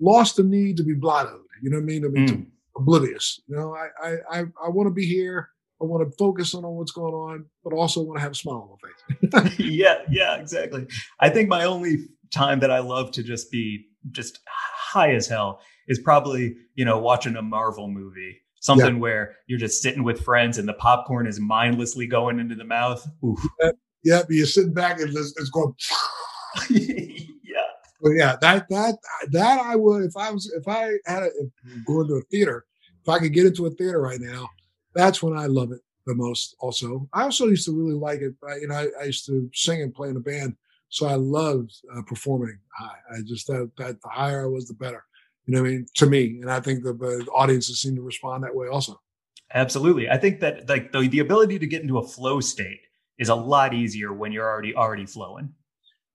lost 0.00 0.36
the 0.36 0.44
need 0.44 0.76
to 0.78 0.82
be 0.82 0.94
blottoed. 0.94 1.42
You 1.62 1.70
know 1.70 1.78
what 1.78 1.82
I 1.82 1.86
mean? 1.86 2.02
To 2.02 2.08
be, 2.10 2.26
mm 2.26 2.46
oblivious. 2.78 3.40
You 3.46 3.56
know, 3.56 3.74
I 3.74 3.88
I 4.02 4.16
I, 4.30 4.44
I 4.64 4.68
want 4.68 4.86
to 4.86 4.94
be 4.94 5.06
here. 5.06 5.50
I 5.80 5.84
want 5.84 6.08
to 6.08 6.16
focus 6.16 6.54
on 6.54 6.64
what's 6.64 6.92
going 6.92 7.14
on, 7.14 7.44
but 7.62 7.72
also 7.72 8.02
want 8.02 8.18
to 8.18 8.22
have 8.22 8.32
a 8.32 8.34
smile 8.34 8.78
on 9.22 9.30
my 9.30 9.42
face. 9.44 9.58
yeah, 9.58 9.98
yeah, 10.10 10.36
exactly. 10.36 10.86
I 11.20 11.28
think 11.28 11.48
my 11.48 11.64
only 11.64 12.06
time 12.32 12.60
that 12.60 12.70
I 12.70 12.80
love 12.80 13.12
to 13.12 13.22
just 13.22 13.50
be 13.52 13.86
just 14.10 14.40
high 14.46 15.14
as 15.14 15.28
hell 15.28 15.60
is 15.86 15.98
probably 15.98 16.56
you 16.74 16.84
know 16.84 16.98
watching 16.98 17.36
a 17.36 17.42
Marvel 17.42 17.88
movie. 17.88 18.38
Something 18.60 18.96
yeah. 18.96 19.00
where 19.00 19.36
you're 19.46 19.58
just 19.58 19.80
sitting 19.80 20.02
with 20.02 20.20
friends 20.20 20.58
and 20.58 20.68
the 20.68 20.74
popcorn 20.74 21.28
is 21.28 21.38
mindlessly 21.38 22.08
going 22.08 22.40
into 22.40 22.56
the 22.56 22.64
mouth. 22.64 23.06
Oof. 23.24 23.38
Yeah, 24.04 24.22
but 24.22 24.30
you're 24.30 24.46
sitting 24.46 24.74
back 24.74 25.00
and 25.00 25.10
it's, 25.10 25.34
it's 25.38 25.50
going. 25.50 25.74
Yeah. 27.48 27.62
But 28.00 28.10
yeah, 28.10 28.36
that 28.40 28.68
that 28.68 28.96
that 29.32 29.60
I 29.60 29.74
would 29.74 30.04
if 30.04 30.16
I 30.16 30.30
was 30.30 30.52
if 30.52 30.68
I 30.68 30.92
had 31.06 31.24
a, 31.24 31.30
going 31.86 32.08
to 32.08 32.14
a 32.14 32.22
theater, 32.22 32.64
if 33.02 33.08
I 33.08 33.18
could 33.18 33.32
get 33.32 33.46
into 33.46 33.66
a 33.66 33.70
theater 33.70 34.00
right 34.00 34.20
now, 34.20 34.48
that's 34.94 35.22
when 35.22 35.36
I 35.36 35.46
love 35.46 35.72
it 35.72 35.80
the 36.06 36.14
most. 36.14 36.56
Also, 36.60 37.08
I 37.12 37.22
also 37.22 37.46
used 37.46 37.64
to 37.66 37.72
really 37.72 37.94
like 37.94 38.20
it. 38.20 38.34
I, 38.46 38.56
you 38.56 38.68
know, 38.68 38.74
I, 38.74 38.88
I, 39.00 39.04
used 39.04 39.26
to 39.26 39.50
sing 39.52 39.82
and 39.82 39.94
play 39.94 40.08
in 40.08 40.16
a 40.16 40.20
band, 40.20 40.56
so 40.88 41.06
I 41.06 41.14
loved 41.14 41.72
uh, 41.94 42.02
performing 42.02 42.58
high. 42.76 42.98
I 43.10 43.18
just 43.24 43.46
that 43.48 43.70
that 43.78 44.00
the 44.00 44.08
higher 44.08 44.44
I 44.44 44.46
was, 44.46 44.68
the 44.68 44.74
better. 44.74 45.04
You 45.46 45.54
know, 45.54 45.62
what 45.62 45.68
I 45.68 45.72
mean, 45.72 45.86
to 45.94 46.06
me, 46.06 46.40
and 46.42 46.50
I 46.50 46.60
think 46.60 46.84
the, 46.84 46.92
the 46.92 47.26
audiences 47.34 47.80
seem 47.80 47.96
to 47.96 48.02
respond 48.02 48.44
that 48.44 48.54
way 48.54 48.68
also. 48.68 49.00
Absolutely, 49.54 50.10
I 50.10 50.18
think 50.18 50.40
that 50.40 50.68
like 50.68 50.92
the 50.92 51.08
the 51.08 51.20
ability 51.20 51.58
to 51.58 51.66
get 51.66 51.82
into 51.82 51.98
a 51.98 52.06
flow 52.06 52.40
state 52.40 52.80
is 53.18 53.28
a 53.28 53.34
lot 53.34 53.74
easier 53.74 54.12
when 54.12 54.32
you're 54.32 54.48
already 54.48 54.74
already 54.74 55.06
flowing. 55.06 55.52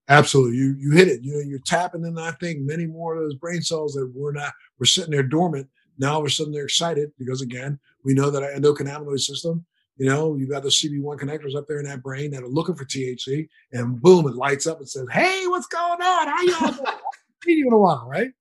Absolutely, 0.10 0.58
you 0.58 0.76
you 0.80 0.92
hit 0.92 1.08
it. 1.08 1.22
You 1.22 1.34
know, 1.34 1.40
you're 1.40 1.60
tapping 1.66 2.06
in. 2.06 2.18
I 2.18 2.32
think 2.32 2.60
many 2.62 2.86
more 2.86 3.16
of 3.16 3.24
those 3.24 3.36
brain 3.36 3.62
cells 3.62 3.94
that 3.94 4.12
were 4.14 4.34
not 4.34 4.54
were 4.80 4.86
sitting 4.86 5.12
there 5.12 5.24
dormant. 5.24 5.68
Now 5.98 6.14
all 6.14 6.20
of 6.20 6.26
a 6.26 6.30
sudden 6.30 6.52
they're 6.52 6.66
excited 6.66 7.12
because 7.18 7.42
again, 7.42 7.80
we 8.04 8.14
know 8.14 8.30
that 8.30 8.44
our 8.44 8.52
endocannabinoid 8.52 9.20
system. 9.20 9.66
You 9.98 10.08
know, 10.08 10.36
you've 10.36 10.50
got 10.50 10.64
those 10.64 10.82
CB1 10.82 11.20
connectors 11.20 11.56
up 11.56 11.68
there 11.68 11.78
in 11.78 11.86
that 11.86 12.02
brain 12.02 12.32
that 12.32 12.42
are 12.42 12.48
looking 12.48 12.74
for 12.74 12.84
THC, 12.84 13.48
and 13.74 14.02
boom, 14.02 14.28
it 14.28 14.34
lights 14.34 14.66
up 14.66 14.80
and 14.80 14.90
says, 14.90 15.06
"Hey, 15.12 15.44
what's 15.46 15.68
going 15.68 16.02
on? 16.02 16.28
How 16.28 16.42
you 16.42 16.56
all 16.56 16.72
doing? 16.72 16.98
you 17.46 17.68
in 17.68 17.74
a 17.74 17.78
while, 17.78 18.08
right?" 18.08 18.32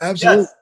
Absolutely, 0.00 0.42
yes. 0.42 0.54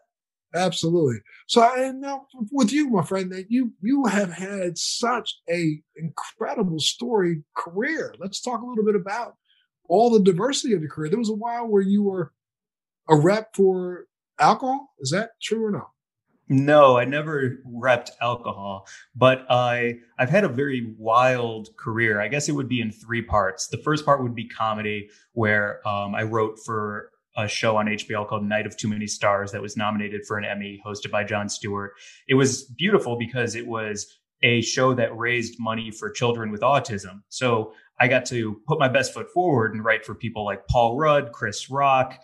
Absolutely. 0.57 1.21
So, 1.47 1.63
and 1.63 2.01
now 2.01 2.27
with 2.51 2.73
you, 2.73 2.89
my 2.89 3.05
friend, 3.05 3.31
that 3.33 3.51
you 3.51 3.73
you 3.81 4.07
have 4.07 4.33
had 4.33 4.79
such 4.79 5.37
a 5.49 5.81
incredible 5.97 6.81
story 6.81 7.43
career. 7.57 8.15
Let's 8.19 8.41
talk 8.41 8.63
a 8.63 8.67
little 8.67 8.85
bit 8.85 8.97
about 8.97 9.35
all 9.89 10.11
the 10.11 10.21
diversity 10.21 10.75
of 10.75 10.81
your 10.81 10.91
career. 10.91 11.11
There 11.11 11.19
was 11.19 11.31
a 11.31 11.35
while 11.35 11.67
where 11.67 11.83
you 11.83 12.03
were 12.03 12.33
a 13.09 13.17
rep 13.17 13.55
for 13.55 14.07
alcohol. 14.39 14.95
Is 14.99 15.11
that 15.11 15.31
true 15.43 15.65
or 15.65 15.71
no? 15.71 15.89
No, 16.49 16.97
I 16.97 17.05
never 17.05 17.59
repped 17.67 18.11
alcohol, 18.21 18.87
but 19.17 19.45
I 19.51 19.97
I've 20.19 20.31
had 20.31 20.45
a 20.45 20.49
very 20.49 20.95
wild 20.97 21.77
career. 21.77 22.21
I 22.21 22.29
guess 22.29 22.49
it 22.49 22.53
would 22.53 22.69
be 22.69 22.81
in 22.81 22.93
three 22.93 23.23
parts. 23.23 23.67
The 23.67 23.79
first 23.79 24.05
part 24.05 24.23
would 24.23 24.35
be 24.35 24.47
comedy, 24.47 25.11
where 25.33 25.87
um, 25.87 26.15
I 26.15 26.23
wrote 26.23 26.61
for 26.65 27.11
a 27.37 27.47
show 27.47 27.77
on 27.77 27.87
HBO 27.87 28.27
called 28.27 28.45
Night 28.45 28.67
of 28.67 28.77
Too 28.77 28.89
Many 28.89 29.07
Stars 29.07 29.53
that 29.53 29.61
was 29.61 29.77
nominated 29.77 30.25
for 30.27 30.39
an 30.39 30.45
Emmy, 30.45 30.81
hosted 30.85 31.11
by 31.11 31.25
Jon 31.25 31.49
Stewart. 31.49 31.93
It 32.29 32.35
was 32.35 32.65
beautiful 32.65 33.17
because 33.17 33.55
it 33.55 33.67
was 33.67 34.07
a 34.43 34.61
show 34.63 34.95
that 34.95 35.17
raised 35.17 35.59
money 35.59 35.91
for 35.91 36.11
children 36.11 36.51
with 36.51 36.61
autism. 36.61 37.23
So 37.29 37.73
I 37.99 38.09
got 38.09 38.27
to 38.27 38.61
put 38.67 38.79
my 38.79 38.89
best 38.89 39.15
foot 39.15 39.31
forward 39.33 39.75
and 39.75 39.85
write 39.85 40.05
for 40.05 40.15
people 40.15 40.45
like 40.45 40.67
Paul 40.69 40.97
Rudd, 40.97 41.33
Chris 41.33 41.71
Rock, 41.71 42.19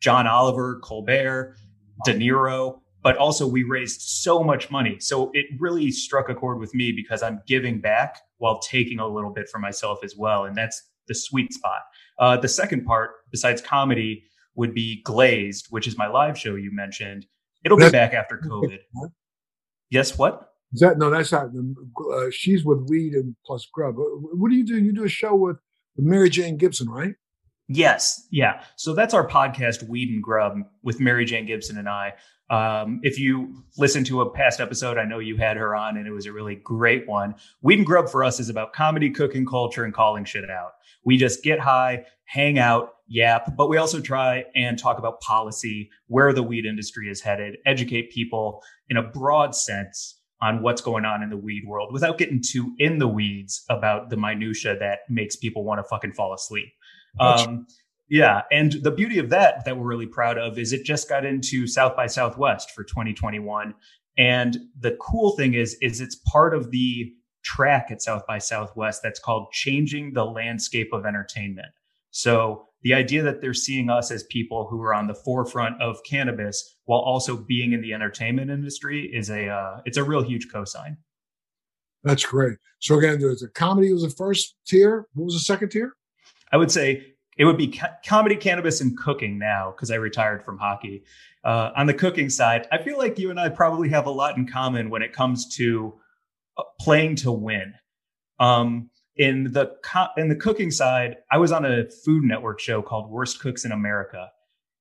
John 0.00 0.26
Oliver, 0.26 0.80
Colbert, 0.82 1.56
De 2.04 2.14
Niro. 2.14 2.80
But 3.02 3.16
also, 3.16 3.46
we 3.46 3.62
raised 3.62 4.00
so 4.00 4.42
much 4.42 4.70
money. 4.70 4.98
So 4.98 5.30
it 5.32 5.46
really 5.58 5.90
struck 5.90 6.28
a 6.28 6.34
chord 6.34 6.58
with 6.58 6.74
me 6.74 6.92
because 6.92 7.22
I'm 7.22 7.40
giving 7.46 7.80
back 7.80 8.20
while 8.38 8.58
taking 8.58 8.98
a 8.98 9.06
little 9.06 9.30
bit 9.30 9.48
for 9.48 9.58
myself 9.58 10.00
as 10.02 10.16
well. 10.16 10.44
And 10.44 10.56
that's 10.56 10.82
the 11.06 11.14
sweet 11.14 11.52
spot. 11.52 11.82
Uh, 12.18 12.36
the 12.36 12.48
second 12.48 12.84
part, 12.84 13.10
besides 13.30 13.62
comedy, 13.62 14.24
would 14.58 14.74
be 14.74 15.00
Glazed, 15.04 15.68
which 15.70 15.86
is 15.86 15.96
my 15.96 16.08
live 16.08 16.36
show 16.36 16.56
you 16.56 16.70
mentioned. 16.72 17.24
It'll 17.64 17.78
be 17.78 17.90
back 17.90 18.12
after 18.12 18.38
COVID. 18.38 18.78
Yes, 19.88 20.18
what? 20.18 20.52
Is 20.72 20.80
that 20.80 20.98
no? 20.98 21.08
That's 21.08 21.32
not. 21.32 21.46
Uh, 21.46 22.26
she's 22.30 22.64
with 22.64 22.86
Weed 22.88 23.14
and 23.14 23.34
plus 23.46 23.66
Grub. 23.72 23.94
What 23.96 24.50
do 24.50 24.56
you 24.56 24.66
do? 24.66 24.78
You 24.78 24.92
do 24.92 25.04
a 25.04 25.08
show 25.08 25.34
with 25.34 25.56
Mary 25.96 26.28
Jane 26.28 26.58
Gibson, 26.58 26.90
right? 26.90 27.14
Yes, 27.68 28.26
yeah. 28.30 28.62
So 28.76 28.94
that's 28.94 29.14
our 29.14 29.26
podcast, 29.26 29.88
Weed 29.88 30.08
and 30.08 30.22
Grub, 30.22 30.58
with 30.82 31.00
Mary 31.00 31.24
Jane 31.24 31.46
Gibson 31.46 31.78
and 31.78 31.88
I. 31.88 32.14
Um, 32.50 33.00
if 33.02 33.18
you 33.18 33.62
listen 33.76 34.04
to 34.04 34.22
a 34.22 34.30
past 34.30 34.60
episode, 34.60 34.98
I 34.98 35.04
know 35.04 35.20
you 35.20 35.36
had 35.36 35.56
her 35.56 35.74
on, 35.76 35.96
and 35.96 36.06
it 36.06 36.12
was 36.12 36.26
a 36.26 36.32
really 36.32 36.56
great 36.56 37.06
one. 37.06 37.34
Weed 37.62 37.78
and 37.78 37.86
Grub 37.86 38.08
for 38.08 38.24
us 38.24 38.40
is 38.40 38.48
about 38.48 38.72
comedy, 38.72 39.10
cooking 39.10 39.46
culture, 39.46 39.84
and 39.84 39.94
calling 39.94 40.24
shit 40.24 40.50
out. 40.50 40.72
We 41.04 41.16
just 41.16 41.42
get 41.42 41.60
high, 41.60 42.06
hang 42.24 42.58
out, 42.58 42.94
yap, 43.08 43.56
but 43.56 43.68
we 43.68 43.76
also 43.76 44.00
try 44.00 44.44
and 44.54 44.78
talk 44.78 44.98
about 44.98 45.20
policy, 45.20 45.90
where 46.06 46.32
the 46.32 46.42
weed 46.42 46.64
industry 46.64 47.10
is 47.10 47.20
headed, 47.20 47.56
educate 47.66 48.10
people 48.10 48.62
in 48.88 48.96
a 48.96 49.02
broad 49.02 49.54
sense 49.54 50.20
on 50.40 50.62
what's 50.62 50.80
going 50.80 51.04
on 51.04 51.22
in 51.22 51.30
the 51.30 51.36
weed 51.36 51.64
world 51.66 51.92
without 51.92 52.16
getting 52.16 52.40
too 52.40 52.72
in 52.78 52.98
the 52.98 53.08
weeds 53.08 53.64
about 53.68 54.08
the 54.08 54.16
minutia 54.16 54.78
that 54.78 55.00
makes 55.08 55.34
people 55.34 55.64
want 55.64 55.80
to 55.80 55.84
fucking 55.84 56.12
fall 56.12 56.32
asleep. 56.32 56.68
Um, 57.18 57.66
yeah, 58.08 58.42
and 58.52 58.72
the 58.72 58.90
beauty 58.90 59.18
of 59.18 59.30
that 59.30 59.64
that 59.64 59.76
we're 59.76 59.86
really 59.86 60.06
proud 60.06 60.38
of 60.38 60.58
is 60.58 60.72
it 60.72 60.84
just 60.84 61.08
got 61.08 61.24
into 61.26 61.66
South 61.66 61.96
by 61.96 62.06
Southwest 62.06 62.70
for 62.70 62.84
2021, 62.84 63.74
and 64.16 64.56
the 64.78 64.96
cool 65.00 65.36
thing 65.36 65.54
is 65.54 65.76
is 65.82 66.00
it's 66.00 66.16
part 66.16 66.54
of 66.54 66.70
the 66.70 67.12
track 67.42 67.88
at 67.90 68.00
South 68.00 68.26
by 68.26 68.38
Southwest 68.38 69.02
that's 69.02 69.20
called 69.20 69.50
changing 69.52 70.12
the 70.12 70.24
landscape 70.24 70.92
of 70.92 71.04
entertainment. 71.04 71.68
So 72.10 72.68
the 72.82 72.94
idea 72.94 73.22
that 73.22 73.40
they're 73.40 73.54
seeing 73.54 73.90
us 73.90 74.10
as 74.10 74.22
people 74.24 74.66
who 74.68 74.80
are 74.82 74.94
on 74.94 75.06
the 75.06 75.14
forefront 75.14 75.80
of 75.82 75.98
cannabis 76.04 76.76
while 76.84 77.00
also 77.00 77.36
being 77.36 77.72
in 77.72 77.80
the 77.80 77.92
entertainment 77.92 78.50
industry 78.50 79.10
is 79.12 79.30
a 79.30 79.48
uh, 79.48 79.80
it's 79.84 79.98
a 79.98 80.04
real 80.04 80.22
huge 80.22 80.48
cosign. 80.48 80.96
That's 82.04 82.24
great. 82.24 82.58
So 82.78 82.98
again, 82.98 83.18
there's 83.18 83.42
a 83.42 83.48
comedy 83.48 83.92
was 83.92 84.02
the 84.02 84.10
first 84.10 84.54
tier. 84.66 85.06
What 85.14 85.24
was 85.24 85.34
the 85.34 85.40
second 85.40 85.70
tier? 85.70 85.94
I 86.52 86.56
would 86.56 86.70
say 86.70 87.14
it 87.36 87.44
would 87.44 87.56
be 87.56 87.68
ca- 87.68 87.96
comedy, 88.06 88.36
cannabis, 88.36 88.80
and 88.80 88.96
cooking 88.96 89.38
now 89.38 89.72
because 89.74 89.90
I 89.90 89.96
retired 89.96 90.44
from 90.44 90.58
hockey. 90.58 91.04
Uh, 91.44 91.70
on 91.76 91.86
the 91.86 91.94
cooking 91.94 92.30
side, 92.30 92.66
I 92.70 92.78
feel 92.78 92.98
like 92.98 93.18
you 93.18 93.30
and 93.30 93.38
I 93.38 93.48
probably 93.48 93.88
have 93.90 94.06
a 94.06 94.10
lot 94.10 94.36
in 94.36 94.46
common 94.46 94.90
when 94.90 95.02
it 95.02 95.12
comes 95.12 95.54
to 95.56 95.94
uh, 96.56 96.62
playing 96.80 97.16
to 97.16 97.32
win. 97.32 97.74
Um, 98.40 98.90
in 99.18 99.52
the 99.52 99.76
co- 99.82 100.08
in 100.16 100.28
the 100.28 100.36
cooking 100.36 100.70
side, 100.70 101.16
I 101.30 101.38
was 101.38 101.52
on 101.52 101.64
a 101.64 101.90
Food 102.04 102.24
Network 102.24 102.60
show 102.60 102.80
called 102.80 103.10
Worst 103.10 103.40
Cooks 103.40 103.64
in 103.64 103.72
America, 103.72 104.30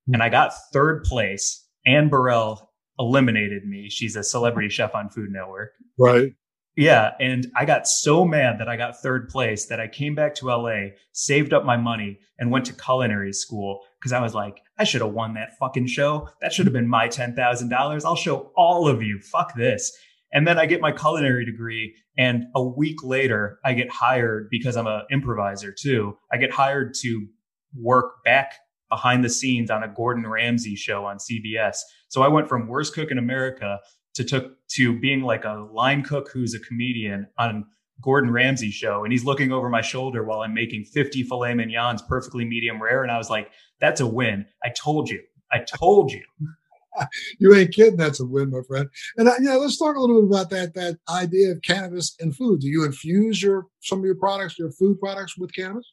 hmm. 0.06 0.14
and 0.14 0.24
I 0.24 0.30
got 0.30 0.54
third 0.72 1.04
place. 1.04 1.66
Anne 1.86 2.10
Burrell 2.10 2.72
eliminated 3.00 3.66
me. 3.66 3.90
She's 3.90 4.16
a 4.16 4.24
celebrity 4.24 4.70
chef 4.70 4.96
on 4.96 5.10
Food 5.10 5.32
Network. 5.32 5.72
Right. 5.98 6.34
Yeah. 6.76 7.14
And 7.20 7.52
I 7.56 7.66
got 7.66 7.88
so 7.88 8.24
mad 8.24 8.60
that 8.60 8.70
I 8.70 8.78
got 8.78 9.02
third 9.02 9.30
place 9.30 9.66
that 9.66 9.80
I 9.80 9.88
came 9.88 10.14
back 10.14 10.36
to 10.36 10.48
LA, 10.48 10.90
saved 11.12 11.52
up 11.52 11.66
my 11.66 11.76
money, 11.76 12.20
and 12.38 12.52
went 12.52 12.66
to 12.66 12.74
culinary 12.74 13.34
school 13.34 13.82
because 14.00 14.14
I 14.14 14.22
was 14.22 14.36
like, 14.36 14.62
I 14.78 14.84
should 14.84 15.02
have 15.02 15.12
won 15.12 15.34
that 15.34 15.58
fucking 15.58 15.88
show. 15.88 16.30
That 16.40 16.54
should 16.54 16.68
have 16.68 16.74
been 16.74 16.88
my 16.88 17.08
$10,000. 17.08 18.06
I'll 18.06 18.16
show 18.16 18.52
all 18.56 18.88
of 18.88 19.02
you. 19.02 19.20
Fuck 19.20 19.56
this. 19.56 19.92
And 20.38 20.46
then 20.46 20.60
I 20.60 20.68
get 20.68 20.82
my 20.82 20.92
culinary 20.92 21.46
degree. 21.46 21.96
And 22.16 22.44
a 22.54 22.62
week 22.62 23.04
later, 23.04 23.58
I 23.66 23.74
get 23.74 23.90
hired 23.90 24.50
because 24.52 24.78
I'm 24.78 24.86
an 24.86 25.02
improviser 25.10 25.72
too. 25.72 26.16
I 26.32 26.38
get 26.38 26.52
hired 26.52 26.94
to 27.02 27.26
work 27.76 28.24
back 28.24 28.54
behind 28.88 29.26
the 29.26 29.32
scenes 29.32 29.72
on 29.72 29.82
a 29.82 29.88
Gordon 29.88 30.28
Ramsay 30.28 30.76
show 30.76 31.06
on 31.06 31.18
CBS. 31.18 31.78
So 32.10 32.22
I 32.22 32.28
went 32.28 32.48
from 32.48 32.68
worst 32.68 32.94
cook 32.94 33.10
in 33.10 33.18
America 33.18 33.80
to 34.14 34.24
took 34.24 34.54
to 34.74 35.00
being 35.00 35.24
like 35.24 35.44
a 35.44 35.68
line 35.74 36.04
cook 36.04 36.30
who's 36.32 36.54
a 36.54 36.60
comedian 36.60 37.26
on 37.40 37.66
Gordon 38.04 38.30
Ramsay 38.30 38.70
show 38.70 39.04
and 39.04 39.12
he's 39.12 39.26
looking 39.26 39.52
over 39.52 39.70
my 39.70 39.82
shoulder 39.82 40.24
while 40.24 40.42
I'm 40.42 40.54
making 40.54 40.86
50 40.86 41.24
filet 41.24 41.56
mignons 41.56 42.04
perfectly 42.04 42.46
medium 42.46 42.80
rare 42.80 43.02
and 43.02 43.12
I 43.12 43.18
was 43.18 43.32
like 43.32 43.50
that's 43.82 44.02
a 44.02 44.08
win. 44.08 44.46
I 44.64 44.70
told 44.70 45.10
you. 45.10 45.24
I 45.52 45.62
told 45.62 46.12
you. 46.12 46.22
you 47.40 47.54
ain't 47.56 47.74
kidding. 47.74 47.98
That's 47.98 48.20
a 48.20 48.26
win, 48.26 48.52
my 48.52 48.62
friend. 48.68 48.88
And 49.18 49.30
yeah, 49.42 49.56
let's 49.56 49.78
talk 49.78 49.96
a 49.96 50.00
little 50.00 50.22
bit 50.22 50.30
about 50.30 50.50
that 50.52 50.74
that 50.76 50.98
idea 51.10 51.52
of 51.52 51.62
cannabis 51.62 52.16
and 52.20 52.36
food. 52.36 52.62
Do 52.62 52.68
you 52.68 52.86
infuse 52.86 53.42
your 53.42 53.66
some 53.82 54.00
of 54.00 54.06
your 54.06 54.16
products, 54.16 54.58
your 54.58 54.72
food 54.72 55.00
products, 55.00 55.38
with 55.38 55.54
cannabis? 55.54 55.92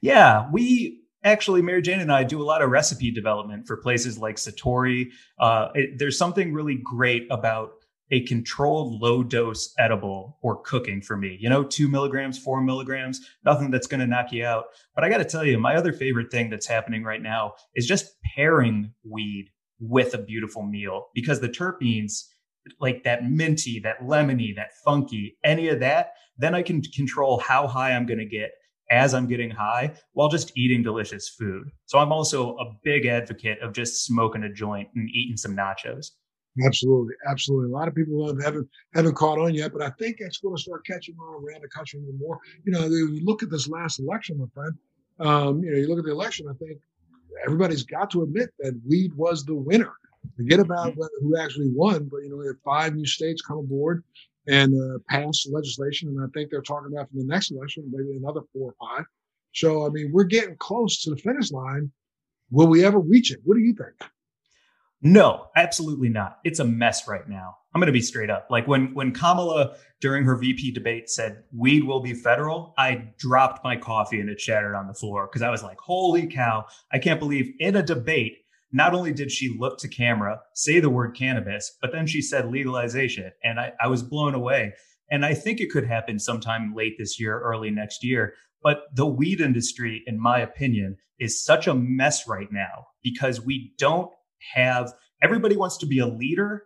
Yeah, 0.00 0.48
we 0.52 1.02
actually, 1.24 1.62
Mary 1.62 1.82
Jane 1.82 2.00
and 2.00 2.12
I 2.12 2.24
do 2.24 2.40
a 2.40 2.44
lot 2.44 2.62
of 2.62 2.70
recipe 2.70 3.10
development 3.10 3.66
for 3.66 3.76
places 3.76 4.18
like 4.18 4.36
Satori. 4.36 5.10
Uh, 5.38 5.68
it, 5.74 5.98
there's 5.98 6.18
something 6.18 6.52
really 6.52 6.76
great 6.84 7.26
about 7.30 7.72
a 8.10 8.22
controlled 8.22 9.00
low 9.02 9.22
dose 9.22 9.74
edible 9.78 10.38
or 10.42 10.62
cooking 10.62 11.02
for 11.02 11.16
me. 11.16 11.36
You 11.40 11.50
know, 11.50 11.62
two 11.62 11.88
milligrams, 11.88 12.38
four 12.38 12.62
milligrams, 12.62 13.20
nothing 13.44 13.70
that's 13.70 13.86
going 13.86 14.00
to 14.00 14.06
knock 14.06 14.32
you 14.32 14.46
out. 14.46 14.66
But 14.94 15.04
I 15.04 15.10
got 15.10 15.18
to 15.18 15.24
tell 15.24 15.44
you, 15.44 15.58
my 15.58 15.76
other 15.76 15.92
favorite 15.92 16.30
thing 16.30 16.48
that's 16.48 16.66
happening 16.66 17.04
right 17.04 17.22
now 17.22 17.54
is 17.74 17.86
just 17.86 18.14
pairing 18.34 18.92
weed 19.04 19.50
with 19.80 20.14
a 20.14 20.18
beautiful 20.18 20.62
meal 20.62 21.08
because 21.14 21.40
the 21.40 21.48
terpenes, 21.48 22.24
like 22.80 23.04
that 23.04 23.30
minty, 23.30 23.80
that 23.80 24.00
lemony, 24.00 24.54
that 24.56 24.70
funky, 24.84 25.36
any 25.44 25.68
of 25.68 25.80
that, 25.80 26.12
then 26.36 26.54
I 26.54 26.62
can 26.62 26.82
control 26.82 27.38
how 27.38 27.66
high 27.66 27.92
I'm 27.92 28.06
going 28.06 28.18
to 28.18 28.26
get 28.26 28.52
as 28.90 29.14
I'm 29.14 29.26
getting 29.26 29.50
high 29.50 29.94
while 30.12 30.28
just 30.28 30.56
eating 30.56 30.82
delicious 30.82 31.28
food. 31.28 31.70
So 31.86 31.98
I'm 31.98 32.12
also 32.12 32.56
a 32.56 32.72
big 32.82 33.06
advocate 33.06 33.60
of 33.60 33.72
just 33.72 34.04
smoking 34.04 34.44
a 34.44 34.52
joint 34.52 34.88
and 34.94 35.08
eating 35.10 35.36
some 35.36 35.56
nachos. 35.56 36.12
Absolutely, 36.64 37.14
absolutely. 37.28 37.70
A 37.70 37.74
lot 37.74 37.86
of 37.86 37.94
people 37.94 38.26
haven't 38.42 38.68
haven't 38.94 39.14
caught 39.14 39.38
on 39.38 39.54
yet, 39.54 39.72
but 39.72 39.82
I 39.82 39.90
think 39.90 40.16
it's 40.18 40.38
going 40.38 40.56
to 40.56 40.60
start 40.60 40.84
catching 40.84 41.14
on 41.16 41.44
around 41.44 41.62
the 41.62 41.68
country 41.68 42.00
more. 42.18 42.38
You 42.64 42.72
know, 42.72 42.86
you 42.86 43.20
look 43.24 43.42
at 43.42 43.50
this 43.50 43.68
last 43.68 44.00
election, 44.00 44.38
my 44.38 44.46
friend. 44.52 44.74
Um, 45.20 45.62
you 45.62 45.70
know, 45.70 45.78
you 45.78 45.88
look 45.88 45.98
at 45.98 46.04
the 46.04 46.10
election. 46.10 46.46
I 46.48 46.54
think 46.54 46.78
everybody's 47.44 47.84
got 47.84 48.10
to 48.10 48.22
admit 48.22 48.50
that 48.58 48.80
weed 48.86 49.12
was 49.14 49.44
the 49.44 49.54
winner. 49.54 49.92
Forget 50.36 50.60
about 50.60 50.92
mm-hmm. 50.92 51.02
who 51.20 51.36
actually 51.36 51.70
won, 51.72 52.04
but 52.04 52.18
you 52.18 52.30
know, 52.30 52.52
five 52.64 52.94
new 52.94 53.06
states 53.06 53.42
come 53.42 53.58
aboard 53.58 54.04
and 54.46 54.74
uh, 54.74 54.98
pass 55.08 55.46
legislation. 55.50 56.08
And 56.08 56.20
I 56.22 56.26
think 56.34 56.50
they're 56.50 56.62
talking 56.62 56.92
about 56.92 57.08
for 57.10 57.16
the 57.16 57.24
next 57.24 57.50
election, 57.50 57.90
maybe 57.90 58.16
another 58.16 58.40
four 58.52 58.72
or 58.72 58.96
five. 58.96 59.04
So, 59.52 59.86
I 59.86 59.90
mean, 59.90 60.10
we're 60.12 60.24
getting 60.24 60.56
close 60.56 61.02
to 61.02 61.10
the 61.10 61.16
finish 61.16 61.50
line. 61.50 61.90
Will 62.50 62.66
we 62.66 62.84
ever 62.84 62.98
reach 62.98 63.30
it? 63.30 63.40
What 63.44 63.56
do 63.56 63.60
you 63.60 63.74
think? 63.74 64.10
No, 65.00 65.46
absolutely 65.54 66.08
not. 66.08 66.38
It's 66.44 66.58
a 66.58 66.64
mess 66.64 67.06
right 67.06 67.28
now. 67.28 67.58
I'm 67.78 67.80
going 67.80 67.86
to 67.86 67.92
be 67.92 68.00
straight 68.00 68.28
up. 68.28 68.48
Like 68.50 68.66
when 68.66 68.92
when 68.92 69.12
Kamala 69.12 69.76
during 70.00 70.24
her 70.24 70.34
VP 70.34 70.72
debate 70.72 71.08
said 71.08 71.44
weed 71.56 71.84
will 71.84 72.00
be 72.00 72.12
federal, 72.12 72.74
I 72.76 73.12
dropped 73.18 73.62
my 73.62 73.76
coffee 73.76 74.18
and 74.18 74.28
it 74.28 74.40
shattered 74.40 74.74
on 74.74 74.88
the 74.88 74.94
floor 74.94 75.28
because 75.28 75.42
I 75.42 75.50
was 75.50 75.62
like, 75.62 75.78
"Holy 75.78 76.26
cow! 76.26 76.66
I 76.92 76.98
can't 76.98 77.20
believe 77.20 77.54
in 77.60 77.76
a 77.76 77.82
debate 77.84 78.38
not 78.72 78.94
only 78.94 79.12
did 79.12 79.30
she 79.30 79.56
look 79.56 79.78
to 79.78 79.88
camera, 79.88 80.40
say 80.54 80.80
the 80.80 80.90
word 80.90 81.14
cannabis, 81.16 81.76
but 81.80 81.92
then 81.92 82.08
she 82.08 82.20
said 82.20 82.50
legalization. 82.50 83.30
And 83.44 83.60
I, 83.60 83.72
I 83.80 83.86
was 83.86 84.02
blown 84.02 84.34
away. 84.34 84.74
And 85.08 85.24
I 85.24 85.34
think 85.34 85.60
it 85.60 85.70
could 85.70 85.86
happen 85.86 86.18
sometime 86.18 86.74
late 86.74 86.96
this 86.98 87.20
year, 87.20 87.40
early 87.40 87.70
next 87.70 88.04
year. 88.04 88.34
But 88.60 88.82
the 88.92 89.06
weed 89.06 89.40
industry, 89.40 90.02
in 90.04 90.20
my 90.20 90.40
opinion, 90.40 90.96
is 91.20 91.42
such 91.42 91.68
a 91.68 91.74
mess 91.74 92.26
right 92.26 92.50
now 92.50 92.88
because 93.04 93.40
we 93.40 93.72
don't 93.78 94.10
have 94.54 94.92
everybody 95.22 95.56
wants 95.56 95.78
to 95.78 95.86
be 95.86 95.98
a 95.98 96.06
leader. 96.06 96.64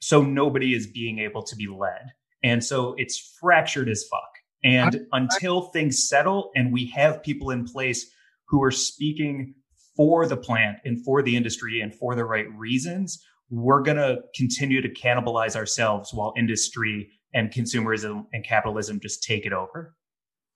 So 0.00 0.22
nobody 0.22 0.74
is 0.74 0.86
being 0.86 1.18
able 1.18 1.42
to 1.44 1.56
be 1.56 1.66
led. 1.66 2.12
And 2.42 2.62
so 2.62 2.94
it's 2.96 3.36
fractured 3.40 3.88
as 3.88 4.04
fuck. 4.10 4.28
And 4.62 5.06
until 5.12 5.62
things 5.62 6.08
settle 6.08 6.50
and 6.54 6.72
we 6.72 6.86
have 6.88 7.22
people 7.22 7.50
in 7.50 7.64
place 7.64 8.10
who 8.48 8.62
are 8.62 8.70
speaking 8.70 9.54
for 9.96 10.26
the 10.26 10.36
plant 10.36 10.78
and 10.84 11.02
for 11.04 11.22
the 11.22 11.36
industry 11.36 11.80
and 11.80 11.94
for 11.94 12.14
the 12.14 12.24
right 12.24 12.50
reasons, 12.52 13.22
we're 13.48 13.82
going 13.82 13.96
to 13.96 14.18
continue 14.34 14.82
to 14.82 14.88
cannibalize 14.88 15.56
ourselves 15.56 16.12
while 16.12 16.34
industry 16.36 17.10
and 17.32 17.52
consumerism 17.52 18.26
and 18.32 18.44
capitalism 18.44 19.00
just 19.00 19.22
take 19.22 19.46
it 19.46 19.52
over. 19.52 19.94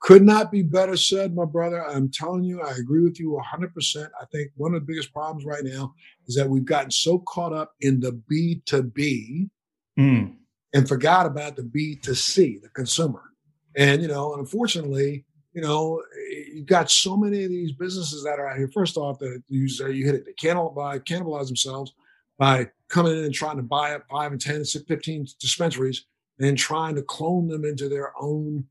Could 0.01 0.23
not 0.23 0.51
be 0.51 0.63
better 0.63 0.97
said, 0.97 1.35
my 1.35 1.45
brother. 1.45 1.87
I'm 1.87 2.11
telling 2.11 2.43
you, 2.43 2.63
I 2.63 2.73
agree 2.73 3.03
with 3.03 3.21
you 3.21 3.39
100%. 3.55 4.09
I 4.21 4.25
think 4.33 4.51
one 4.57 4.75
of 4.75 4.81
the 4.81 4.87
biggest 4.87 5.13
problems 5.13 5.45
right 5.45 5.63
now 5.63 5.93
is 6.27 6.35
that 6.37 6.49
we've 6.49 6.65
gotten 6.65 6.91
so 6.91 7.19
caught 7.19 7.53
up 7.53 7.75
in 7.81 8.01
the 8.01 8.13
B 8.13 8.63
to 8.67 8.83
B 8.83 9.49
mm. 9.99 10.35
and 10.73 10.89
forgot 10.89 11.27
about 11.27 11.57
the 11.57 11.65
B 11.65 11.97
to 11.97 12.15
C, 12.15 12.59
the 12.63 12.71
consumer. 12.71 13.23
And, 13.77 14.01
you 14.01 14.09
know, 14.09 14.35
unfortunately, 14.35 15.27
you 15.53 15.61
know, 15.61 16.03
you've 16.55 16.67
got 16.67 16.91
so 16.91 17.17
many 17.17 17.45
of 17.45 17.51
these 17.51 17.73
businesses 17.73 18.25
that 18.25 18.39
are 18.39 18.49
out 18.49 18.57
here. 18.57 18.71
First 18.73 18.97
off, 18.97 19.19
that 19.19 19.43
you, 19.49 19.67
you 19.93 20.07
hit 20.07 20.15
it, 20.15 20.25
they 20.25 20.33
cannibalize, 20.33 21.05
cannibalize 21.05 21.49
themselves 21.49 21.93
by 22.39 22.71
coming 22.89 23.19
in 23.19 23.25
and 23.25 23.35
trying 23.35 23.57
to 23.57 23.63
buy 23.63 23.95
up 23.95 24.05
five 24.11 24.33
and 24.33 24.41
10, 24.41 24.65
15 24.65 25.27
dispensaries 25.39 26.07
and 26.39 26.57
trying 26.57 26.95
to 26.95 27.03
clone 27.03 27.49
them 27.49 27.67
into 27.67 27.89
their 27.89 28.13
own 28.19 28.65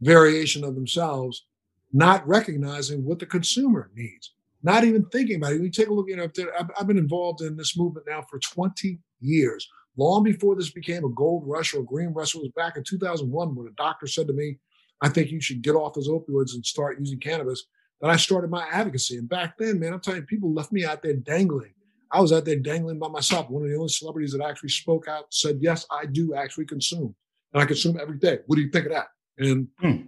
variation 0.00 0.64
of 0.64 0.74
themselves, 0.74 1.46
not 1.92 2.26
recognizing 2.26 3.04
what 3.04 3.18
the 3.18 3.26
consumer 3.26 3.90
needs, 3.94 4.34
not 4.62 4.84
even 4.84 5.04
thinking 5.06 5.36
about 5.36 5.52
it. 5.52 5.60
You 5.60 5.70
take 5.70 5.88
a 5.88 5.92
look, 5.92 6.08
you 6.08 6.16
know, 6.16 6.28
I've, 6.58 6.70
I've 6.78 6.86
been 6.86 6.98
involved 6.98 7.40
in 7.40 7.56
this 7.56 7.76
movement 7.76 8.06
now 8.08 8.22
for 8.22 8.38
20 8.38 8.98
years. 9.20 9.68
long 9.96 10.22
before 10.22 10.54
this 10.56 10.70
became 10.70 11.04
a 11.04 11.10
gold 11.10 11.44
rush 11.46 11.74
or 11.74 11.80
a 11.80 11.84
green 11.84 12.12
rush. 12.12 12.34
It 12.34 12.42
was 12.42 12.52
back 12.56 12.76
in 12.76 12.84
2001 12.84 13.54
when 13.54 13.66
a 13.66 13.70
doctor 13.72 14.06
said 14.06 14.26
to 14.28 14.32
me, 14.32 14.58
I 15.00 15.08
think 15.08 15.30
you 15.30 15.40
should 15.40 15.62
get 15.62 15.74
off 15.74 15.94
those 15.94 16.08
opioids 16.08 16.54
and 16.54 16.64
start 16.64 16.98
using 16.98 17.18
cannabis. 17.18 17.64
That 18.00 18.10
I 18.10 18.16
started 18.16 18.50
my 18.50 18.66
advocacy. 18.70 19.18
And 19.18 19.28
back 19.28 19.58
then, 19.58 19.78
man, 19.78 19.92
I'm 19.92 20.00
telling 20.00 20.20
you, 20.20 20.26
people 20.26 20.54
left 20.54 20.72
me 20.72 20.86
out 20.86 21.02
there 21.02 21.14
dangling. 21.14 21.74
I 22.10 22.20
was 22.20 22.32
out 22.32 22.46
there 22.46 22.56
dangling 22.56 22.98
by 22.98 23.08
myself. 23.08 23.50
One 23.50 23.62
of 23.62 23.68
the 23.68 23.76
only 23.76 23.88
celebrities 23.88 24.32
that 24.32 24.42
actually 24.42 24.70
spoke 24.70 25.06
out 25.06 25.26
said, 25.30 25.58
Yes, 25.60 25.86
I 25.90 26.06
do 26.06 26.34
actually 26.34 26.64
consume. 26.64 27.14
And 27.52 27.62
I 27.62 27.66
consume 27.66 27.98
every 28.00 28.18
day. 28.18 28.38
What 28.46 28.56
do 28.56 28.62
you 28.62 28.70
think 28.70 28.86
of 28.86 28.92
that? 28.92 29.08
And, 29.40 29.68
hmm. 29.80 30.02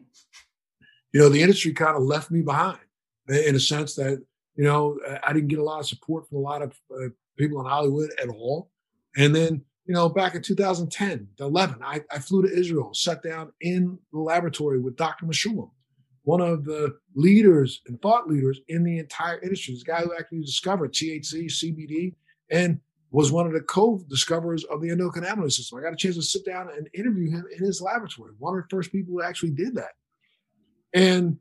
you 1.13 1.21
know, 1.21 1.29
the 1.29 1.43
industry 1.43 1.73
kind 1.73 1.97
of 1.97 2.03
left 2.03 2.31
me 2.31 2.43
behind 2.43 2.79
in 3.29 3.57
a 3.57 3.61
sense 3.61 3.95
that, 3.97 4.23
you 4.57 4.65
know, 4.65 4.99
I 5.25 5.33
didn't 5.33 5.49
get 5.49 5.59
a 5.59 5.65
lot 5.65 5.81
of 5.81 5.89
support 5.89 6.29
from 6.29 6.39
a 6.39 6.43
lot 6.43 6.63
of 6.63 6.79
uh, 6.95 7.09
people 7.39 7.61
in 7.61 7.67
Hollywood 7.67 8.11
at 8.23 8.29
all. 8.29 8.71
And 9.17 9.35
then, 9.35 9.63
you 9.87 9.95
know, 9.95 10.09
back 10.09 10.35
in 10.35 10.43
2010, 10.43 11.29
11, 11.41 11.77
I, 11.83 12.03
I 12.11 12.19
flew 12.19 12.43
to 12.43 12.53
Israel, 12.53 12.93
sat 12.95 13.23
down 13.23 13.53
in 13.61 13.99
the 14.13 14.21
laboratory 14.21 14.79
with 14.79 14.97
Dr. 14.97 15.27
Mechoulam, 15.27 15.71
one 16.23 16.41
of 16.41 16.65
the 16.65 16.97
leaders 17.15 17.81
and 17.87 18.01
thought 18.01 18.29
leaders 18.29 18.61
in 18.69 18.85
the 18.85 18.99
entire 18.99 19.41
industry. 19.41 19.75
This 19.75 19.83
guy 19.83 20.03
who 20.03 20.15
actually 20.15 20.43
discovered 20.43 20.93
THC, 20.93 21.47
CBD, 21.47 22.15
and 22.51 22.81
was 23.13 23.31
one 23.31 23.47
of 23.47 23.53
the 23.53 23.61
co-discoverers 23.61 24.65
of 24.65 24.81
the 24.81 24.89
endocannabinoid 24.89 25.53
system. 25.53 25.79
I 25.79 25.83
got 25.83 25.93
a 25.93 25.97
chance 25.97 26.17
to 26.17 26.23
sit 26.23 26.47
down 26.47 26.71
and 26.75 26.89
interview 26.95 27.31
him 27.31 27.45
in 27.55 27.63
his 27.63 27.83
laboratory. 27.83 28.33
One 28.39 28.57
of 28.57 28.65
the 28.65 28.69
first 28.75 28.91
people 28.91 29.13
who 29.13 29.23
actually 29.23 29.51
did 29.51 29.75
that. 29.77 29.93
And, 30.95 31.39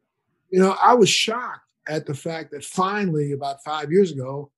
you 0.50 0.60
know, 0.60 0.76
I 0.84 0.94
was 0.94 1.10
shocked 1.10 1.66
at 1.88 2.06
the 2.06 2.14
fact 2.14 2.52
that 2.52 2.66
finally, 2.66 3.32
about 3.32 3.64
five 3.64 3.90
years 3.90 4.12
ago, 4.12 4.52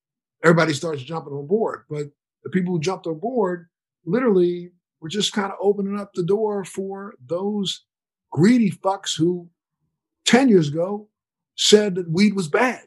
everybody 0.43 0.73
starts 0.73 1.03
jumping 1.03 1.33
on 1.33 1.45
board. 1.45 1.83
But 1.87 2.07
the 2.43 2.49
people 2.49 2.73
who 2.73 2.79
jumped 2.79 3.05
on 3.05 3.19
board 3.19 3.67
literally 4.05 4.71
were 4.99 5.09
just 5.09 5.33
kind 5.33 5.51
of 5.51 5.57
opening 5.61 5.99
up 5.99 6.13
the 6.13 6.23
door 6.23 6.65
for 6.65 7.13
those 7.27 7.85
greedy 8.31 8.71
fucks 8.71 9.15
who 9.15 9.47
10 10.25 10.49
years 10.49 10.69
ago 10.69 11.07
said 11.55 11.93
that 11.95 12.09
weed 12.09 12.33
was 12.33 12.47
bad. 12.47 12.81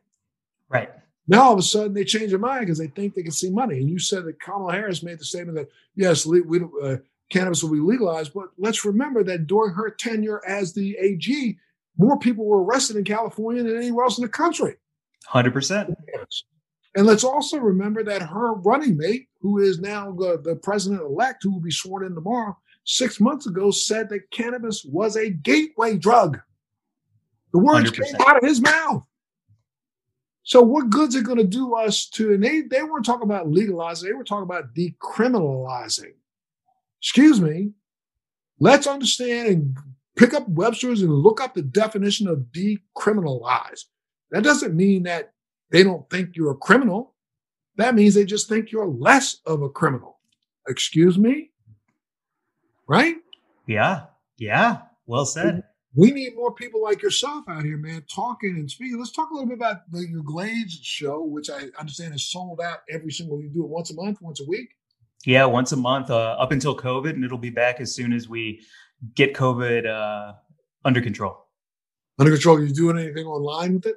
Right. 0.68 0.90
Now 1.28 1.42
all 1.42 1.52
of 1.52 1.58
a 1.58 1.62
sudden 1.62 1.94
they 1.94 2.04
change 2.04 2.30
their 2.30 2.38
mind 2.38 2.60
because 2.60 2.78
they 2.78 2.86
think 2.88 3.14
they 3.14 3.22
can 3.22 3.32
see 3.32 3.50
money. 3.50 3.78
And 3.78 3.88
you 3.88 3.98
said 3.98 4.24
that 4.24 4.40
Kamala 4.40 4.72
Harris 4.72 5.02
made 5.02 5.18
the 5.18 5.24
statement 5.24 5.56
that 5.58 5.68
yes, 5.94 6.24
we, 6.24 6.42
uh, 6.82 6.96
cannabis 7.30 7.62
will 7.62 7.72
be 7.72 7.80
legalized, 7.80 8.32
but 8.32 8.50
let's 8.58 8.84
remember 8.84 9.24
that 9.24 9.46
during 9.46 9.74
her 9.74 9.90
tenure 9.90 10.40
as 10.46 10.72
the 10.72 10.96
AG, 10.98 11.58
more 11.98 12.18
people 12.18 12.44
were 12.44 12.62
arrested 12.62 12.96
in 12.96 13.04
California 13.04 13.62
than 13.62 13.76
anywhere 13.76 14.04
else 14.04 14.18
in 14.18 14.22
the 14.22 14.28
country. 14.28 14.76
Hundred 15.26 15.52
percent. 15.52 15.96
And 16.94 17.06
let's 17.06 17.24
also 17.24 17.58
remember 17.58 18.02
that 18.04 18.22
her 18.22 18.54
running 18.54 18.96
mate, 18.96 19.28
who 19.40 19.58
is 19.58 19.80
now 19.80 20.12
the, 20.12 20.40
the 20.42 20.56
president 20.56 21.02
elect, 21.02 21.42
who 21.42 21.52
will 21.52 21.60
be 21.60 21.70
sworn 21.70 22.06
in 22.06 22.14
tomorrow, 22.14 22.56
six 22.84 23.20
months 23.20 23.46
ago 23.46 23.70
said 23.70 24.08
that 24.08 24.30
cannabis 24.30 24.84
was 24.84 25.16
a 25.16 25.30
gateway 25.30 25.98
drug. 25.98 26.40
The 27.52 27.58
words 27.58 27.90
100%. 27.90 28.04
came 28.04 28.26
out 28.26 28.42
of 28.42 28.48
his 28.48 28.60
mouth. 28.60 29.06
So 30.46 30.62
what 30.62 30.90
good's 30.90 31.16
it 31.16 31.24
going 31.24 31.38
to 31.38 31.44
do 31.44 31.74
us 31.74 32.06
to? 32.10 32.32
And 32.32 32.42
they 32.42 32.60
they 32.62 32.84
weren't 32.84 33.04
talking 33.04 33.28
about 33.28 33.50
legalizing; 33.50 34.08
they 34.08 34.14
were 34.14 34.22
talking 34.22 34.44
about 34.44 34.74
decriminalizing. 34.74 36.12
Excuse 37.02 37.40
me. 37.40 37.72
Let's 38.60 38.86
understand 38.86 39.48
and 39.48 39.76
pick 40.14 40.34
up 40.34 40.48
Webster's 40.48 41.02
and 41.02 41.12
look 41.12 41.40
up 41.40 41.54
the 41.54 41.62
definition 41.62 42.28
of 42.28 42.46
decriminalize. 42.52 43.86
That 44.30 44.44
doesn't 44.44 44.76
mean 44.76 45.02
that 45.02 45.32
they 45.70 45.82
don't 45.82 46.08
think 46.10 46.36
you're 46.36 46.52
a 46.52 46.56
criminal. 46.56 47.14
That 47.76 47.96
means 47.96 48.14
they 48.14 48.24
just 48.24 48.48
think 48.48 48.70
you're 48.70 48.86
less 48.86 49.40
of 49.46 49.62
a 49.62 49.68
criminal. 49.68 50.20
Excuse 50.68 51.18
me? 51.18 51.50
Right? 52.86 53.16
Yeah. 53.66 54.04
Yeah. 54.38 54.82
Well 55.06 55.26
said. 55.26 55.64
We 55.96 56.10
need 56.10 56.36
more 56.36 56.52
people 56.52 56.82
like 56.82 57.00
yourself 57.00 57.46
out 57.48 57.64
here, 57.64 57.78
man, 57.78 58.04
talking 58.14 58.56
and 58.56 58.70
speaking. 58.70 58.98
Let's 58.98 59.12
talk 59.12 59.30
a 59.30 59.32
little 59.32 59.48
bit 59.48 59.56
about 59.56 59.90
the, 59.90 60.06
your 60.06 60.22
Glazed 60.22 60.84
show, 60.84 61.22
which 61.22 61.48
I 61.48 61.68
understand 61.78 62.14
is 62.14 62.30
sold 62.30 62.60
out 62.60 62.80
every 62.90 63.10
single. 63.10 63.40
You 63.40 63.48
do 63.48 63.64
it 63.64 63.70
once 63.70 63.90
a 63.90 63.94
month, 63.94 64.20
once 64.20 64.42
a 64.42 64.44
week. 64.46 64.68
Yeah, 65.24 65.46
once 65.46 65.72
a 65.72 65.76
month 65.76 66.10
uh, 66.10 66.36
up 66.38 66.52
until 66.52 66.76
COVID, 66.76 67.10
and 67.10 67.24
it'll 67.24 67.38
be 67.38 67.50
back 67.50 67.80
as 67.80 67.94
soon 67.94 68.12
as 68.12 68.28
we 68.28 68.60
get 69.14 69.32
COVID 69.32 69.86
uh, 69.86 70.34
under 70.84 71.00
control. 71.00 71.46
Under 72.18 72.30
control. 72.30 72.58
Are 72.58 72.62
you 72.62 72.74
doing 72.74 72.98
anything 72.98 73.26
online 73.26 73.76
with 73.76 73.86
it? 73.86 73.96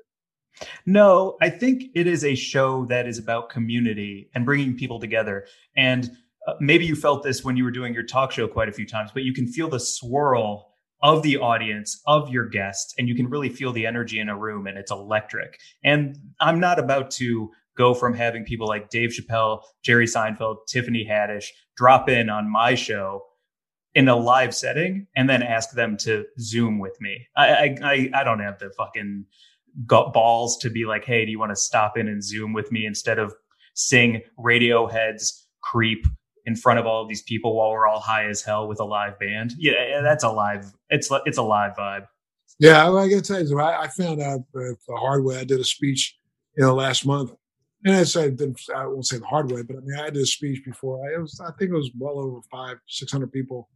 No, 0.85 1.35
I 1.41 1.49
think 1.49 1.83
it 1.95 2.07
is 2.07 2.23
a 2.23 2.33
show 2.33 2.85
that 2.85 3.07
is 3.07 3.19
about 3.19 3.49
community 3.49 4.29
and 4.33 4.45
bringing 4.45 4.77
people 4.77 5.01
together. 5.01 5.47
And 5.75 6.09
uh, 6.47 6.53
maybe 6.61 6.85
you 6.85 6.95
felt 6.95 7.23
this 7.23 7.43
when 7.43 7.57
you 7.57 7.65
were 7.65 7.71
doing 7.71 7.93
your 7.93 8.03
talk 8.03 8.31
show 8.31 8.47
quite 8.47 8.69
a 8.69 8.73
few 8.73 8.87
times, 8.87 9.11
but 9.13 9.23
you 9.23 9.33
can 9.33 9.47
feel 9.47 9.67
the 9.67 9.79
swirl 9.81 10.69
of 11.01 11.23
the 11.23 11.37
audience, 11.37 12.01
of 12.05 12.29
your 12.29 12.45
guests, 12.45 12.93
and 12.97 13.07
you 13.07 13.15
can 13.15 13.29
really 13.29 13.49
feel 13.49 13.71
the 13.71 13.85
energy 13.85 14.19
in 14.19 14.29
a 14.29 14.37
room 14.37 14.67
and 14.67 14.77
it's 14.77 14.91
electric. 14.91 15.59
And 15.83 16.17
I'm 16.39 16.59
not 16.59 16.79
about 16.79 17.11
to 17.11 17.49
go 17.77 17.93
from 17.93 18.13
having 18.13 18.43
people 18.43 18.67
like 18.67 18.89
Dave 18.89 19.11
Chappelle, 19.11 19.61
Jerry 19.83 20.05
Seinfeld, 20.05 20.57
Tiffany 20.67 21.07
Haddish 21.09 21.45
drop 21.77 22.09
in 22.09 22.29
on 22.29 22.51
my 22.51 22.75
show 22.75 23.23
in 23.95 24.07
a 24.09 24.15
live 24.15 24.53
setting 24.53 25.07
and 25.15 25.29
then 25.29 25.41
ask 25.41 25.71
them 25.71 25.97
to 25.97 26.25
zoom 26.39 26.77
with 26.79 26.99
me. 26.99 27.27
I 27.35 27.77
I 27.81 28.09
I 28.13 28.23
don't 28.23 28.41
have 28.41 28.59
the 28.59 28.71
fucking 28.77 29.25
balls 29.87 30.57
to 30.57 30.69
be 30.69 30.85
like, 30.85 31.05
hey, 31.05 31.25
do 31.25 31.31
you 31.31 31.39
want 31.39 31.51
to 31.51 31.55
stop 31.55 31.97
in 31.97 32.07
and 32.07 32.23
zoom 32.23 32.53
with 32.53 32.71
me 32.71 32.85
instead 32.85 33.17
of 33.17 33.33
sing 33.75 34.21
Radiohead's 34.37 35.47
creep 35.61 36.05
in 36.49 36.55
front 36.55 36.79
of 36.79 36.87
all 36.87 37.03
of 37.03 37.07
these 37.07 37.21
people 37.21 37.55
while 37.55 37.69
we're 37.69 37.87
all 37.87 37.99
high 37.99 38.27
as 38.27 38.41
hell 38.41 38.67
with 38.67 38.79
a 38.79 38.83
live 38.83 39.19
band? 39.19 39.53
Yeah, 39.57 40.01
that's 40.01 40.23
a 40.23 40.29
live. 40.29 40.73
It's 40.89 41.09
it's 41.25 41.37
a 41.37 41.43
live 41.43 41.75
vibe. 41.77 42.07
Yeah, 42.57 42.89
I 42.89 43.07
gotta 43.07 43.21
tell 43.21 43.41
you, 43.41 43.59
I, 43.59 43.83
I 43.83 43.87
found 43.87 44.19
out 44.21 44.41
the 44.53 44.75
hard 44.89 45.23
way. 45.23 45.37
I 45.37 45.43
did 45.43 45.59
a 45.59 45.63
speech, 45.63 46.17
you 46.57 46.65
know, 46.65 46.73
last 46.73 47.05
month, 47.05 47.31
and 47.85 47.95
I 47.95 48.03
said 48.03 48.39
I 48.75 48.87
won't 48.87 49.05
say 49.05 49.19
the 49.19 49.25
hard 49.25 49.51
way, 49.51 49.61
but 49.61 49.77
I 49.77 49.79
mean 49.81 49.99
I 49.99 50.09
did 50.09 50.23
a 50.23 50.25
speech 50.25 50.65
before. 50.65 51.07
I 51.07 51.19
was 51.19 51.39
I 51.39 51.51
think 51.57 51.71
it 51.71 51.75
was 51.75 51.91
well 51.97 52.19
over 52.19 52.39
five 52.51 52.77
six 52.87 53.11
hundred 53.11 53.31
people, 53.31 53.69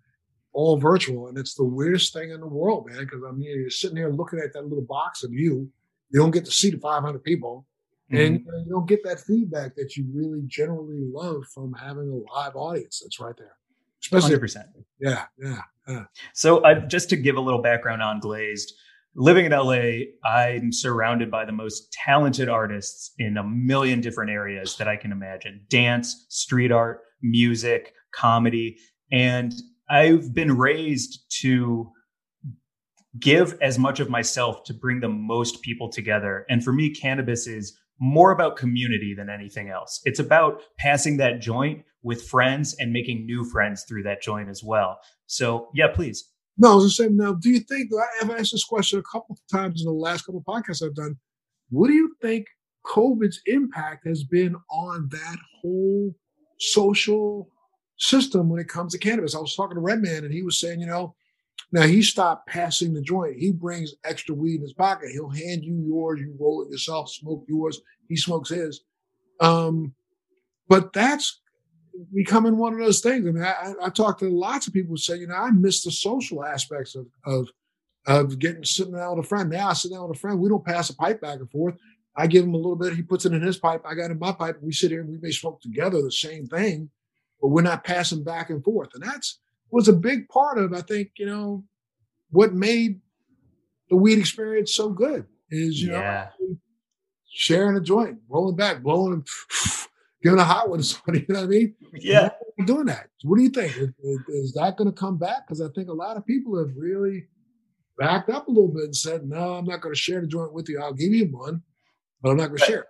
all 0.51 0.77
virtual, 0.77 1.27
and 1.27 1.37
it's 1.37 1.53
the 1.53 1.63
weirdest 1.63 2.11
thing 2.11 2.31
in 2.31 2.39
the 2.39 2.47
world, 2.47 2.87
man. 2.89 2.99
Because 2.99 3.21
I 3.27 3.31
mean 3.31 3.59
you're 3.59 3.69
sitting 3.69 3.95
there 3.95 4.11
looking 4.11 4.39
at 4.39 4.51
that 4.53 4.63
little 4.63 4.85
box 4.85 5.23
of 5.23 5.31
you 5.31 5.69
you 6.13 6.19
don't 6.19 6.31
get 6.31 6.45
to 6.45 6.51
see 6.51 6.69
the 6.69 6.77
500 6.77 7.23
people, 7.23 7.65
mm-hmm. 8.13 8.49
and 8.49 8.65
you 8.65 8.71
don't 8.71 8.87
get 8.87 9.03
that 9.03 9.19
feedback 9.19 9.75
that 9.75 9.95
you 9.95 10.05
really 10.13 10.43
generally 10.47 11.01
love 11.11 11.43
from 11.53 11.73
having 11.73 12.09
a 12.09 12.33
live 12.33 12.55
audience 12.55 13.01
that's 13.03 13.19
right 13.19 13.35
there. 13.37 13.55
Especially 14.03 14.35
100%. 14.35 14.65
Yeah, 14.99 15.25
yeah. 15.37 15.61
yeah. 15.87 16.03
So, 16.33 16.57
uh, 16.59 16.85
just 16.87 17.09
to 17.09 17.15
give 17.15 17.37
a 17.37 17.41
little 17.41 17.61
background 17.61 18.01
on 18.01 18.19
Glazed, 18.19 18.73
living 19.15 19.45
in 19.45 19.51
LA, 19.51 20.11
I'm 20.25 20.71
surrounded 20.71 21.31
by 21.31 21.45
the 21.45 21.51
most 21.51 21.91
talented 21.93 22.49
artists 22.49 23.13
in 23.17 23.37
a 23.37 23.43
million 23.43 24.01
different 24.01 24.31
areas 24.31 24.75
that 24.77 24.87
I 24.87 24.97
can 24.97 25.11
imagine 25.11 25.65
dance, 25.69 26.25
street 26.29 26.71
art, 26.71 27.01
music, 27.21 27.93
comedy. 28.13 28.77
And 29.11 29.53
I've 29.89 30.33
been 30.33 30.57
raised 30.57 31.23
to 31.41 31.89
give 33.19 33.57
as 33.61 33.77
much 33.77 33.99
of 33.99 34.09
myself 34.09 34.63
to 34.65 34.73
bring 34.73 34.99
the 34.99 35.09
most 35.09 35.61
people 35.61 35.89
together. 35.89 36.45
And 36.49 36.63
for 36.63 36.73
me, 36.73 36.89
cannabis 36.89 37.47
is 37.47 37.77
more 38.03 38.31
about 38.31 38.57
community 38.57 39.13
than 39.15 39.29
anything 39.29 39.69
else. 39.69 40.01
It's 40.03 40.19
about 40.19 40.61
passing 40.77 41.15
that 41.17 41.39
joint 41.39 41.85
with 42.03 42.21
friends 42.21 42.75
and 42.77 42.91
making 42.91 43.25
new 43.25 43.45
friends 43.45 43.85
through 43.87 44.03
that 44.03 44.21
joint 44.21 44.49
as 44.49 44.61
well. 44.61 44.99
So, 45.25 45.69
yeah, 45.73 45.87
please. 45.87 46.29
No, 46.57 46.73
I 46.73 46.75
was 46.75 46.83
just 46.83 46.97
saying, 46.97 47.15
now, 47.15 47.31
do 47.31 47.49
you 47.49 47.61
think, 47.61 47.89
I've 48.21 48.29
asked 48.29 48.51
this 48.51 48.65
question 48.65 48.99
a 48.99 49.03
couple 49.03 49.37
of 49.37 49.39
times 49.49 49.79
in 49.79 49.85
the 49.85 49.93
last 49.93 50.25
couple 50.25 50.43
of 50.45 50.45
podcasts 50.45 50.85
I've 50.85 50.93
done. 50.93 51.15
What 51.69 51.87
do 51.87 51.93
you 51.93 52.13
think 52.21 52.45
COVID's 52.85 53.39
impact 53.45 54.05
has 54.05 54.25
been 54.25 54.57
on 54.69 55.07
that 55.09 55.37
whole 55.61 56.13
social 56.59 57.47
system 57.97 58.49
when 58.49 58.59
it 58.59 58.67
comes 58.67 58.91
to 58.91 58.99
cannabis? 58.99 59.33
I 59.33 59.39
was 59.39 59.55
talking 59.55 59.75
to 59.75 59.81
Redman 59.81 60.25
and 60.25 60.33
he 60.33 60.43
was 60.43 60.59
saying, 60.59 60.81
you 60.81 60.87
know, 60.87 61.15
now 61.73 61.87
he 61.87 62.03
stopped 62.03 62.47
passing 62.47 62.93
the 62.93 63.01
joint. 63.01 63.39
He 63.39 63.51
brings 63.51 63.95
extra 64.05 64.35
weed 64.35 64.57
in 64.57 64.61
his 64.61 64.73
pocket. 64.73 65.09
He'll 65.11 65.27
hand 65.27 65.65
you 65.65 65.83
yours. 65.83 66.19
You 66.19 66.37
roll 66.39 66.61
it 66.61 66.69
yourself, 66.69 67.09
smoke 67.09 67.45
yours. 67.49 67.81
He 68.07 68.15
smokes 68.15 68.49
his. 68.49 68.81
Um, 69.39 69.95
but 70.69 70.93
that's 70.93 71.41
becoming 72.13 72.57
one 72.57 72.73
of 72.73 72.79
those 72.79 73.01
things. 73.01 73.27
I 73.27 73.31
mean, 73.31 73.43
I, 73.43 73.73
I 73.81 73.89
talked 73.89 74.19
to 74.19 74.29
lots 74.29 74.67
of 74.67 74.73
people 74.73 74.91
who 74.91 74.97
say, 74.97 75.17
you 75.17 75.25
know, 75.25 75.33
I 75.35 75.49
miss 75.49 75.83
the 75.83 75.89
social 75.89 76.45
aspects 76.45 76.95
of 76.95 77.07
of 77.25 77.49
of 78.05 78.37
getting 78.37 78.63
sitting 78.63 78.93
down 78.93 79.17
with 79.17 79.25
a 79.25 79.27
friend. 79.27 79.49
Now 79.49 79.69
I 79.69 79.73
sit 79.73 79.91
down 79.91 80.07
with 80.07 80.17
a 80.17 80.19
friend. 80.19 80.39
We 80.39 80.49
don't 80.49 80.63
pass 80.63 80.91
a 80.91 80.95
pipe 80.95 81.21
back 81.21 81.39
and 81.39 81.49
forth. 81.49 81.75
I 82.15 82.27
give 82.27 82.43
him 82.43 82.53
a 82.53 82.57
little 82.57 82.75
bit. 82.75 82.93
He 82.93 83.01
puts 83.01 83.25
it 83.25 83.33
in 83.33 83.41
his 83.41 83.57
pipe. 83.57 83.81
I 83.83 83.95
got 83.95 84.11
in 84.11 84.19
my 84.19 84.31
pipe. 84.31 84.59
We 84.61 84.73
sit 84.73 84.91
here 84.91 85.01
and 85.01 85.09
we 85.09 85.17
may 85.19 85.31
smoke 85.31 85.59
together 85.61 86.03
the 86.03 86.11
same 86.11 86.45
thing, 86.45 86.91
but 87.41 87.47
we're 87.47 87.63
not 87.63 87.83
passing 87.83 88.23
back 88.23 88.51
and 88.51 88.63
forth. 88.63 88.89
And 88.93 89.03
that's 89.03 89.39
was 89.73 89.87
a 89.87 89.93
big 89.93 90.29
part 90.29 90.59
of, 90.59 90.71
I 90.71 90.81
think, 90.81 91.13
you 91.17 91.25
know, 91.25 91.63
what 92.29 92.53
made 92.53 93.01
the 93.89 93.95
weed 93.95 94.19
experience 94.19 94.75
so 94.75 94.89
good 94.89 95.25
is, 95.49 95.81
you 95.81 95.91
yeah. 95.91 96.29
know, 96.39 96.57
sharing 97.31 97.75
a 97.75 97.81
joint, 97.81 98.19
rolling 98.29 98.55
back, 98.55 98.83
blowing, 98.83 99.25
giving 100.23 100.39
a 100.39 100.43
hot 100.43 100.69
one 100.69 100.79
to 100.79 100.83
somebody. 100.83 101.25
You 101.27 101.33
know 101.33 101.41
what 101.41 101.45
I 101.45 101.49
mean? 101.49 101.75
Yeah, 101.95 102.29
doing 102.65 102.85
that. 102.85 103.09
What 103.23 103.37
do 103.37 103.43
you 103.43 103.49
think? 103.49 103.75
Is, 103.75 103.89
is 104.27 104.53
that 104.53 104.77
going 104.77 104.91
to 104.91 104.95
come 104.95 105.17
back? 105.17 105.47
Because 105.47 105.59
I 105.59 105.69
think 105.73 105.89
a 105.89 105.93
lot 105.93 106.17
of 106.17 106.25
people 106.25 106.57
have 106.57 106.75
really 106.77 107.25
backed 107.97 108.29
up 108.29 108.47
a 108.47 108.51
little 108.51 108.71
bit 108.71 108.85
and 108.85 108.95
said, 108.95 109.27
"No, 109.27 109.55
I'm 109.55 109.65
not 109.65 109.81
going 109.81 109.93
to 109.93 109.99
share 109.99 110.21
the 110.21 110.27
joint 110.27 110.53
with 110.53 110.69
you. 110.69 110.79
I'll 110.79 110.93
give 110.93 111.13
you 111.13 111.25
one, 111.25 111.63
but 112.21 112.29
I'm 112.29 112.37
not 112.37 112.47
going 112.47 112.59
to 112.59 112.65
share." 112.65 112.85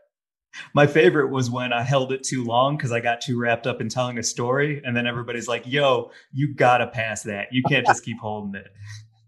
My 0.73 0.87
favorite 0.87 1.29
was 1.29 1.49
when 1.49 1.73
I 1.73 1.83
held 1.83 2.11
it 2.11 2.23
too 2.23 2.43
long 2.43 2.77
because 2.77 2.91
I 2.91 2.99
got 2.99 3.21
too 3.21 3.39
wrapped 3.39 3.67
up 3.67 3.81
in 3.81 3.89
telling 3.89 4.17
a 4.17 4.23
story, 4.23 4.81
and 4.85 4.95
then 4.95 5.07
everybody's 5.07 5.47
like, 5.47 5.63
"Yo, 5.65 6.11
you 6.31 6.53
gotta 6.53 6.87
pass 6.87 7.23
that. 7.23 7.47
You 7.51 7.63
can't 7.63 7.85
just 7.85 8.03
keep 8.03 8.19
holding 8.19 8.61
it." 8.61 8.67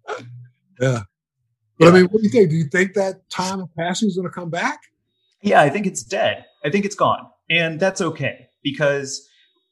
Yeah, 0.77 1.03
but 1.79 1.85
yeah. 1.85 1.91
I 1.91 1.93
mean, 1.93 2.05
what 2.07 2.17
do 2.17 2.23
you 2.23 2.29
think? 2.29 2.49
Do 2.49 2.55
you 2.57 2.65
think 2.65 2.95
that 2.95 3.29
time 3.29 3.61
of 3.61 3.69
passing 3.77 4.09
is 4.09 4.17
going 4.17 4.27
to 4.27 4.33
come 4.33 4.49
back? 4.49 4.81
Yeah, 5.41 5.61
I 5.61 5.69
think 5.69 5.87
it's 5.87 6.03
dead. 6.03 6.43
I 6.65 6.69
think 6.69 6.83
it's 6.83 6.95
gone, 6.95 7.29
and 7.49 7.79
that's 7.79 8.01
okay 8.01 8.49
because 8.61 9.25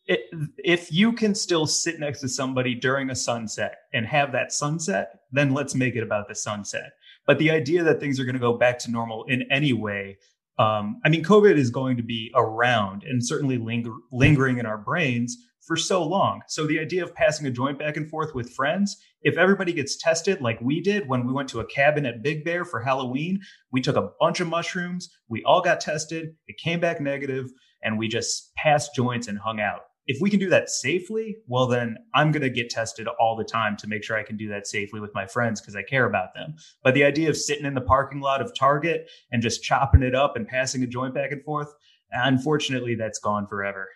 it, 0.05 0.21
if 0.57 0.91
you 0.91 1.13
can 1.13 1.33
still 1.33 1.65
sit 1.65 1.99
next 1.99 2.21
to 2.21 2.29
somebody 2.29 2.75
during 2.75 3.09
a 3.09 3.15
sunset 3.15 3.79
and 3.93 4.05
have 4.05 4.31
that 4.33 4.51
sunset, 4.51 5.19
then 5.31 5.53
let's 5.53 5.75
make 5.75 5.95
it 5.95 6.03
about 6.03 6.27
the 6.27 6.35
sunset. 6.35 6.91
But 7.25 7.39
the 7.39 7.51
idea 7.51 7.83
that 7.83 7.99
things 7.99 8.19
are 8.19 8.25
going 8.25 8.33
to 8.33 8.39
go 8.39 8.57
back 8.57 8.79
to 8.79 8.91
normal 8.91 9.23
in 9.25 9.43
any 9.49 9.71
way, 9.71 10.17
um, 10.59 11.01
I 11.03 11.09
mean, 11.09 11.23
COVID 11.23 11.55
is 11.57 11.69
going 11.69 11.97
to 11.97 12.03
be 12.03 12.31
around 12.35 13.03
and 13.03 13.25
certainly 13.25 13.57
linger, 13.57 13.93
lingering 14.11 14.59
in 14.59 14.65
our 14.65 14.77
brains 14.77 15.37
for 15.65 15.77
so 15.77 16.03
long. 16.03 16.41
So 16.47 16.67
the 16.67 16.79
idea 16.79 17.03
of 17.03 17.15
passing 17.15 17.47
a 17.47 17.51
joint 17.51 17.79
back 17.79 17.97
and 17.97 18.09
forth 18.09 18.35
with 18.35 18.51
friends, 18.51 18.97
if 19.21 19.37
everybody 19.37 19.73
gets 19.73 19.97
tested 19.97 20.41
like 20.41 20.59
we 20.61 20.81
did 20.81 21.07
when 21.07 21.25
we 21.25 21.33
went 21.33 21.49
to 21.49 21.61
a 21.61 21.65
cabin 21.65 22.05
at 22.05 22.21
Big 22.21 22.43
Bear 22.43 22.65
for 22.65 22.81
Halloween, 22.81 23.39
we 23.71 23.81
took 23.81 23.95
a 23.95 24.09
bunch 24.19 24.41
of 24.41 24.47
mushrooms, 24.47 25.09
we 25.29 25.41
all 25.43 25.61
got 25.61 25.79
tested, 25.79 26.35
it 26.47 26.57
came 26.57 26.79
back 26.79 26.99
negative, 26.99 27.49
and 27.81 27.97
we 27.97 28.07
just 28.07 28.53
passed 28.55 28.93
joints 28.93 29.27
and 29.27 29.39
hung 29.39 29.59
out 29.59 29.81
if 30.05 30.21
we 30.21 30.29
can 30.29 30.39
do 30.39 30.49
that 30.49 30.69
safely, 30.69 31.37
well, 31.47 31.65
then 31.65 31.97
I'm 32.13 32.31
going 32.31 32.41
to 32.41 32.49
get 32.49 32.69
tested 32.69 33.07
all 33.07 33.35
the 33.37 33.43
time 33.43 33.77
to 33.77 33.87
make 33.87 34.03
sure 34.03 34.17
I 34.17 34.23
can 34.23 34.35
do 34.35 34.49
that 34.49 34.67
safely 34.67 34.99
with 34.99 35.13
my 35.13 35.25
friends 35.25 35.61
because 35.61 35.75
I 35.75 35.83
care 35.83 36.05
about 36.05 36.33
them. 36.33 36.55
But 36.83 36.93
the 36.93 37.05
idea 37.05 37.29
of 37.29 37.37
sitting 37.37 37.65
in 37.65 37.73
the 37.73 37.81
parking 37.81 38.19
lot 38.19 38.41
of 38.41 38.53
Target 38.53 39.09
and 39.31 39.41
just 39.41 39.63
chopping 39.63 40.03
it 40.03 40.13
up 40.13 40.35
and 40.35 40.47
passing 40.47 40.83
a 40.83 40.87
joint 40.87 41.13
back 41.13 41.31
and 41.31 41.43
forth, 41.43 41.73
unfortunately, 42.11 42.95
that's 42.95 43.19
gone 43.19 43.47
forever. 43.47 43.87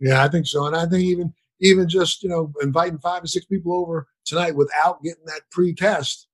Yeah, 0.00 0.24
I 0.24 0.28
think 0.28 0.46
so. 0.46 0.66
And 0.66 0.76
I 0.76 0.86
think 0.86 1.04
even 1.04 1.32
even 1.60 1.88
just 1.88 2.22
you 2.22 2.28
know 2.28 2.52
inviting 2.60 2.98
five 2.98 3.22
or 3.22 3.26
six 3.26 3.46
people 3.46 3.74
over 3.74 4.06
tonight 4.24 4.54
without 4.54 5.02
getting 5.02 5.24
that 5.26 5.42
pre-test, 5.50 6.28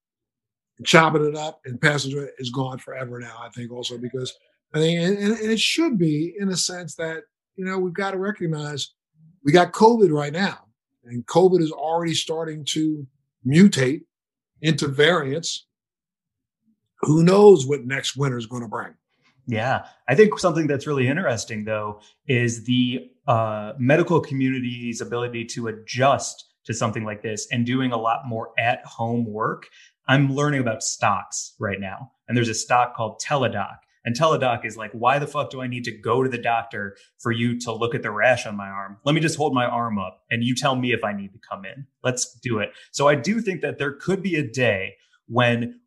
chopping 0.85 1.25
it 1.25 1.37
up 1.37 1.61
and 1.65 1.81
passing 1.81 2.17
it 2.17 2.31
is 2.39 2.51
gone 2.51 2.79
forever 2.79 3.21
now. 3.21 3.37
I 3.41 3.49
think 3.51 3.71
also 3.71 3.99
because 3.99 4.35
I 4.75 4.79
think 4.79 5.01
and, 5.01 5.19
and 5.19 5.51
it 5.51 5.61
should 5.61 5.99
be 5.99 6.35
in 6.39 6.49
a 6.49 6.57
sense 6.57 6.95
that 6.97 7.25
you 7.57 7.65
know, 7.65 7.79
we've 7.79 7.95
got 7.95 8.13
to 8.13 8.19
recognize 8.19 8.91
we 9.45 9.53
got 9.53 9.73
COVID 9.73 10.11
right 10.11 10.33
now, 10.33 10.67
and 11.05 11.27
COVID 11.27 11.61
is 11.61 11.71
already 11.71 12.15
starting 12.15 12.65
to 12.71 13.07
mutate 13.47 14.03
into 14.61 14.89
variants. 14.89 15.67
Who 17.01 17.23
knows 17.23 17.67
what 17.67 17.85
next 17.85 18.17
winter 18.17 18.39
is 18.39 18.47
going 18.47 18.63
to 18.63 18.69
bring? 18.69 18.95
Yeah, 19.47 19.87
I 20.09 20.15
think 20.15 20.39
something 20.39 20.67
that's 20.67 20.87
really 20.87 21.07
interesting 21.07 21.65
though 21.65 22.01
is 22.27 22.65
the 22.65 23.11
uh, 23.27 23.75
medical 23.79 24.21
community's 24.21 25.03
ability 25.03 25.45
to 25.47 25.69
adjust 25.69 26.47
to 26.65 26.73
something 26.73 27.05
like 27.05 27.23
this 27.23 27.47
and 27.53 27.67
doing 27.67 27.93
a 27.93 27.99
lot 27.99 28.27
more 28.27 28.53
at 28.59 28.85
home 28.87 29.27
work. 29.27 29.69
I'm 30.09 30.35
learning 30.35 30.61
about 30.61 30.83
stocks 30.83 31.55
right 31.59 31.79
now, 31.79 32.13
and 32.27 32.37
there's 32.37 32.49
a 32.49 32.55
stock 32.55 32.95
called 32.97 33.21
Teladoc 33.21 33.77
and 34.05 34.17
Teladoc 34.17 34.65
is 34.65 34.77
like, 34.77 34.93
why 34.93 35.19
the 35.19 35.27
fuck 35.27 35.51
do 35.51 35.63
I 35.63 35.67
need 35.67 35.85
to 35.85 35.97
go 35.97 36.23
to 36.23 36.29
the 36.29 36.39
doctor 36.39 36.97
for 37.19 37.33
you 37.33 37.59
to 37.61 37.73
look 37.73 37.95
at 37.95 38.03
the 38.03 38.11
rash 38.11 38.47
on 38.47 38.57
my 38.57 38.69
arm? 38.69 38.99
Let 39.05 39.15
me 39.15 39.21
just 39.21 39.37
hold 39.37 39.55
my 39.55 39.65
arm 39.65 39.99
up 39.99 40.23
and 40.31 40.45
you 40.45 40.55
tell 40.55 40.77
me 40.77 40.93
if 40.93 41.03
I 41.05 41.13
need 41.13 41.33
to 41.33 41.39
come 41.39 41.65
in. 41.65 41.87
Let's 42.03 42.39
do 42.43 42.59
it. 42.59 42.71
So 42.93 43.09
I 43.09 43.15
do 43.15 43.41
think 43.41 43.63
that 43.63 43.79
there 43.79 43.93
could 43.93 44.23
be 44.23 44.37
a 44.37 44.47
day 44.47 44.95
when 45.27 45.81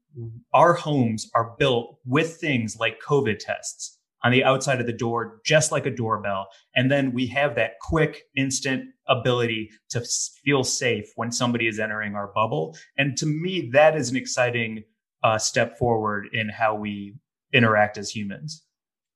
our 0.53 0.73
homes 0.73 1.29
are 1.35 1.55
built 1.59 1.99
with 2.05 2.37
things 2.37 2.77
like 2.79 2.99
COVID 3.07 3.37
tests 3.39 3.99
on 4.23 4.31
the 4.31 4.43
outside 4.43 4.81
of 4.81 4.87
the 4.87 4.93
door, 4.93 5.39
just 5.45 5.71
like 5.71 5.85
a 5.85 5.91
doorbell. 5.91 6.47
And 6.75 6.89
then 6.89 7.13
we 7.13 7.27
have 7.27 7.53
that 7.55 7.73
quick, 7.79 8.23
instant 8.35 8.85
ability 9.07 9.69
to 9.89 10.01
feel 10.43 10.63
safe 10.63 11.11
when 11.15 11.31
somebody 11.31 11.67
is 11.67 11.79
entering 11.79 12.15
our 12.15 12.31
bubble. 12.33 12.75
And 12.97 13.15
to 13.17 13.27
me, 13.27 13.69
that 13.73 13.95
is 13.95 14.09
an 14.09 14.17
exciting 14.17 14.83
uh, 15.23 15.37
step 15.37 15.77
forward 15.77 16.29
in 16.33 16.49
how 16.49 16.75
we 16.75 17.15
interact 17.53 17.97
as 17.97 18.09
humans. 18.09 18.63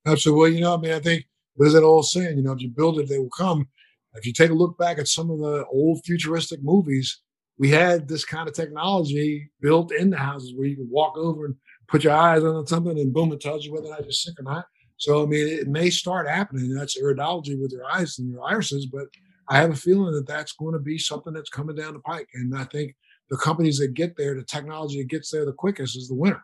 Absolutely. 0.05 0.41
Well, 0.41 0.51
you 0.51 0.61
know, 0.61 0.75
I 0.75 0.77
mean, 0.77 0.91
I 0.91 0.99
think 0.99 1.25
there's 1.57 1.73
that 1.73 1.83
old 1.83 2.05
saying, 2.05 2.37
you 2.37 2.43
know, 2.43 2.53
if 2.53 2.61
you 2.61 2.69
build 2.69 2.99
it, 2.99 3.09
they 3.09 3.19
will 3.19 3.29
come. 3.29 3.67
If 4.13 4.25
you 4.25 4.33
take 4.33 4.49
a 4.49 4.55
look 4.55 4.77
back 4.77 4.99
at 4.99 5.07
some 5.07 5.29
of 5.29 5.39
the 5.39 5.65
old 5.71 6.01
futuristic 6.05 6.61
movies, 6.63 7.21
we 7.57 7.69
had 7.69 8.07
this 8.07 8.25
kind 8.25 8.47
of 8.47 8.55
technology 8.55 9.51
built 9.61 9.93
in 9.93 10.09
the 10.09 10.17
houses 10.17 10.53
where 10.55 10.67
you 10.67 10.75
could 10.77 10.89
walk 10.89 11.17
over 11.17 11.45
and 11.45 11.55
put 11.87 12.03
your 12.03 12.13
eyes 12.13 12.43
on 12.43 12.65
something 12.65 12.97
and 12.97 13.13
boom, 13.13 13.31
it 13.31 13.41
tells 13.41 13.65
you 13.65 13.73
whether 13.73 13.87
or 13.87 13.91
not 13.91 14.03
you're 14.03 14.11
sick 14.11 14.33
or 14.39 14.43
not. 14.43 14.65
So, 14.97 15.23
I 15.23 15.25
mean, 15.25 15.47
it 15.47 15.67
may 15.67 15.89
start 15.89 16.27
happening. 16.27 16.73
That's 16.73 16.99
iridology 16.99 17.59
with 17.59 17.71
your 17.71 17.85
eyes 17.91 18.19
and 18.19 18.29
your 18.29 18.43
irises, 18.43 18.85
but 18.85 19.07
I 19.49 19.57
have 19.57 19.71
a 19.71 19.75
feeling 19.75 20.13
that 20.13 20.27
that's 20.27 20.53
going 20.53 20.73
to 20.73 20.79
be 20.79 20.97
something 20.97 21.33
that's 21.33 21.49
coming 21.49 21.75
down 21.75 21.93
the 21.93 21.99
pike. 21.99 22.29
And 22.33 22.55
I 22.55 22.63
think 22.65 22.95
the 23.29 23.37
companies 23.37 23.79
that 23.79 23.93
get 23.93 24.15
there, 24.15 24.35
the 24.35 24.43
technology 24.43 25.01
that 25.01 25.09
gets 25.09 25.31
there 25.31 25.45
the 25.45 25.53
quickest 25.53 25.97
is 25.97 26.07
the 26.07 26.15
winner. 26.15 26.43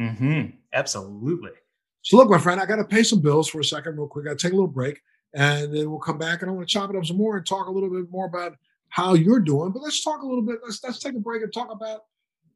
Mm-hmm. 0.00 0.56
Absolutely. 0.72 1.52
So 2.02 2.16
look, 2.16 2.30
my 2.30 2.38
friend, 2.38 2.60
I 2.60 2.66
got 2.66 2.76
to 2.76 2.84
pay 2.84 3.02
some 3.02 3.20
bills 3.20 3.48
for 3.48 3.60
a 3.60 3.64
second, 3.64 3.96
real 3.96 4.06
quick. 4.06 4.26
I 4.30 4.34
take 4.34 4.52
a 4.52 4.56
little 4.56 4.68
break, 4.68 5.00
and 5.34 5.74
then 5.74 5.90
we'll 5.90 5.98
come 5.98 6.18
back, 6.18 6.42
and 6.42 6.50
I 6.50 6.54
want 6.54 6.68
to 6.68 6.72
chop 6.72 6.90
it 6.90 6.96
up 6.96 7.04
some 7.04 7.16
more 7.16 7.36
and 7.36 7.46
talk 7.46 7.66
a 7.66 7.70
little 7.70 7.90
bit 7.90 8.10
more 8.10 8.26
about 8.26 8.56
how 8.88 9.14
you're 9.14 9.40
doing. 9.40 9.72
But 9.72 9.82
let's 9.82 10.04
talk 10.04 10.22
a 10.22 10.26
little 10.26 10.42
bit. 10.42 10.60
Let's 10.62 10.82
let's 10.84 11.00
take 11.00 11.14
a 11.14 11.20
break 11.20 11.42
and 11.42 11.52
talk 11.52 11.72
about 11.72 12.02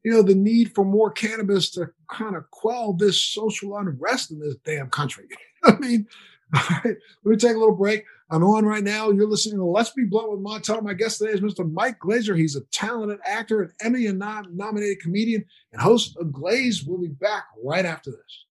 you 0.03 0.11
know 0.11 0.21
the 0.21 0.35
need 0.35 0.73
for 0.73 0.85
more 0.85 1.11
cannabis 1.11 1.69
to 1.71 1.89
kind 2.09 2.35
of 2.35 2.49
quell 2.51 2.93
this 2.93 3.19
social 3.19 3.77
unrest 3.77 4.31
in 4.31 4.39
this 4.39 4.55
damn 4.63 4.89
country. 4.89 5.27
I 5.63 5.75
mean, 5.77 6.07
all 6.55 6.61
right, 6.83 6.95
let 7.23 7.31
me 7.31 7.35
take 7.35 7.55
a 7.55 7.59
little 7.59 7.75
break. 7.75 8.05
I'm 8.31 8.45
on 8.45 8.65
right 8.65 8.83
now. 8.83 9.09
You're 9.09 9.27
listening 9.27 9.57
to 9.57 9.65
Let's 9.65 9.89
Be 9.89 10.05
Blunt 10.05 10.31
with 10.31 10.39
Montel. 10.39 10.81
My 10.81 10.93
guest 10.93 11.17
today 11.17 11.33
is 11.33 11.41
Mr. 11.41 11.69
Mike 11.69 11.99
Glazer. 11.99 12.37
He's 12.37 12.55
a 12.55 12.61
talented 12.71 13.19
actor, 13.25 13.61
an 13.61 13.73
Emmy 13.81 14.05
and 14.05 14.17
nominated 14.17 15.01
comedian, 15.01 15.43
and 15.73 15.81
host 15.81 16.15
of 16.15 16.31
Glaze. 16.31 16.85
We'll 16.85 16.97
be 16.97 17.09
back 17.09 17.43
right 17.61 17.85
after 17.85 18.09
this. 18.09 18.45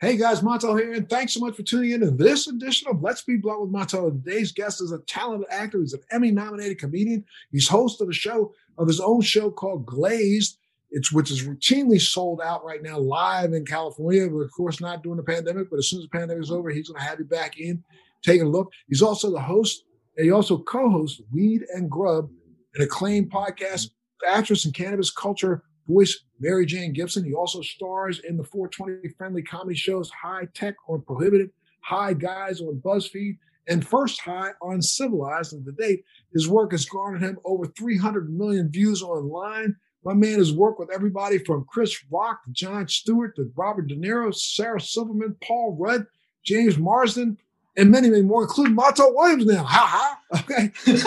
Hey 0.00 0.16
guys, 0.16 0.42
Montel 0.42 0.78
here, 0.80 0.92
and 0.92 1.10
thanks 1.10 1.34
so 1.34 1.40
much 1.40 1.56
for 1.56 1.64
tuning 1.64 1.90
in 1.90 2.00
to 2.02 2.12
this 2.12 2.46
edition 2.46 2.86
of 2.88 3.02
Let's 3.02 3.22
Be 3.22 3.36
Blunt 3.36 3.62
with 3.62 3.72
Montel. 3.72 4.12
Today's 4.12 4.52
guest 4.52 4.80
is 4.80 4.92
a 4.92 5.00
talented 5.00 5.48
actor. 5.50 5.80
He's 5.80 5.94
an 5.94 6.02
Emmy 6.12 6.30
nominated 6.30 6.78
comedian. 6.78 7.24
He's 7.50 7.66
host 7.66 8.00
of 8.00 8.08
a 8.08 8.12
show 8.12 8.54
of 8.78 8.86
his 8.86 9.00
own 9.00 9.22
show 9.22 9.50
called 9.50 9.86
Glazed 9.86 10.58
it's 10.90 11.12
which 11.12 11.30
is 11.30 11.46
routinely 11.46 12.00
sold 12.00 12.40
out 12.42 12.64
right 12.64 12.82
now 12.82 12.98
live 12.98 13.52
in 13.52 13.64
California. 13.64 14.28
We're 14.28 14.44
of 14.44 14.52
course 14.52 14.80
not 14.80 15.02
during 15.02 15.18
the 15.18 15.22
pandemic, 15.22 15.70
but 15.70 15.78
as 15.78 15.88
soon 15.88 16.00
as 16.00 16.06
the 16.06 16.18
pandemic 16.18 16.42
is 16.42 16.50
over, 16.50 16.70
he's 16.70 16.88
going 16.88 17.00
to 17.00 17.06
have 17.06 17.18
you 17.18 17.24
back 17.24 17.58
in, 17.58 17.82
taking 18.22 18.46
a 18.46 18.50
look. 18.50 18.72
He's 18.88 19.02
also 19.02 19.30
the 19.30 19.40
host, 19.40 19.84
and 20.16 20.24
he 20.24 20.30
also 20.30 20.58
co-hosts 20.58 21.20
Weed 21.32 21.62
and 21.74 21.90
Grub, 21.90 22.30
an 22.74 22.82
acclaimed 22.82 23.30
podcast. 23.30 23.90
Actress 24.28 24.64
and 24.64 24.74
cannabis 24.74 25.12
culture 25.12 25.62
voice 25.86 26.24
Mary 26.40 26.66
Jane 26.66 26.92
Gibson. 26.92 27.24
He 27.24 27.34
also 27.34 27.62
stars 27.62 28.20
in 28.20 28.36
the 28.36 28.44
420 28.44 29.14
friendly 29.16 29.42
comedy 29.42 29.76
shows 29.76 30.10
High 30.10 30.48
Tech 30.54 30.74
on 30.88 31.02
Prohibited, 31.02 31.50
High 31.82 32.14
Guys 32.14 32.60
on 32.60 32.80
BuzzFeed, 32.84 33.38
and 33.68 33.86
First 33.86 34.20
High 34.20 34.50
on 34.60 34.82
Civilized. 34.82 35.52
And 35.52 35.64
to 35.64 35.72
date, 35.72 36.04
his 36.32 36.48
work 36.48 36.72
has 36.72 36.84
garnered 36.84 37.22
him 37.22 37.38
over 37.44 37.66
300 37.66 38.28
million 38.28 38.70
views 38.70 39.02
online 39.02 39.76
my 40.04 40.14
man 40.14 40.38
has 40.38 40.52
worked 40.52 40.78
with 40.78 40.90
everybody 40.92 41.38
from 41.38 41.66
Chris 41.68 41.96
Rock 42.10 42.44
to 42.44 42.50
Jon 42.52 42.88
Stewart 42.88 43.36
to 43.36 43.50
Robert 43.56 43.88
De 43.88 43.96
Niro, 43.96 44.34
Sarah 44.34 44.80
Silverman, 44.80 45.36
Paul 45.42 45.76
Rudd, 45.78 46.06
James 46.44 46.78
Marsden, 46.78 47.36
and 47.76 47.90
many, 47.90 48.10
many 48.10 48.22
more, 48.22 48.42
including 48.42 48.76
Montel 48.76 49.14
Williams 49.14 49.46
now. 49.46 49.64
Ha 49.64 49.86
ha. 49.86 50.14
Okay. 50.40 50.70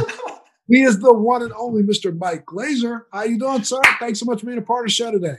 he 0.67 0.81
is 0.81 0.99
the 0.99 1.13
one 1.13 1.43
and 1.43 1.53
only 1.53 1.83
Mr. 1.83 2.17
Mike 2.17 2.45
Glazer. 2.45 3.01
How 3.13 3.23
you 3.23 3.37
doing, 3.37 3.63
sir? 3.63 3.79
Thanks 3.99 4.19
so 4.19 4.25
much 4.25 4.39
for 4.39 4.47
being 4.47 4.57
a 4.57 4.63
part 4.63 4.85
of 4.85 4.87
the 4.87 4.93
show 4.93 5.11
today. 5.11 5.37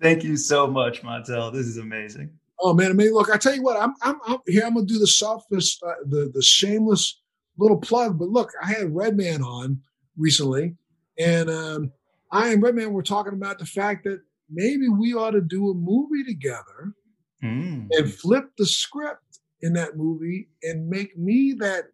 Thank 0.00 0.24
you 0.24 0.36
so 0.36 0.66
much, 0.66 1.02
Montel. 1.02 1.52
This 1.52 1.66
is 1.66 1.76
amazing. 1.76 2.30
Oh 2.58 2.72
man, 2.72 2.90
I 2.90 2.94
mean, 2.94 3.12
look, 3.12 3.30
I 3.30 3.36
tell 3.36 3.54
you 3.54 3.62
what, 3.62 3.76
I'm, 3.76 3.94
I'm, 4.02 4.18
I'm 4.26 4.38
here. 4.46 4.62
I'm 4.64 4.74
gonna 4.74 4.86
do 4.86 4.98
the 4.98 5.06
selfless, 5.06 5.80
uh, 5.86 5.94
the 6.06 6.30
the 6.32 6.42
shameless 6.42 7.20
little 7.58 7.76
plug. 7.76 8.18
But 8.18 8.28
look, 8.28 8.50
I 8.62 8.68
had 8.68 8.94
Redman 8.94 9.42
on 9.42 9.80
recently, 10.16 10.76
and 11.18 11.50
um, 11.50 11.92
I 12.32 12.48
and 12.48 12.62
Redman 12.62 12.92
were 12.92 13.02
talking 13.02 13.34
about 13.34 13.58
the 13.58 13.66
fact 13.66 14.04
that 14.04 14.20
maybe 14.50 14.88
we 14.88 15.14
ought 15.14 15.32
to 15.32 15.40
do 15.40 15.70
a 15.70 15.74
movie 15.74 16.24
together 16.24 16.94
mm. 17.42 17.86
and 17.90 18.14
flip 18.14 18.50
the 18.56 18.66
script 18.66 19.40
in 19.60 19.72
that 19.74 19.96
movie 19.96 20.48
and 20.62 20.88
make 20.88 21.16
me 21.16 21.52
that 21.60 21.84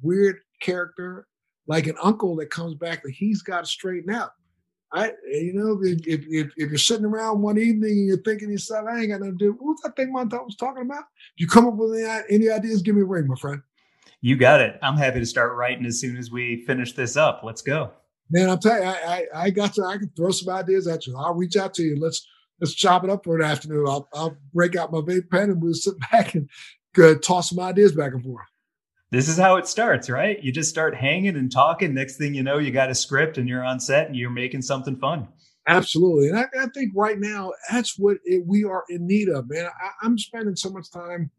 weird 0.00 0.38
character 0.60 1.26
like 1.66 1.86
an 1.86 1.96
uncle 2.02 2.36
that 2.36 2.50
comes 2.50 2.74
back 2.74 3.02
that 3.02 3.12
he's 3.12 3.42
got 3.42 3.64
to 3.64 3.66
straighten 3.66 4.14
out. 4.14 4.30
I, 4.90 5.12
you 5.26 5.52
know, 5.52 5.78
if, 5.82 6.06
if, 6.06 6.50
if 6.56 6.70
you're 6.70 6.78
sitting 6.78 7.04
around 7.04 7.42
one 7.42 7.58
evening 7.58 7.90
and 7.90 8.06
you're 8.06 8.22
thinking 8.22 8.48
to 8.48 8.52
yourself, 8.52 8.86
I 8.90 9.00
ain't 9.00 9.10
got 9.10 9.20
nothing 9.20 9.38
to 9.38 9.44
do. 9.44 9.56
What's 9.58 9.82
that 9.82 9.96
thing 9.96 10.14
Montel 10.14 10.46
was 10.46 10.56
talking 10.56 10.82
about? 10.82 11.04
If 11.34 11.40
you 11.40 11.46
come 11.46 11.66
up 11.66 11.74
with 11.74 11.98
any, 11.98 12.22
any 12.30 12.50
ideas, 12.50 12.80
give 12.80 12.94
me 12.94 13.02
a 13.02 13.04
ring, 13.04 13.26
my 13.26 13.34
friend. 13.36 13.60
You 14.22 14.36
got 14.36 14.60
it. 14.60 14.78
I'm 14.80 14.96
happy 14.96 15.20
to 15.20 15.26
start 15.26 15.56
writing 15.56 15.84
as 15.84 16.00
soon 16.00 16.16
as 16.16 16.30
we 16.30 16.64
finish 16.64 16.94
this 16.94 17.18
up. 17.18 17.42
Let's 17.44 17.60
go. 17.60 17.92
Man, 18.30 18.50
I'm 18.50 18.58
telling 18.58 18.82
you, 18.82 18.88
I, 18.88 19.26
I, 19.34 19.44
I 19.44 19.50
got 19.50 19.74
to, 19.74 19.84
I 19.84 19.96
can 19.96 20.10
throw 20.16 20.30
some 20.30 20.54
ideas 20.54 20.86
at 20.86 21.06
you. 21.06 21.16
I'll 21.16 21.34
reach 21.34 21.56
out 21.56 21.74
to 21.74 21.82
you. 21.82 21.98
Let's, 21.98 22.26
let's 22.60 22.74
chop 22.74 23.04
it 23.04 23.10
up 23.10 23.24
for 23.24 23.36
an 23.38 23.44
afternoon. 23.44 23.86
I'll, 23.88 24.08
I'll 24.12 24.36
break 24.52 24.76
out 24.76 24.92
my 24.92 24.98
vape 24.98 25.30
pen 25.30 25.50
and 25.50 25.62
we'll 25.62 25.74
sit 25.74 25.94
back 26.12 26.34
and 26.34 26.48
uh, 27.02 27.14
toss 27.22 27.50
some 27.50 27.60
ideas 27.60 27.92
back 27.92 28.12
and 28.12 28.22
forth 28.22 28.46
this 29.10 29.28
is 29.28 29.38
how 29.38 29.56
it 29.56 29.66
starts, 29.66 30.10
right? 30.10 30.42
You 30.42 30.52
just 30.52 30.68
start 30.68 30.94
hanging 30.94 31.36
and 31.36 31.50
talking. 31.50 31.94
Next 31.94 32.16
thing 32.16 32.34
you 32.34 32.42
know, 32.42 32.58
you 32.58 32.70
got 32.70 32.90
a 32.90 32.94
script 32.94 33.38
and 33.38 33.48
you're 33.48 33.64
on 33.64 33.80
set 33.80 34.06
and 34.06 34.16
you're 34.16 34.30
making 34.30 34.62
something 34.62 34.96
fun. 34.96 35.28
Absolutely. 35.66 36.28
And 36.28 36.38
I, 36.38 36.44
I 36.60 36.66
think 36.74 36.92
right 36.94 37.18
now, 37.18 37.52
that's 37.70 37.98
what 37.98 38.18
it, 38.24 38.44
we 38.46 38.64
are 38.64 38.84
in 38.88 39.06
need 39.06 39.28
of, 39.28 39.48
man. 39.48 39.66
I, 39.66 39.90
I'm 40.02 40.18
spending 40.18 40.56
so 40.56 40.70
much 40.70 40.90
time, 40.90 41.30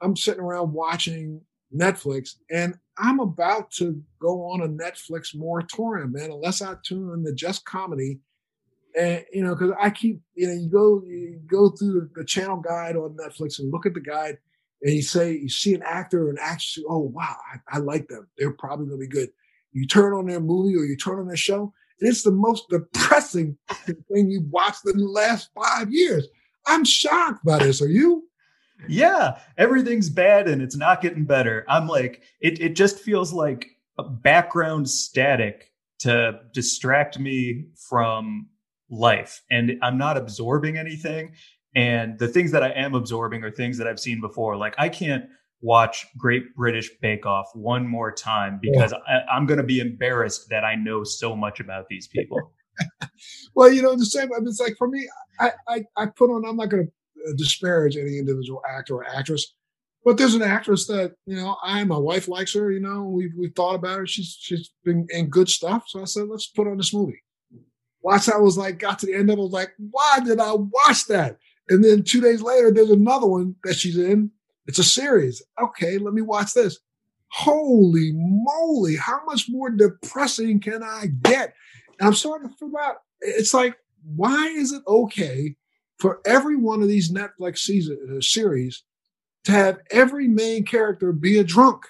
I'm 0.00 0.16
sitting 0.16 0.42
around 0.42 0.72
watching 0.72 1.40
Netflix 1.76 2.36
and 2.50 2.74
I'm 2.98 3.20
about 3.20 3.70
to 3.72 4.02
go 4.20 4.42
on 4.50 4.60
a 4.62 4.68
Netflix 4.68 5.34
moratorium, 5.34 6.12
man, 6.12 6.30
unless 6.30 6.60
I 6.60 6.74
tune 6.84 7.12
in 7.14 7.24
to 7.24 7.32
just 7.32 7.64
comedy. 7.64 8.20
And, 8.98 9.24
you 9.32 9.42
know, 9.42 9.54
because 9.54 9.72
I 9.80 9.88
keep, 9.88 10.20
you 10.34 10.46
know, 10.46 10.52
you 10.52 10.68
go, 10.68 11.02
you 11.06 11.40
go 11.46 11.70
through 11.70 11.92
the, 12.14 12.20
the 12.20 12.24
channel 12.26 12.58
guide 12.58 12.96
on 12.96 13.16
Netflix 13.16 13.58
and 13.58 13.72
look 13.72 13.86
at 13.86 13.94
the 13.94 14.00
guide 14.00 14.36
and 14.82 14.92
you 14.92 15.02
say 15.02 15.32
you 15.32 15.48
see 15.48 15.74
an 15.74 15.82
actor 15.84 16.26
or 16.26 16.30
an 16.30 16.38
actress, 16.40 16.84
oh 16.88 16.98
wow, 16.98 17.36
I, 17.52 17.76
I 17.76 17.78
like 17.78 18.08
them. 18.08 18.28
They're 18.36 18.52
probably 18.52 18.86
gonna 18.86 18.98
be 18.98 19.06
good. 19.06 19.30
You 19.72 19.86
turn 19.86 20.12
on 20.12 20.26
their 20.26 20.40
movie 20.40 20.76
or 20.76 20.84
you 20.84 20.96
turn 20.96 21.18
on 21.18 21.28
their 21.28 21.36
show, 21.36 21.72
and 22.00 22.10
it's 22.10 22.22
the 22.22 22.32
most 22.32 22.68
depressing 22.68 23.56
thing 23.86 24.30
you've 24.30 24.50
watched 24.50 24.86
in 24.86 24.98
the 24.98 25.06
last 25.06 25.50
five 25.54 25.92
years. 25.92 26.26
I'm 26.66 26.84
shocked 26.84 27.44
by 27.44 27.58
this. 27.60 27.80
Are 27.80 27.88
you? 27.88 28.28
Yeah, 28.88 29.38
everything's 29.56 30.10
bad 30.10 30.48
and 30.48 30.62
it's 30.62 30.76
not 30.76 31.00
getting 31.00 31.24
better. 31.24 31.64
I'm 31.68 31.86
like, 31.86 32.22
it 32.40 32.60
it 32.60 32.76
just 32.76 33.00
feels 33.00 33.32
like 33.32 33.66
a 33.98 34.02
background 34.02 34.88
static 34.88 35.70
to 36.00 36.40
distract 36.52 37.18
me 37.18 37.66
from 37.88 38.48
life. 38.90 39.42
And 39.50 39.72
I'm 39.82 39.98
not 39.98 40.16
absorbing 40.16 40.76
anything. 40.76 41.34
And 41.74 42.18
the 42.18 42.28
things 42.28 42.50
that 42.52 42.62
I 42.62 42.70
am 42.70 42.94
absorbing 42.94 43.44
are 43.44 43.50
things 43.50 43.78
that 43.78 43.86
I've 43.86 44.00
seen 44.00 44.20
before. 44.20 44.56
Like 44.56 44.74
I 44.78 44.88
can't 44.88 45.24
watch 45.62 46.06
Great 46.18 46.54
British 46.54 46.90
Bake 47.00 47.24
Off 47.24 47.46
one 47.54 47.86
more 47.86 48.12
time 48.12 48.58
because 48.60 48.92
yeah. 48.92 49.20
I, 49.30 49.36
am 49.36 49.46
going 49.46 49.58
to 49.58 49.64
be 49.64 49.80
embarrassed 49.80 50.48
that 50.50 50.64
I 50.64 50.74
know 50.74 51.04
so 51.04 51.34
much 51.34 51.60
about 51.60 51.86
these 51.88 52.08
people. 52.08 52.52
well, 53.54 53.72
you 53.72 53.80
know, 53.80 53.96
the 53.96 54.04
same. 54.04 54.28
It's 54.42 54.60
like 54.60 54.74
for 54.76 54.88
me, 54.88 55.08
I, 55.40 55.52
I, 55.68 55.84
I 55.96 56.06
put 56.06 56.30
on. 56.30 56.44
I'm 56.44 56.56
not 56.56 56.68
going 56.68 56.86
to 56.86 56.92
disparage 57.36 57.96
any 57.96 58.18
individual 58.18 58.62
actor 58.68 58.96
or 58.96 59.06
actress, 59.06 59.54
but 60.04 60.16
there's 60.16 60.34
an 60.34 60.42
actress 60.42 60.86
that 60.86 61.14
you 61.26 61.36
know 61.36 61.56
I, 61.62 61.82
my 61.84 61.96
wife 61.96 62.28
likes 62.28 62.54
her. 62.54 62.70
You 62.70 62.80
know, 62.80 63.04
we 63.04 63.30
we 63.38 63.48
thought 63.50 63.74
about 63.74 63.98
her. 63.98 64.06
She's 64.06 64.36
she's 64.40 64.70
been 64.84 65.06
in 65.10 65.28
good 65.28 65.48
stuff. 65.48 65.84
So 65.88 66.00
I 66.00 66.04
said, 66.04 66.28
let's 66.28 66.46
put 66.46 66.66
on 66.66 66.76
this 66.76 66.94
movie. 66.94 67.22
Watch. 68.02 68.28
I 68.28 68.38
was 68.38 68.58
like, 68.58 68.78
got 68.78 68.98
to 69.00 69.06
the 69.06 69.14
end 69.14 69.30
of 69.30 69.38
it. 69.38 69.40
I 69.40 69.44
was 69.44 69.52
like, 69.52 69.72
why 69.78 70.18
did 70.24 70.40
I 70.40 70.52
watch 70.52 71.06
that? 71.08 71.38
And 71.68 71.84
then 71.84 72.02
two 72.02 72.20
days 72.20 72.42
later, 72.42 72.72
there's 72.72 72.90
another 72.90 73.26
one 73.26 73.54
that 73.64 73.74
she's 73.74 73.96
in. 73.96 74.30
It's 74.66 74.80
a 74.80 74.84
series. 74.84 75.42
Okay, 75.60 75.98
let 75.98 76.14
me 76.14 76.22
watch 76.22 76.52
this. 76.52 76.78
Holy 77.28 78.12
moly, 78.14 78.96
how 78.96 79.24
much 79.24 79.46
more 79.48 79.70
depressing 79.70 80.60
can 80.60 80.82
I 80.82 81.06
get? 81.22 81.54
And 81.98 82.08
I'm 82.08 82.14
starting 82.14 82.48
to 82.48 82.56
figure 82.56 82.80
out 82.80 82.96
it's 83.20 83.54
like, 83.54 83.76
why 84.16 84.48
is 84.48 84.72
it 84.72 84.82
okay 84.86 85.56
for 86.02 86.20
every 86.26 86.56
one 86.56 86.82
of 86.82 86.88
these 86.88 87.12
Netflix 87.12 87.58
season, 87.58 87.98
uh, 88.10 88.20
series 88.20 88.82
to 89.44 89.52
have 89.52 89.78
every 89.90 90.28
main 90.28 90.64
character 90.64 91.12
be 91.12 91.38
a 91.38 91.44
drunk? 91.44 91.84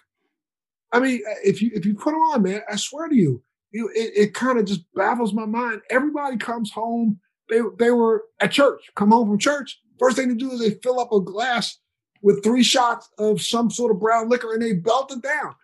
I 0.93 1.01
mean, 1.01 1.23
uh, 1.29 1.35
if 1.43 1.61
you 1.61 1.71
if 1.75 1.85
you 1.85 1.95
put 1.95 2.13
them 2.13 2.21
on, 2.21 2.43
man, 2.43 2.61
I 2.71 2.77
swear 2.77 3.09
to 3.09 3.17
you, 3.17 3.43
you 3.73 3.89
it, 3.89 4.13
it 4.15 4.35
kind 4.35 4.59
of 4.59 4.67
just 4.67 4.85
baffles 4.95 5.33
my 5.33 5.47
mind. 5.47 5.81
Everybody 5.91 6.37
comes 6.37 6.71
home 6.71 7.19
they 7.53 7.61
they 7.79 7.91
were 7.91 8.25
at 8.41 8.53
church, 8.53 8.91
come 8.95 9.11
home 9.11 9.29
from 9.29 9.39
church. 9.39 9.81
First 9.99 10.17
thing 10.17 10.29
to 10.29 10.35
do 10.35 10.51
is 10.53 10.61
they 10.61 10.79
fill 10.83 10.99
up 10.99 11.13
a 11.13 11.21
glass 11.21 11.79
with 12.23 12.43
three 12.43 12.63
shots 12.63 13.11
of 13.19 13.43
some 13.43 13.71
sort 13.71 13.93
of 13.93 14.01
brown 14.01 14.29
liquor 14.29 14.53
and 14.55 14.63
they 14.63 14.73
belt 14.73 15.13
it 15.13 15.23
down. 15.23 15.55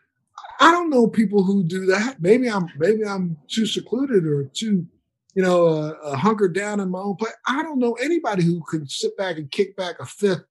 I 0.60 0.70
don't 0.70 0.90
know 0.90 1.06
people 1.06 1.42
who 1.44 1.62
do 1.62 1.86
that. 1.86 2.20
Maybe 2.20 2.48
I'm 2.48 2.68
maybe 2.76 3.04
I'm 3.04 3.36
too 3.48 3.66
secluded 3.66 4.26
or 4.26 4.44
too, 4.44 4.86
you 5.34 5.42
know, 5.42 5.66
uh, 5.66 5.94
uh, 6.02 6.16
hunkered 6.16 6.54
down 6.54 6.80
in 6.80 6.90
my 6.90 6.98
own 6.98 7.16
place. 7.16 7.34
I 7.46 7.62
don't 7.62 7.78
know 7.78 7.94
anybody 7.94 8.42
who 8.42 8.62
can 8.62 8.88
sit 8.88 9.16
back 9.16 9.36
and 9.36 9.50
kick 9.50 9.76
back 9.76 9.96
a 10.00 10.06
fifth 10.06 10.44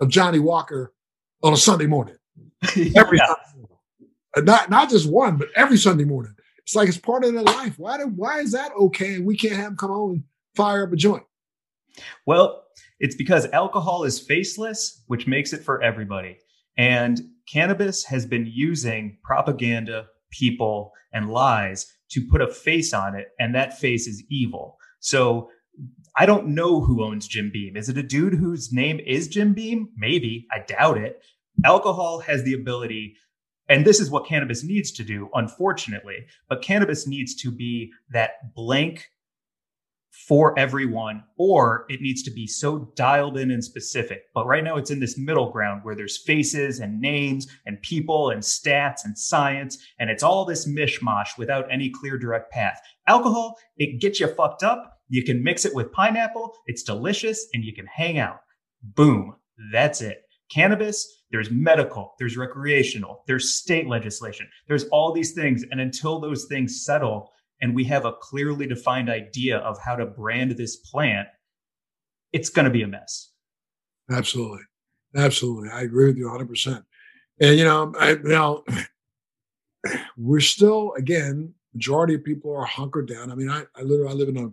of 0.00 0.08
Johnnie 0.08 0.38
Walker 0.38 0.92
on 1.42 1.52
a 1.52 1.56
Sunday 1.56 1.86
morning. 1.86 2.16
Every 2.96 3.18
yeah. 3.18 3.34
Uh, 4.36 4.40
not 4.42 4.70
not 4.70 4.88
just 4.90 5.10
one, 5.10 5.36
but 5.36 5.48
every 5.56 5.76
Sunday 5.76 6.04
morning. 6.04 6.34
It's 6.58 6.74
like 6.76 6.88
it's 6.88 6.98
part 6.98 7.24
of 7.24 7.32
their 7.32 7.42
life. 7.42 7.78
Why 7.78 7.98
do, 7.98 8.04
why 8.04 8.38
is 8.38 8.52
that 8.52 8.70
okay? 8.72 9.14
And 9.14 9.26
we 9.26 9.36
can't 9.36 9.54
have 9.54 9.64
them 9.64 9.76
come 9.76 9.90
home 9.90 10.24
fire 10.54 10.84
up 10.84 10.92
a 10.92 10.96
joint? 10.96 11.24
Well, 12.26 12.64
it's 13.00 13.16
because 13.16 13.46
alcohol 13.52 14.04
is 14.04 14.20
faceless, 14.20 15.02
which 15.06 15.26
makes 15.26 15.52
it 15.52 15.64
for 15.64 15.82
everybody. 15.82 16.38
And 16.76 17.20
cannabis 17.50 18.04
has 18.04 18.24
been 18.24 18.46
using 18.46 19.18
propaganda, 19.24 20.06
people, 20.30 20.92
and 21.12 21.30
lies 21.30 21.92
to 22.10 22.26
put 22.26 22.42
a 22.42 22.48
face 22.48 22.92
on 22.92 23.14
it, 23.14 23.28
and 23.38 23.54
that 23.54 23.78
face 23.78 24.06
is 24.06 24.22
evil. 24.28 24.78
So 25.00 25.50
I 26.16 26.26
don't 26.26 26.48
know 26.48 26.80
who 26.80 27.04
owns 27.04 27.28
Jim 27.28 27.50
Beam. 27.52 27.76
Is 27.76 27.88
it 27.88 27.96
a 27.96 28.02
dude 28.02 28.34
whose 28.34 28.72
name 28.72 29.00
is 29.00 29.28
Jim 29.28 29.54
Beam? 29.54 29.88
Maybe. 29.96 30.46
I 30.52 30.60
doubt 30.66 30.98
it. 30.98 31.22
Alcohol 31.64 32.20
has 32.20 32.42
the 32.42 32.54
ability, 32.54 33.16
and 33.68 33.84
this 33.84 34.00
is 34.00 34.10
what 34.10 34.26
cannabis 34.26 34.64
needs 34.64 34.90
to 34.92 35.04
do, 35.04 35.28
unfortunately, 35.34 36.26
but 36.48 36.62
cannabis 36.62 37.06
needs 37.06 37.34
to 37.36 37.50
be 37.50 37.90
that 38.10 38.54
blank 38.54 39.10
for 40.10 40.58
everyone, 40.58 41.22
or 41.38 41.86
it 41.88 42.00
needs 42.00 42.22
to 42.22 42.30
be 42.30 42.46
so 42.46 42.90
dialed 42.96 43.38
in 43.38 43.50
and 43.50 43.64
specific. 43.64 44.24
But 44.34 44.46
right 44.46 44.64
now 44.64 44.76
it's 44.76 44.90
in 44.90 45.00
this 45.00 45.16
middle 45.16 45.50
ground 45.50 45.80
where 45.82 45.94
there's 45.94 46.18
faces 46.18 46.80
and 46.80 47.00
names 47.00 47.46
and 47.66 47.80
people 47.82 48.30
and 48.30 48.42
stats 48.42 49.04
and 49.04 49.16
science, 49.16 49.78
and 49.98 50.10
it's 50.10 50.22
all 50.22 50.44
this 50.44 50.68
mishmash 50.68 51.38
without 51.38 51.70
any 51.70 51.90
clear 51.90 52.18
direct 52.18 52.50
path. 52.52 52.80
Alcohol, 53.06 53.58
it 53.76 54.00
gets 54.00 54.20
you 54.20 54.28
fucked 54.28 54.62
up. 54.62 54.98
You 55.08 55.24
can 55.24 55.42
mix 55.42 55.64
it 55.64 55.74
with 55.74 55.92
pineapple. 55.92 56.54
It's 56.66 56.82
delicious 56.82 57.48
and 57.54 57.64
you 57.64 57.74
can 57.74 57.86
hang 57.86 58.18
out. 58.18 58.40
Boom. 58.82 59.36
That's 59.72 60.00
it. 60.00 60.22
Cannabis, 60.50 61.22
there's 61.30 61.50
medical, 61.50 62.14
there's 62.18 62.36
recreational, 62.36 63.22
there's 63.28 63.54
state 63.54 63.86
legislation, 63.86 64.48
there's 64.66 64.84
all 64.86 65.12
these 65.12 65.32
things. 65.32 65.64
And 65.70 65.80
until 65.80 66.18
those 66.18 66.46
things 66.46 66.84
settle, 66.84 67.30
and 67.60 67.74
we 67.74 67.84
have 67.84 68.04
a 68.04 68.12
clearly 68.12 68.66
defined 68.66 69.10
idea 69.10 69.58
of 69.58 69.78
how 69.78 69.96
to 69.96 70.06
brand 70.06 70.52
this 70.52 70.76
plant, 70.76 71.28
it's 72.32 72.48
going 72.48 72.64
to 72.64 72.70
be 72.70 72.82
a 72.82 72.88
mess. 72.88 73.32
Absolutely. 74.10 74.62
Absolutely. 75.16 75.70
I 75.70 75.82
agree 75.82 76.06
with 76.06 76.16
you 76.16 76.26
100%. 76.26 76.84
And, 77.40 77.58
you 77.58 77.64
know, 77.64 77.92
I, 77.98 78.16
now 78.22 78.64
we're 80.16 80.40
still, 80.40 80.92
again, 80.96 81.52
majority 81.74 82.14
of 82.14 82.24
people 82.24 82.54
are 82.54 82.64
hunkered 82.64 83.08
down. 83.08 83.30
I 83.30 83.34
mean, 83.34 83.50
I, 83.50 83.64
I 83.76 83.82
literally, 83.82 84.12
I 84.12 84.14
live 84.14 84.28
in 84.28 84.36
a, 84.36 84.46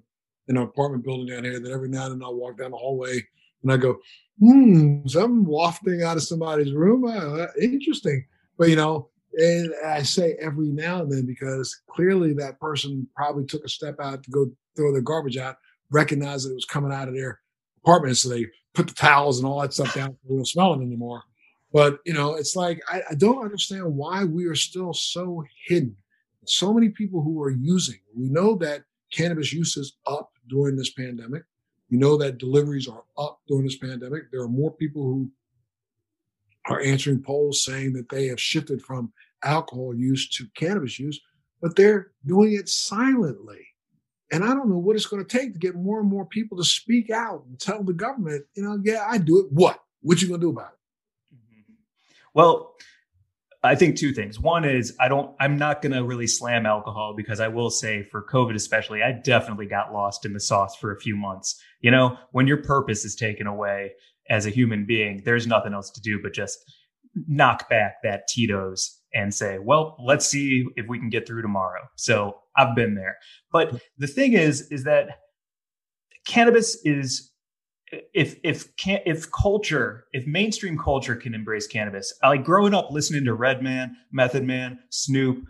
in 0.50 0.58
an 0.58 0.64
apartment 0.64 1.04
building 1.04 1.28
down 1.28 1.44
here 1.44 1.60
that 1.60 1.72
every 1.72 1.90
now 1.90 2.06
and 2.06 2.16
then 2.16 2.24
I'll 2.24 2.36
walk 2.36 2.58
down 2.58 2.72
the 2.72 2.78
hallway 2.78 3.22
and 3.64 3.72
I 3.72 3.78
go, 3.78 3.98
hmm, 4.40 5.06
something 5.08 5.46
wafting 5.46 6.04
out 6.04 6.18
of 6.18 6.24
somebody's 6.24 6.74
room. 6.74 7.06
Uh, 7.06 7.48
interesting. 7.62 8.26
But, 8.58 8.70
you 8.70 8.76
know, 8.76 9.10
and 9.38 9.72
I 9.86 10.02
say 10.02 10.36
every 10.40 10.68
now 10.68 11.02
and 11.02 11.12
then 11.12 11.26
because 11.26 11.80
clearly 11.90 12.34
that 12.34 12.60
person 12.60 13.08
probably 13.16 13.46
took 13.46 13.64
a 13.64 13.70
step 13.70 14.00
out 14.00 14.24
to 14.24 14.32
go 14.32 14.52
throw 14.76 14.92
their 14.92 15.02
garbage 15.02 15.38
out, 15.38 15.58
recognized 15.92 16.46
that 16.46 16.52
it 16.52 16.56
was 16.56 16.66
coming 16.66 16.92
out 16.92 17.08
of 17.08 17.14
their 17.14 17.40
apartment. 17.84 18.18
So 18.18 18.30
they 18.30 18.48
put 18.74 18.88
the 18.88 18.94
towels 18.96 19.38
and 19.38 19.48
all 19.48 19.62
that 19.62 19.74
stuff 19.74 19.94
down. 19.94 20.18
We 20.24 20.36
don't 20.36 20.46
smell 20.46 20.74
it 20.74 20.82
anymore. 20.82 21.22
But, 21.72 22.00
you 22.06 22.14
know, 22.14 22.34
it's 22.36 22.56
like, 22.56 22.82
I, 22.90 23.02
I 23.12 23.14
don't 23.16 23.44
understand 23.44 23.84
why 23.96 24.24
we 24.24 24.46
are 24.46 24.56
still 24.56 24.94
so 24.94 25.44
hidden. 25.68 25.96
So 26.46 26.74
many 26.74 26.90
people 26.90 27.22
who 27.22 27.42
are 27.44 27.52
using, 27.52 28.00
we 28.16 28.30
know 28.30 28.56
that 28.56 28.84
cannabis 29.12 29.54
use 29.54 29.78
is 29.78 29.98
up 30.08 30.32
during 30.48 30.76
this 30.76 30.92
pandemic. 30.92 31.44
We 31.92 31.98
know 31.98 32.18
that 32.18 32.38
deliveries 32.38 32.88
are 32.88 33.04
up 33.18 33.40
during 33.48 33.66
this 33.66 33.78
pandemic. 33.78 34.32
There 34.32 34.42
are 34.42 34.48
more 34.48 34.72
people 34.72 35.04
who 35.04 35.30
are 36.70 36.82
answering 36.82 37.22
polls 37.22 37.64
saying 37.64 37.94
that 37.94 38.10
they 38.10 38.28
have 38.28 38.40
shifted 38.40 38.82
from 38.82 39.12
alcohol 39.44 39.94
use 39.96 40.28
to 40.30 40.48
cannabis 40.56 41.00
use, 41.00 41.20
but 41.62 41.76
they're 41.76 42.12
doing 42.26 42.54
it 42.54 42.70
silently. 42.70 43.66
And 44.32 44.44
I 44.44 44.48
don't 44.48 44.70
know 44.70 44.78
what 44.78 44.96
it's 44.96 45.06
going 45.06 45.26
to 45.26 45.38
take 45.38 45.54
to 45.54 45.60
get 45.60 45.76
more 45.76 46.00
and 46.00 46.10
more 46.10 46.26
people 46.26 46.58
to 46.58 46.64
speak 46.64 47.10
out 47.10 47.46
and 47.48 47.60
tell 47.60 47.84
the 47.84 47.94
government, 47.94 48.46
you 48.56 48.64
know, 48.64 48.80
yeah, 48.84 49.06
I 49.08 49.18
do 49.18 49.40
it. 49.40 49.48
What? 49.52 49.80
What 50.02 50.22
you 50.22 50.28
going 50.28 50.42
to 50.42 50.46
do 50.46 50.52
about 50.52 50.74
it? 50.74 51.36
Mm-hmm. 51.36 51.74
Well, 52.34 52.76
I 53.64 53.76
think 53.76 53.96
two 53.96 54.14
things. 54.14 54.40
One 54.40 54.66
is 54.66 54.96
I 55.00 55.08
don't 55.08 55.36
I'm 55.40 55.58
not 55.58 55.82
going 55.82 55.94
to 55.94 56.04
really 56.04 56.28
slam 56.28 56.66
alcohol 56.66 57.14
because 57.16 57.40
I 57.40 57.48
will 57.48 57.70
say 57.70 58.04
for 58.04 58.24
COVID 58.24 58.56
especially 58.56 59.02
I 59.02 59.12
definitely 59.12 59.66
got 59.66 59.94
lost 59.94 60.26
in 60.26 60.34
the 60.34 60.40
sauce 60.40 60.76
for 60.76 60.92
a 60.92 61.00
few 61.00 61.16
months. 61.16 61.60
You 61.82 61.92
know, 61.92 62.18
when 62.32 62.48
your 62.48 62.58
purpose 62.58 63.04
is 63.04 63.16
taken 63.16 63.48
away 63.48 63.94
as 64.30 64.46
a 64.46 64.52
human 64.52 64.86
being, 64.86 65.22
there's 65.26 65.48
nothing 65.48 65.74
else 65.74 65.90
to 65.92 66.02
do 66.02 66.22
but 66.22 66.34
just 66.34 66.60
knock 67.28 67.70
back 67.70 67.96
that 68.04 68.28
Tito's 68.28 68.97
and 69.14 69.34
say, 69.34 69.60
"Well, 69.60 69.96
let's 70.04 70.26
see 70.28 70.66
if 70.76 70.88
we 70.88 71.00
can 71.00 71.10
get 71.10 71.28
through 71.28 71.42
tomorrow." 71.42 71.82
So, 71.96 72.38
I've 72.56 72.76
been 72.76 72.96
there. 72.96 73.18
But 73.52 73.82
the 73.98 74.08
thing 74.08 74.34
is 74.34 74.68
is 74.72 74.84
that 74.84 75.20
cannabis 76.26 76.78
is 76.84 77.32
if 77.92 78.36
if 78.44 78.76
can 78.76 79.00
if 79.06 79.32
culture 79.32 80.06
if 80.12 80.28
mainstream 80.28 80.78
culture 80.78 81.16
can 81.16 81.34
embrace 81.34 81.68
cannabis 81.68 82.14
I, 82.22 82.30
like 82.30 82.44
growing 82.44 82.74
up 82.74 82.92
listening 82.92 83.24
to 83.26 83.34
redman 83.34 83.96
method 84.12 84.44
man 84.44 84.80
snoop 84.90 85.46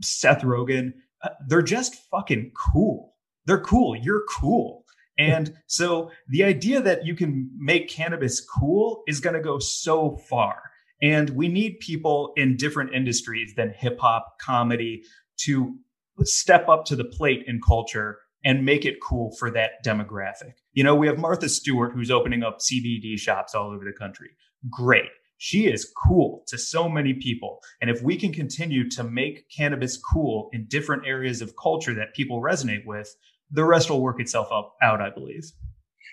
seth 0.00 0.42
rogen 0.42 0.94
uh, 1.22 1.30
they're 1.46 1.62
just 1.62 1.96
fucking 2.10 2.52
cool 2.72 3.14
they're 3.46 3.60
cool 3.60 3.94
you're 3.96 4.24
cool 4.30 4.84
and 5.18 5.54
so 5.66 6.10
the 6.28 6.42
idea 6.42 6.80
that 6.80 7.04
you 7.04 7.14
can 7.14 7.50
make 7.58 7.88
cannabis 7.88 8.40
cool 8.40 9.02
is 9.06 9.20
going 9.20 9.34
to 9.34 9.42
go 9.42 9.58
so 9.58 10.16
far 10.28 10.62
and 11.02 11.30
we 11.30 11.48
need 11.48 11.80
people 11.80 12.32
in 12.36 12.56
different 12.56 12.94
industries 12.94 13.54
than 13.56 13.74
hip 13.76 13.98
hop 14.00 14.38
comedy 14.40 15.02
to 15.38 15.76
step 16.22 16.68
up 16.68 16.84
to 16.86 16.96
the 16.96 17.04
plate 17.04 17.44
in 17.46 17.60
culture 17.60 18.18
and 18.44 18.64
make 18.64 18.84
it 18.84 19.00
cool 19.02 19.34
for 19.38 19.50
that 19.50 19.84
demographic. 19.84 20.52
You 20.72 20.84
know, 20.84 20.94
we 20.94 21.06
have 21.06 21.18
Martha 21.18 21.48
Stewart 21.48 21.92
who's 21.92 22.10
opening 22.10 22.42
up 22.42 22.58
CBD 22.58 23.18
shops 23.18 23.54
all 23.54 23.70
over 23.70 23.84
the 23.84 23.92
country. 23.92 24.30
Great. 24.70 25.10
She 25.38 25.66
is 25.66 25.90
cool 26.06 26.44
to 26.46 26.56
so 26.56 26.88
many 26.88 27.14
people. 27.14 27.58
And 27.80 27.90
if 27.90 28.02
we 28.02 28.16
can 28.16 28.32
continue 28.32 28.88
to 28.90 29.02
make 29.02 29.48
cannabis 29.54 29.96
cool 29.96 30.48
in 30.52 30.66
different 30.68 31.06
areas 31.06 31.42
of 31.42 31.56
culture 31.60 31.94
that 31.94 32.14
people 32.14 32.40
resonate 32.40 32.86
with, 32.86 33.14
the 33.50 33.64
rest 33.64 33.90
will 33.90 34.00
work 34.00 34.20
itself 34.20 34.48
up, 34.52 34.74
out, 34.82 35.00
I 35.00 35.10
believe. 35.10 35.44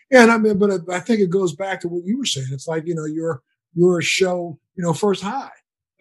Yeah, 0.09 0.23
and 0.23 0.31
I 0.31 0.37
mean, 0.37 0.57
but 0.57 0.71
I 0.89 0.99
think 0.99 1.21
it 1.21 1.29
goes 1.29 1.55
back 1.55 1.79
to 1.81 1.87
what 1.87 2.03
you 2.05 2.17
were 2.17 2.25
saying. 2.25 2.47
It's 2.51 2.67
like 2.67 2.85
you 2.85 2.95
know 2.95 3.05
your 3.05 3.41
your 3.73 4.01
show, 4.01 4.59
you 4.75 4.83
know, 4.83 4.93
First 4.93 5.23
High. 5.23 5.51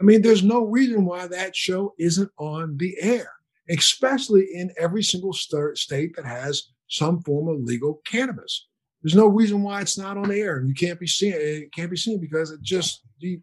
I 0.01 0.03
mean, 0.03 0.23
there's 0.23 0.43
no 0.43 0.65
reason 0.65 1.05
why 1.05 1.27
that 1.27 1.55
show 1.55 1.95
isn't 1.99 2.31
on 2.39 2.77
the 2.79 2.97
air 3.01 3.31
especially 3.71 4.49
in 4.53 4.73
every 4.79 5.03
single 5.03 5.33
st- 5.33 5.79
state 5.79 6.15
that 6.17 6.27
has 6.27 6.71
some 6.89 7.23
form 7.23 7.49
of 7.49 7.63
legal 7.63 8.01
cannabis. 8.05 8.67
There's 9.03 9.15
no 9.15 9.29
reason 9.29 9.63
why 9.63 9.81
it's 9.81 9.97
not 9.97 10.19
on 10.19 10.29
the 10.29 10.39
air 10.39 10.59
and 10.59 10.69
you 10.69 10.75
can't 10.75 11.01
be 11.01 11.07
seen. 11.07 11.33
It 11.35 11.73
can't 11.73 11.91
be 11.91 11.97
seen 11.97 12.21
because 12.21 12.51
it 12.51 12.61
just 12.61 13.03
de- 13.19 13.43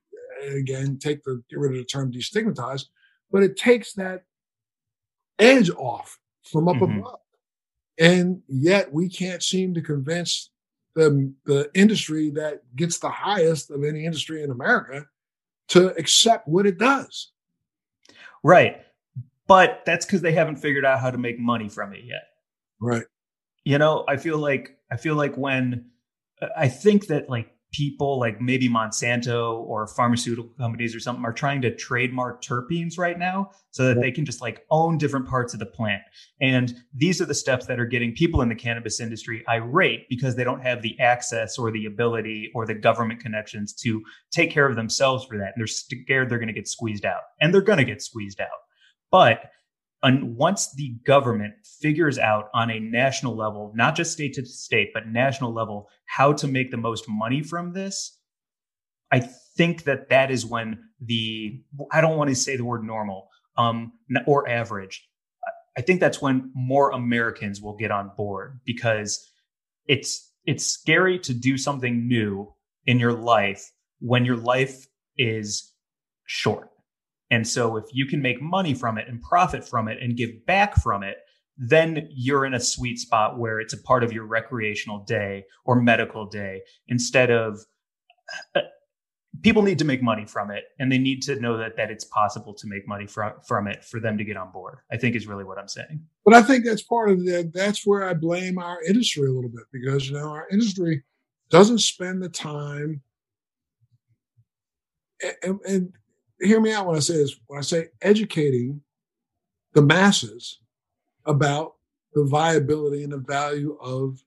again 0.52 1.00
take 1.00 1.24
the 1.24 1.42
get 1.50 1.60
rid 1.60 1.72
of 1.72 1.78
the 1.78 1.86
term 1.86 2.12
destigmatize, 2.12 2.84
but 3.32 3.42
it 3.42 3.58
takes 3.58 3.94
that 3.94 4.24
edge 5.40 5.72
off 5.72 6.20
from 6.44 6.68
up 6.68 6.76
mm-hmm. 6.76 7.00
above. 7.00 7.20
And 7.98 8.44
yet 8.48 8.94
we 8.94 9.10
can't 9.10 9.42
seem 9.42 9.74
to 9.74 9.82
convince 9.82 10.52
the 10.98 11.32
the 11.46 11.70
industry 11.74 12.30
that 12.32 12.64
gets 12.76 13.00
the 13.00 13.10
highest 13.10 13.72
of 13.72 13.84
any 13.84 14.06
industry 14.06 14.44
in 14.44 14.52
America 14.52 15.06
to 15.70 15.96
accept 15.98 16.48
what 16.48 16.66
it 16.66 16.78
does. 16.78 17.32
Right 18.44 18.82
but 19.48 19.82
that's 19.86 20.06
because 20.06 20.22
they 20.22 20.34
haven't 20.34 20.58
figured 20.58 20.86
out 20.86 21.00
how 21.00 21.10
to 21.10 21.18
make 21.18 21.40
money 21.40 21.70
from 21.70 21.94
it 21.94 22.04
yet. 22.04 22.24
Right. 22.80 23.06
You 23.64 23.78
know, 23.78 24.06
I 24.08 24.18
feel 24.18 24.38
like 24.38 24.78
I 24.92 24.98
feel 24.98 25.16
like 25.16 25.36
when 25.36 25.86
I 26.56 26.68
think 26.68 27.08
that 27.08 27.30
like 27.30 27.50
people 27.72 28.20
like 28.20 28.40
maybe 28.40 28.70
Monsanto 28.70 29.60
or 29.60 29.88
pharmaceutical 29.88 30.52
companies 30.58 30.96
or 30.96 31.00
something 31.00 31.26
are 31.26 31.34
trying 31.34 31.62
to 31.62 31.76
trademark 31.76 32.42
terpenes 32.42 32.98
right 32.98 33.20
now 33.20 33.52
so 33.72 33.86
that 33.86 34.00
they 34.02 34.12
can 34.12 34.26
just 34.26 34.42
like 34.42 34.66
own 34.72 34.98
different 34.98 35.28
parts 35.28 35.54
of 35.54 35.60
the 35.60 35.66
plant. 35.66 36.02
And 36.42 36.74
these 36.94 37.22
are 37.22 37.26
the 37.26 37.34
steps 37.34 37.66
that 37.66 37.80
are 37.80 37.86
getting 37.86 38.14
people 38.14 38.42
in 38.42 38.50
the 38.50 38.56
cannabis 38.56 39.00
industry 39.00 39.44
irate 39.50 40.08
because 40.10 40.36
they 40.36 40.44
don't 40.44 40.62
have 40.62 40.82
the 40.82 40.98
access 41.00 41.58
or 41.58 41.72
the 41.72 41.86
ability 41.86 42.52
or 42.56 42.66
the 42.66 42.74
government 42.74 43.20
connections 43.20 43.74
to 43.84 44.02
take 44.32 44.52
care 44.52 44.68
of 44.68 44.76
themselves 44.76 45.26
for 45.26 45.38
that. 45.38 45.54
And 45.56 45.58
they're 45.58 45.68
scared 45.68 46.30
they're 46.30 46.40
going 46.40 46.48
to 46.48 46.54
get 46.54 46.68
squeezed 46.68 47.06
out. 47.06 47.22
And 47.42 47.54
they're 47.54 47.62
going 47.62 47.80
to 47.80 47.86
get 47.86 48.02
squeezed 48.02 48.40
out. 48.40 48.48
But 49.12 49.52
once 50.04 50.74
the 50.74 50.96
government 51.06 51.56
figures 51.82 52.20
out 52.20 52.50
on 52.54 52.70
a 52.70 52.80
national 52.80 53.36
level, 53.36 53.72
not 53.76 53.96
just 53.96 54.14
state 54.14 54.34
to 54.36 54.46
state, 54.46 54.92
but 54.94 55.08
national 55.08 55.54
level, 55.54 55.90
how 56.06 56.34
to 56.34 56.48
make 56.48 56.72
the 56.72 56.78
most 56.78 57.06
money 57.08 57.42
from 57.42 57.74
this, 57.74 58.18
I 59.12 59.20
think 59.20 59.84
that 59.84 60.10
that 60.10 60.32
is 60.32 60.46
when 60.46 60.80
the 61.02 61.62
I 61.92 62.02
don't 62.02 62.18
want 62.18 62.30
to 62.30 62.36
say 62.36 62.58
the 62.58 62.66
word 62.66 62.84
normal 62.84 63.30
um, 63.58 63.94
or 64.26 64.48
average. 64.48 65.08
I 65.78 65.82
think 65.82 66.00
that's 66.00 66.22
when 66.22 66.52
more 66.56 66.92
Americans 66.92 67.62
will 67.62 67.76
get 67.76 67.92
on 67.92 68.12
board 68.16 68.60
because 68.66 69.26
it's 69.88 70.32
it's 70.46 70.66
scary 70.66 71.20
to 71.20 71.34
do 71.34 71.58
something 71.58 72.08
new 72.08 72.54
in 72.86 73.00
your 73.00 73.14
life 73.14 73.72
when 74.00 74.26
your 74.26 74.38
life 74.38 74.88
is 75.18 75.74
short 76.26 76.70
and 77.32 77.48
so 77.48 77.76
if 77.78 77.86
you 77.92 78.06
can 78.06 78.22
make 78.22 78.42
money 78.42 78.74
from 78.74 78.98
it 78.98 79.08
and 79.08 79.22
profit 79.22 79.68
from 79.68 79.88
it 79.88 80.02
and 80.02 80.16
give 80.16 80.46
back 80.46 80.76
from 80.76 81.04
it, 81.04 81.18
then 81.58 82.08
you're 82.12 82.46
in 82.46 82.54
a 82.54 82.60
sweet 82.60 83.00
spot 83.00 83.38
where 83.38 83.60
it's 83.60 83.74
a 83.74 83.82
part 83.82 84.04
of 84.04 84.14
your 84.14 84.26
recreational 84.26 85.00
day 85.06 85.44
or 85.66 85.82
medical 85.82 86.26
day 86.26 86.62
instead 86.88 87.32
of 87.32 87.60
uh, 88.56 88.62
people 89.42 89.62
need 89.62 89.80
to 89.80 89.86
make 89.86 90.02
money 90.02 90.26
from 90.26 90.52
it 90.52 90.66
and 90.80 90.92
they 90.92 90.98
need 90.98 91.22
to 91.22 91.40
know 91.40 91.58
that 91.58 91.76
that 91.76 91.90
it's 91.90 92.06
possible 92.06 92.54
to 92.54 92.68
make 92.68 92.88
money 92.88 93.08
from 93.08 93.34
from 93.46 93.68
it 93.68 93.84
for 93.84 94.00
them 94.00 94.18
to 94.18 94.24
get 94.24 94.38
on 94.38 94.52
board 94.52 94.80
i 94.92 94.98
think 94.98 95.16
is 95.16 95.28
really 95.28 95.44
what 95.44 95.58
i'm 95.58 95.68
saying. 95.68 96.00
But 96.26 96.34
i 96.34 96.42
think 96.42 96.66
that's 96.66 96.82
part 96.82 97.10
of 97.10 97.26
that 97.26 97.52
that's 97.54 97.86
where 97.86 98.04
i 98.04 98.14
blame 98.14 98.58
our 98.58 98.82
industry 98.84 99.28
a 99.28 99.32
little 99.32 99.50
bit 99.50 99.66
because 99.72 100.10
you 100.10 100.16
know 100.16 100.30
our 100.30 100.48
industry 100.52 101.04
doesn't 101.50 101.80
spend 101.80 102.22
the 102.22 102.30
time 102.30 103.02
and, 105.44 105.60
and 105.68 105.94
hear 106.40 106.60
me 106.60 106.72
out 106.72 106.88
when 106.88 106.96
I 106.96 107.00
say 107.00 107.16
this. 107.16 107.36
When 107.48 107.60
I 107.60 107.64
say 107.64 107.88
educating 108.02 108.82
the 109.74 109.82
masses 109.82 110.60
about 111.26 111.76
the 112.14 112.26
viability 112.26 113.04
and 113.04 113.14
the 113.14 113.18
value 113.18 113.78
of 113.82 114.24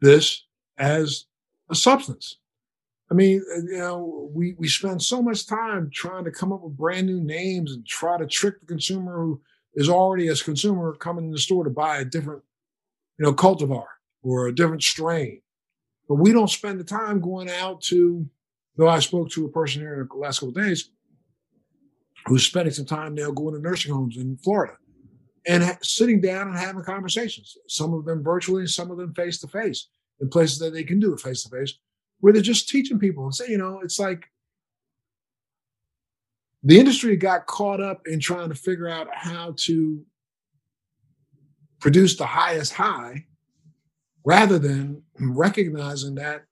this 0.00 0.44
as 0.78 1.26
a 1.68 1.74
substance. 1.74 2.38
I 3.10 3.14
mean, 3.14 3.42
you 3.70 3.78
know, 3.78 4.30
we, 4.32 4.54
we 4.58 4.68
spend 4.68 5.02
so 5.02 5.22
much 5.22 5.46
time 5.46 5.90
trying 5.92 6.24
to 6.24 6.30
come 6.30 6.52
up 6.52 6.62
with 6.62 6.76
brand 6.76 7.06
new 7.06 7.20
names 7.20 7.72
and 7.72 7.86
try 7.86 8.18
to 8.18 8.26
trick 8.26 8.60
the 8.60 8.66
consumer 8.66 9.16
who 9.16 9.40
is 9.74 9.88
already 9.88 10.28
as 10.28 10.42
consumer 10.42 10.94
coming 10.94 11.26
in 11.26 11.30
the 11.30 11.38
store 11.38 11.64
to 11.64 11.70
buy 11.70 11.98
a 11.98 12.04
different, 12.04 12.42
you 13.18 13.24
know, 13.24 13.32
cultivar 13.32 13.86
or 14.22 14.46
a 14.46 14.54
different 14.54 14.82
strain. 14.82 15.40
But 16.08 16.16
we 16.16 16.32
don't 16.32 16.50
spend 16.50 16.80
the 16.80 16.84
time 16.84 17.20
going 17.20 17.50
out 17.50 17.80
to, 17.82 18.26
though 18.76 18.88
I 18.88 18.98
spoke 19.00 19.30
to 19.30 19.46
a 19.46 19.50
person 19.50 19.82
here 19.82 20.00
in 20.00 20.08
the 20.08 20.16
last 20.16 20.40
couple 20.40 20.52
days, 20.52 20.90
who's 22.28 22.46
spending 22.46 22.72
some 22.72 22.84
time 22.84 23.14
now 23.14 23.30
going 23.30 23.54
to 23.54 23.60
nursing 23.60 23.92
homes 23.92 24.18
in 24.18 24.36
Florida 24.36 24.74
and 25.46 25.64
ha- 25.64 25.78
sitting 25.82 26.20
down 26.20 26.48
and 26.48 26.58
having 26.58 26.82
conversations, 26.82 27.56
some 27.68 27.94
of 27.94 28.04
them 28.04 28.22
virtually, 28.22 28.66
some 28.66 28.90
of 28.90 28.98
them 28.98 29.14
face 29.14 29.40
to 29.40 29.48
face 29.48 29.88
in 30.20 30.28
places 30.28 30.58
that 30.58 30.74
they 30.74 30.84
can 30.84 31.00
do 31.00 31.14
it 31.14 31.20
face 31.20 31.42
to 31.42 31.48
face, 31.48 31.74
where 32.20 32.32
they're 32.32 32.42
just 32.42 32.68
teaching 32.68 32.98
people 32.98 33.24
and 33.24 33.34
say, 33.34 33.48
you 33.48 33.56
know, 33.56 33.80
it's 33.82 33.98
like 33.98 34.26
the 36.62 36.78
industry 36.78 37.16
got 37.16 37.46
caught 37.46 37.80
up 37.80 38.02
in 38.06 38.20
trying 38.20 38.50
to 38.50 38.54
figure 38.54 38.88
out 38.88 39.08
how 39.12 39.54
to 39.56 40.04
produce 41.80 42.16
the 42.16 42.26
highest 42.26 42.74
high 42.74 43.24
rather 44.24 44.58
than 44.58 45.02
recognizing 45.18 46.16
that, 46.16 46.44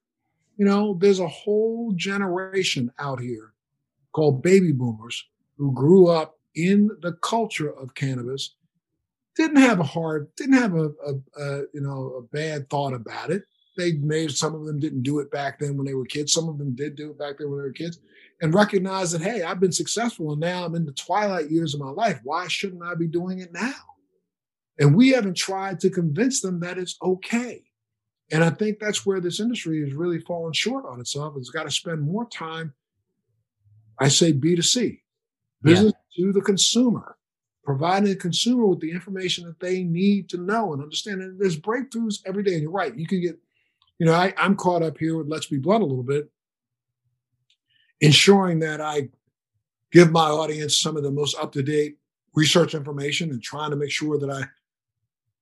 you 0.55 0.65
know, 0.65 0.97
there's 0.99 1.19
a 1.19 1.27
whole 1.27 1.91
generation 1.95 2.91
out 2.97 3.19
here 3.19 3.53
called 4.13 4.41
baby 4.41 4.71
boomers 4.71 5.23
who 5.57 5.73
grew 5.73 6.07
up 6.07 6.35
in 6.55 6.89
the 7.01 7.13
culture 7.13 7.69
of 7.69 7.95
cannabis 7.95 8.55
didn't 9.35 9.57
have 9.57 9.79
a 9.79 9.83
hard, 9.83 10.27
didn't 10.35 10.57
have 10.57 10.73
a, 10.75 10.89
a, 11.05 11.41
a, 11.41 11.61
you 11.73 11.81
know 11.81 12.15
a 12.17 12.21
bad 12.35 12.69
thought 12.69 12.93
about 12.93 13.29
it. 13.29 13.43
They 13.77 13.93
made 13.93 14.31
some 14.31 14.55
of 14.55 14.65
them 14.65 14.79
didn't 14.79 15.03
do 15.03 15.19
it 15.19 15.29
back 15.29 15.59
then 15.59 15.77
when 15.77 15.85
they 15.85 15.93
were 15.93 16.05
kids. 16.05 16.33
Some 16.33 16.49
of 16.49 16.57
them 16.57 16.75
did 16.75 16.95
do 16.95 17.11
it 17.11 17.19
back 17.19 17.37
then 17.37 17.49
when 17.49 17.59
they 17.59 17.65
were 17.65 17.71
kids, 17.71 17.99
and 18.41 18.53
recognize 18.53 19.11
that 19.11 19.21
hey, 19.21 19.43
I've 19.43 19.59
been 19.59 19.71
successful, 19.71 20.31
and 20.31 20.41
now 20.41 20.65
I'm 20.65 20.75
in 20.75 20.85
the 20.85 20.91
twilight 20.93 21.51
years 21.51 21.73
of 21.73 21.79
my 21.79 21.91
life. 21.91 22.19
Why 22.23 22.47
shouldn't 22.47 22.83
I 22.83 22.95
be 22.95 23.07
doing 23.07 23.39
it 23.39 23.53
now? 23.53 23.75
And 24.79 24.95
we 24.95 25.09
haven't 25.09 25.37
tried 25.37 25.79
to 25.81 25.89
convince 25.89 26.41
them 26.41 26.59
that 26.59 26.77
it's 26.77 26.97
okay. 27.01 27.63
And 28.31 28.43
I 28.43 28.49
think 28.49 28.79
that's 28.79 29.05
where 29.05 29.21
this 29.21 29.39
industry 29.39 29.81
is 29.81 29.93
really 29.93 30.19
falling 30.19 30.53
short 30.53 30.85
on 30.85 30.99
itself. 30.99 31.35
It's 31.37 31.49
got 31.49 31.63
to 31.63 31.71
spend 31.71 32.01
more 32.01 32.27
time. 32.29 32.73
I 33.99 34.09
say 34.09 34.33
B2C, 34.33 34.99
business 35.61 35.93
yeah. 36.15 36.25
to 36.25 36.33
the 36.33 36.41
consumer, 36.41 37.17
providing 37.63 38.09
the 38.09 38.15
consumer 38.15 38.65
with 38.65 38.79
the 38.79 38.91
information 38.91 39.45
that 39.45 39.59
they 39.59 39.83
need 39.83 40.29
to 40.29 40.37
know 40.37 40.73
and 40.73 40.81
understand. 40.81 41.21
And 41.21 41.39
there's 41.39 41.59
breakthroughs 41.59 42.19
every 42.25 42.43
day. 42.43 42.53
And 42.53 42.63
you're 42.63 42.71
right. 42.71 42.95
You 42.95 43.07
can 43.07 43.21
get, 43.21 43.37
you 43.99 44.05
know, 44.05 44.13
I, 44.13 44.33
I'm 44.37 44.55
caught 44.55 44.83
up 44.83 44.97
here 44.97 45.17
with 45.17 45.27
Let's 45.27 45.47
Be 45.47 45.57
Blunt 45.57 45.83
a 45.83 45.85
little 45.85 46.03
bit, 46.03 46.29
ensuring 48.01 48.59
that 48.59 48.81
I 48.81 49.09
give 49.91 50.11
my 50.11 50.29
audience 50.29 50.79
some 50.79 50.97
of 50.97 51.03
the 51.03 51.11
most 51.11 51.37
up 51.37 51.51
to 51.53 51.63
date 51.63 51.97
research 52.35 52.75
information 52.75 53.31
and 53.31 53.41
trying 53.41 53.71
to 53.71 53.75
make 53.75 53.91
sure 53.91 54.19
that 54.19 54.29
I 54.29 54.43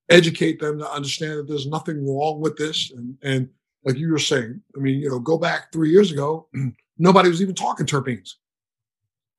educate 0.10 0.60
them 0.60 0.80
to 0.80 0.90
understand 0.90 1.40
that 1.40 1.48
there's 1.48 1.68
nothing 1.68 2.08
wrong 2.08 2.40
with 2.40 2.58
this. 2.58 2.92
And, 2.92 3.18
and 3.22 3.50
like 3.84 3.98
you 3.98 4.12
were 4.12 4.20
saying, 4.20 4.62
I 4.76 4.80
mean, 4.80 5.00
you 5.00 5.10
know, 5.10 5.20
go 5.20 5.38
back 5.38 5.72
three 5.72 5.92
years 5.92 6.12
ago, 6.12 6.48
nobody 6.98 7.30
was 7.30 7.42
even 7.42 7.56
talking 7.56 7.86
terpenes 7.86 8.36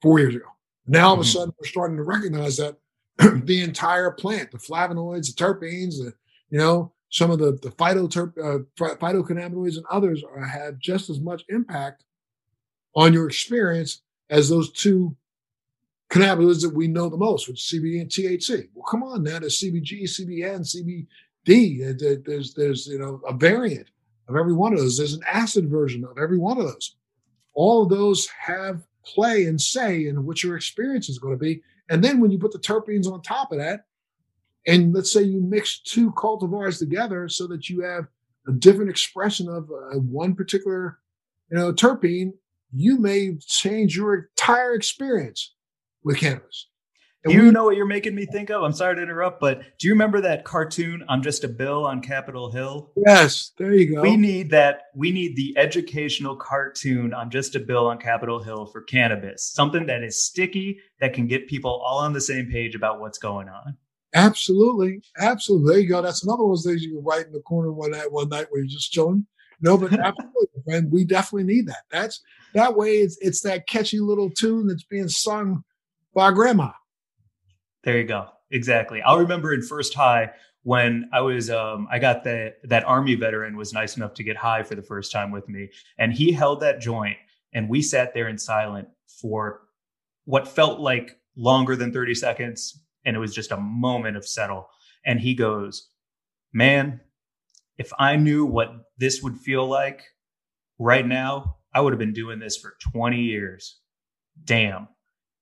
four 0.03 0.19
years 0.19 0.35
ago. 0.35 0.47
Now 0.87 1.09
all 1.09 1.15
of 1.15 1.21
a 1.21 1.23
mm-hmm. 1.23 1.31
sudden 1.31 1.55
we're 1.59 1.69
starting 1.69 1.97
to 1.97 2.03
recognize 2.03 2.57
that 2.57 2.77
the 3.45 3.63
entire 3.63 4.11
plant, 4.11 4.51
the 4.51 4.59
flavonoids, 4.59 5.35
the 5.35 5.45
terpenes, 5.45 5.99
the, 5.99 6.13
you 6.51 6.59
know, 6.59 6.93
some 7.11 7.31
of 7.31 7.39
the, 7.39 7.53
the 7.63 7.71
phytoterp, 7.71 8.33
uh, 8.39 8.65
phytocannabinoids 8.79 9.77
and 9.77 9.87
others 9.91 10.23
are, 10.25 10.45
have 10.45 10.79
just 10.79 11.09
as 11.09 11.21
much 11.21 11.45
impact 11.49 12.05
on 12.95 13.13
your 13.13 13.27
experience 13.27 14.03
as 14.31 14.49
those 14.49 14.73
two 14.73 15.17
cannabinoids 16.11 16.63
that 16.63 16.75
we 16.75 16.89
know 16.89 17.09
the 17.09 17.17
most, 17.17 17.49
which 17.49 17.73
is 17.73 17.81
CBD 17.81 18.01
and 18.01 18.11
THC. 18.11 18.69
Well, 18.75 18.87
come 18.89 19.03
on 19.03 19.23
now, 19.23 19.39
there's 19.39 19.61
CBG, 19.61 20.05
CBN, 20.05 20.61
CBD. 20.61 21.07
There's 22.25 22.55
there's 22.55 22.87
you 22.89 22.99
know 22.99 23.21
a 23.27 23.33
variant 23.33 23.89
of 24.29 24.37
every 24.37 24.53
one 24.53 24.73
of 24.73 24.81
those. 24.81 24.99
There's 24.99 25.15
an 25.15 25.23
acid 25.27 25.71
version 25.71 26.05
of 26.05 26.19
every 26.19 26.39
one 26.39 26.59
of 26.59 26.65
those. 26.65 26.97
All 27.55 27.85
of 27.85 27.89
those 27.89 28.27
have 28.27 28.83
play 29.07 29.47
and 29.47 29.61
say 29.61 30.07
and 30.07 30.25
what 30.25 30.43
your 30.43 30.57
experience 30.57 31.09
is 31.09 31.19
going 31.19 31.35
to 31.35 31.39
be. 31.39 31.63
And 31.89 32.03
then 32.03 32.21
when 32.21 32.31
you 32.31 32.39
put 32.39 32.53
the 32.53 32.59
terpenes 32.59 33.07
on 33.07 33.23
top 33.23 33.53
of 33.53 33.59
that, 33.59 33.85
and 34.67 34.93
let's 34.93 35.13
say 35.13 35.23
you 35.23 35.41
mix 35.41 35.81
two 35.81 36.11
cultivars 36.13 36.79
together 36.79 37.29
so 37.29 37.47
that 37.47 37.69
you 37.69 37.83
have 37.83 38.07
a 38.49 38.53
different 38.53 38.91
expression 38.91 39.49
of 39.49 39.71
uh, 39.71 39.99
one 39.99 40.35
particular 40.35 40.99
you 41.51 41.57
know 41.57 41.73
terpene 41.73 42.33
you 42.73 42.99
may 42.99 43.37
change 43.47 43.97
your 43.97 44.15
entire 44.15 44.75
experience 44.75 45.55
with 46.03 46.19
cannabis. 46.19 46.69
You 47.29 47.45
we, 47.45 47.51
know 47.51 47.65
what 47.65 47.77
you're 47.77 47.87
making 47.87 48.15
me 48.15 48.27
think 48.27 48.51
of? 48.51 48.63
I'm 48.63 48.73
sorry 48.73 48.97
to 48.97 49.03
interrupt, 49.03 49.41
but 49.41 49.63
do 49.79 49.89
you 49.89 49.93
remember 49.93 50.21
that 50.21 50.45
cartoon 50.45 51.05
I'm 51.09 51.23
just 51.23 51.45
a 51.45 51.49
bill 51.49 51.87
on 51.87 52.01
Capitol 52.01 52.51
Hill? 52.51 52.91
Yes, 53.07 53.53
there 53.59 53.73
you 53.73 53.95
go. 53.95 54.03
We 54.03 54.17
need 54.17 54.51
that. 54.51 54.85
We 54.95 55.13
need 55.13 55.37
the 55.37 55.55
educational 55.57 56.37
cartoon 56.37 57.15
I'm 57.15 57.31
just 57.31 57.55
a 57.55 57.61
bill 57.61 57.87
on 57.87 57.99
Capitol 57.99 58.43
Hill 58.43 58.67
for 58.67 58.83
cannabis. 58.83 59.45
Something 59.47 59.87
that 59.87 60.03
is 60.03 60.23
sticky 60.23 60.79
that 61.01 61.15
can 61.15 61.27
get 61.27 61.49
people 61.49 61.71
all 61.71 61.99
on 61.99 62.13
the 62.13 62.21
same 62.21 62.51
page 62.51 62.75
about 62.75 63.01
what's 63.01 63.19
going 63.19 63.49
on. 63.49 63.77
Absolutely. 64.15 65.03
Absolutely. 65.19 65.73
There 65.73 65.81
you 65.81 65.89
go. 65.89 66.03
That's 66.03 66.25
another 66.25 66.45
one 66.45 66.53
of 66.53 66.57
those 66.57 66.65
things 66.65 66.83
you 66.83 66.95
can 66.97 67.05
write 67.05 67.27
in 67.27 67.33
the 67.33 67.41
corner 67.41 67.73
one 67.73 67.91
night, 67.91 68.11
one 68.11 68.29
night 68.29 68.47
where 68.51 68.61
you're 68.61 68.69
just 68.69 68.93
chilling. 68.93 69.27
No, 69.61 69.77
but 69.77 69.93
absolutely, 69.99 70.49
friend. 70.65 70.91
We 70.91 71.05
definitely 71.05 71.45
need 71.45 71.67
that. 71.69 71.85
That's 71.91 72.23
that 72.55 72.77
way 72.77 72.99
it's 72.99 73.19
it's 73.21 73.41
that 73.43 73.67
catchy 73.67 74.01
little 74.01 74.31
tune 74.31 74.67
that's 74.67 74.85
being 74.85 75.09
sung 75.09 75.65
by 76.15 76.31
grandma. 76.33 76.71
There 77.87 77.97
you 77.97 78.05
go. 78.05 78.29
Exactly. 78.51 79.01
I'll 79.01 79.19
remember 79.21 79.55
in 79.55 79.63
first 79.63 79.95
high 79.95 80.33
when 80.65 81.09
I 81.13 81.21
was 81.21 81.51
um, 81.51 81.87
I 81.91 82.01
got 82.01 82.25
that 82.25 82.57
that 82.65 82.85
army 82.85 83.15
veteran 83.15 83.57
was 83.57 83.73
nice 83.73 83.97
enough 83.97 84.13
to 84.15 84.25
get 84.25 84.37
high 84.37 84.65
for 84.65 84.75
the 84.75 84.83
first 84.83 85.13
time 85.13 85.31
with 85.31 85.49
me, 85.49 85.71
and 85.97 86.13
he 86.13 86.33
held 86.33 86.61
that 86.61 86.81
joint, 86.81 87.17
and 87.55 87.69
we 87.69 87.81
sat 87.83 88.13
there 88.13 88.29
in 88.29 88.39
silent 88.39 88.89
for 89.21 89.63
what 90.25 90.49
felt 90.49 90.81
like 90.81 91.19
longer 91.37 91.77
than 91.77 91.93
30 91.93 92.17
seconds, 92.17 92.83
and 93.05 93.17
it 93.17 93.21
was 93.21 93.35
just 93.35 93.53
a 93.53 93.57
moment 93.57 94.19
of 94.19 94.27
settle. 94.29 94.69
And 95.07 95.21
he 95.21 95.35
goes, 95.35 95.89
"Man, 96.53 97.01
if 97.79 97.93
I 97.99 98.17
knew 98.17 98.47
what 98.47 98.75
this 98.99 99.23
would 99.23 99.39
feel 99.39 99.67
like 99.69 100.03
right 100.79 101.07
now, 101.07 101.59
I 101.75 101.81
would 101.83 101.93
have 101.93 102.01
been 102.01 102.15
doing 102.15 102.41
this 102.41 102.57
for 102.57 102.77
20 102.93 103.23
years. 103.23 103.81
Damn." 104.45 104.89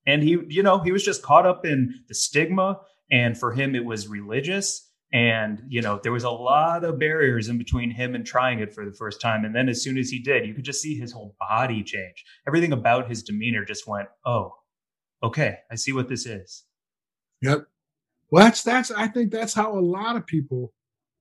And 0.05 0.23
he 0.23 0.37
you 0.47 0.63
know 0.63 0.79
he 0.79 0.91
was 0.91 1.03
just 1.03 1.21
caught 1.21 1.45
up 1.45 1.65
in 1.65 2.01
the 2.07 2.15
stigma 2.15 2.79
and 3.11 3.37
for 3.37 3.51
him 3.51 3.75
it 3.75 3.85
was 3.85 4.07
religious. 4.07 4.89
And 5.13 5.61
you 5.69 5.81
know 5.81 5.99
there 6.03 6.11
was 6.11 6.23
a 6.23 6.29
lot 6.29 6.83
of 6.83 6.99
barriers 6.99 7.47
in 7.47 7.57
between 7.57 7.91
him 7.91 8.15
and 8.15 8.25
trying 8.25 8.59
it 8.59 8.73
for 8.73 8.85
the 8.85 8.91
first 8.91 9.21
time. 9.21 9.45
And 9.45 9.55
then 9.55 9.69
as 9.69 9.81
soon 9.81 9.97
as 9.97 10.09
he 10.09 10.19
did 10.19 10.45
you 10.45 10.53
could 10.53 10.65
just 10.65 10.81
see 10.81 10.97
his 10.97 11.11
whole 11.11 11.35
body 11.39 11.83
change. 11.83 12.25
Everything 12.47 12.73
about 12.73 13.09
his 13.09 13.23
demeanor 13.23 13.63
just 13.63 13.87
went 13.87 14.09
oh 14.25 14.55
okay 15.23 15.59
i 15.71 15.75
see 15.75 15.93
what 15.93 16.09
this 16.09 16.25
is. 16.25 16.63
Yep. 17.41 17.65
Well 18.31 18.43
that's 18.43 18.63
that's 18.63 18.91
i 18.91 19.07
think 19.07 19.31
that's 19.31 19.53
how 19.53 19.77
a 19.77 19.79
lot 19.79 20.15
of 20.15 20.25
people 20.25 20.73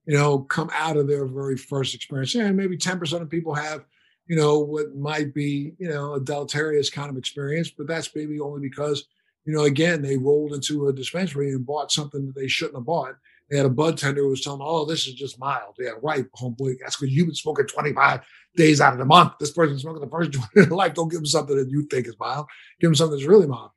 you 0.07 0.16
know 0.16 0.41
come 0.41 0.70
out 0.74 0.97
of 0.97 1.07
their 1.07 1.26
very 1.26 1.57
first 1.57 1.95
experience. 1.95 2.35
Yeah 2.35 2.51
maybe 2.51 2.76
10% 2.76 3.20
of 3.20 3.30
people 3.30 3.55
have 3.55 3.85
you 4.27 4.37
know, 4.37 4.59
what 4.59 4.95
might 4.95 5.35
be, 5.35 5.75
you 5.79 5.89
know, 5.89 6.14
a 6.14 6.20
deleterious 6.20 6.91
kind 6.91 7.11
of 7.11 7.16
experience, 7.16 7.70
but 7.70 7.87
that's 7.87 8.14
maybe 8.14 8.41
only 8.41 8.61
because, 8.61 9.07
you 9.45 9.55
know, 9.55 9.64
again, 9.64 10.01
they 10.01 10.16
rolled 10.16 10.55
into 10.55 10.89
a 10.89 10.93
dispensary 10.93 11.51
and 11.51 11.66
bought 11.66 11.93
something 11.93 12.27
that 12.27 12.35
they 12.35 12.49
shouldn't 12.49 12.77
have 12.77 12.87
bought. 12.87 13.16
They 13.51 13.59
had 13.59 13.66
a 13.66 13.70
bud 13.70 13.99
tender 13.99 14.22
who 14.22 14.31
was 14.31 14.41
telling 14.41 14.61
them, 14.61 14.68
oh, 14.68 14.87
this 14.87 15.07
is 15.07 15.14
just 15.14 15.39
mild. 15.39 15.77
Yeah, 15.79 15.91
right, 16.03 16.25
homeboy. 16.33 16.77
That's 16.81 16.97
because 16.97 17.14
you've 17.14 17.27
been 17.27 17.35
smoking 17.35 17.66
25 17.66 18.20
days 18.57 18.81
out 18.81 18.95
of 18.95 18.99
the 18.99 19.05
month. 19.05 19.35
This 19.39 19.51
person's 19.51 19.83
smoking 19.83 20.01
the 20.01 20.09
first 20.09 20.31
joint 20.33 20.49
in 20.57 20.70
life. 20.70 20.95
Don't 20.95 21.11
give 21.11 21.18
them 21.18 21.27
something 21.27 21.57
that 21.57 21.68
you 21.68 21.87
think 21.91 22.07
is 22.07 22.16
mild. 22.18 22.47
Give 22.81 22.89
them 22.89 22.95
something 22.95 23.18
that's 23.18 23.29
really 23.29 23.47
mild. 23.47 23.70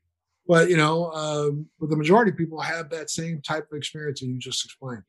But, 0.47 0.69
you 0.69 0.77
know, 0.77 1.11
um, 1.11 1.65
but 1.77 1.89
the 1.89 1.97
majority 1.97 2.31
of 2.31 2.37
people 2.37 2.61
have 2.61 2.89
that 2.91 3.09
same 3.09 3.41
type 3.41 3.67
of 3.69 3.77
experience 3.77 4.21
that 4.21 4.27
you 4.27 4.39
just 4.39 4.63
explained. 4.63 5.03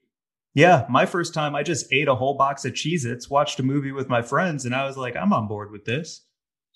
Yeah, 0.58 0.86
my 0.88 1.06
first 1.06 1.34
time, 1.34 1.54
I 1.54 1.62
just 1.62 1.86
ate 1.92 2.08
a 2.08 2.14
whole 2.16 2.34
box 2.34 2.64
of 2.64 2.72
Cheez 2.72 3.04
Its, 3.04 3.30
watched 3.30 3.60
a 3.60 3.62
movie 3.62 3.92
with 3.92 4.08
my 4.08 4.20
friends, 4.20 4.64
and 4.64 4.74
I 4.74 4.86
was 4.86 4.96
like, 4.96 5.14
I'm 5.14 5.32
on 5.32 5.46
board 5.46 5.70
with 5.70 5.84
this. 5.84 6.22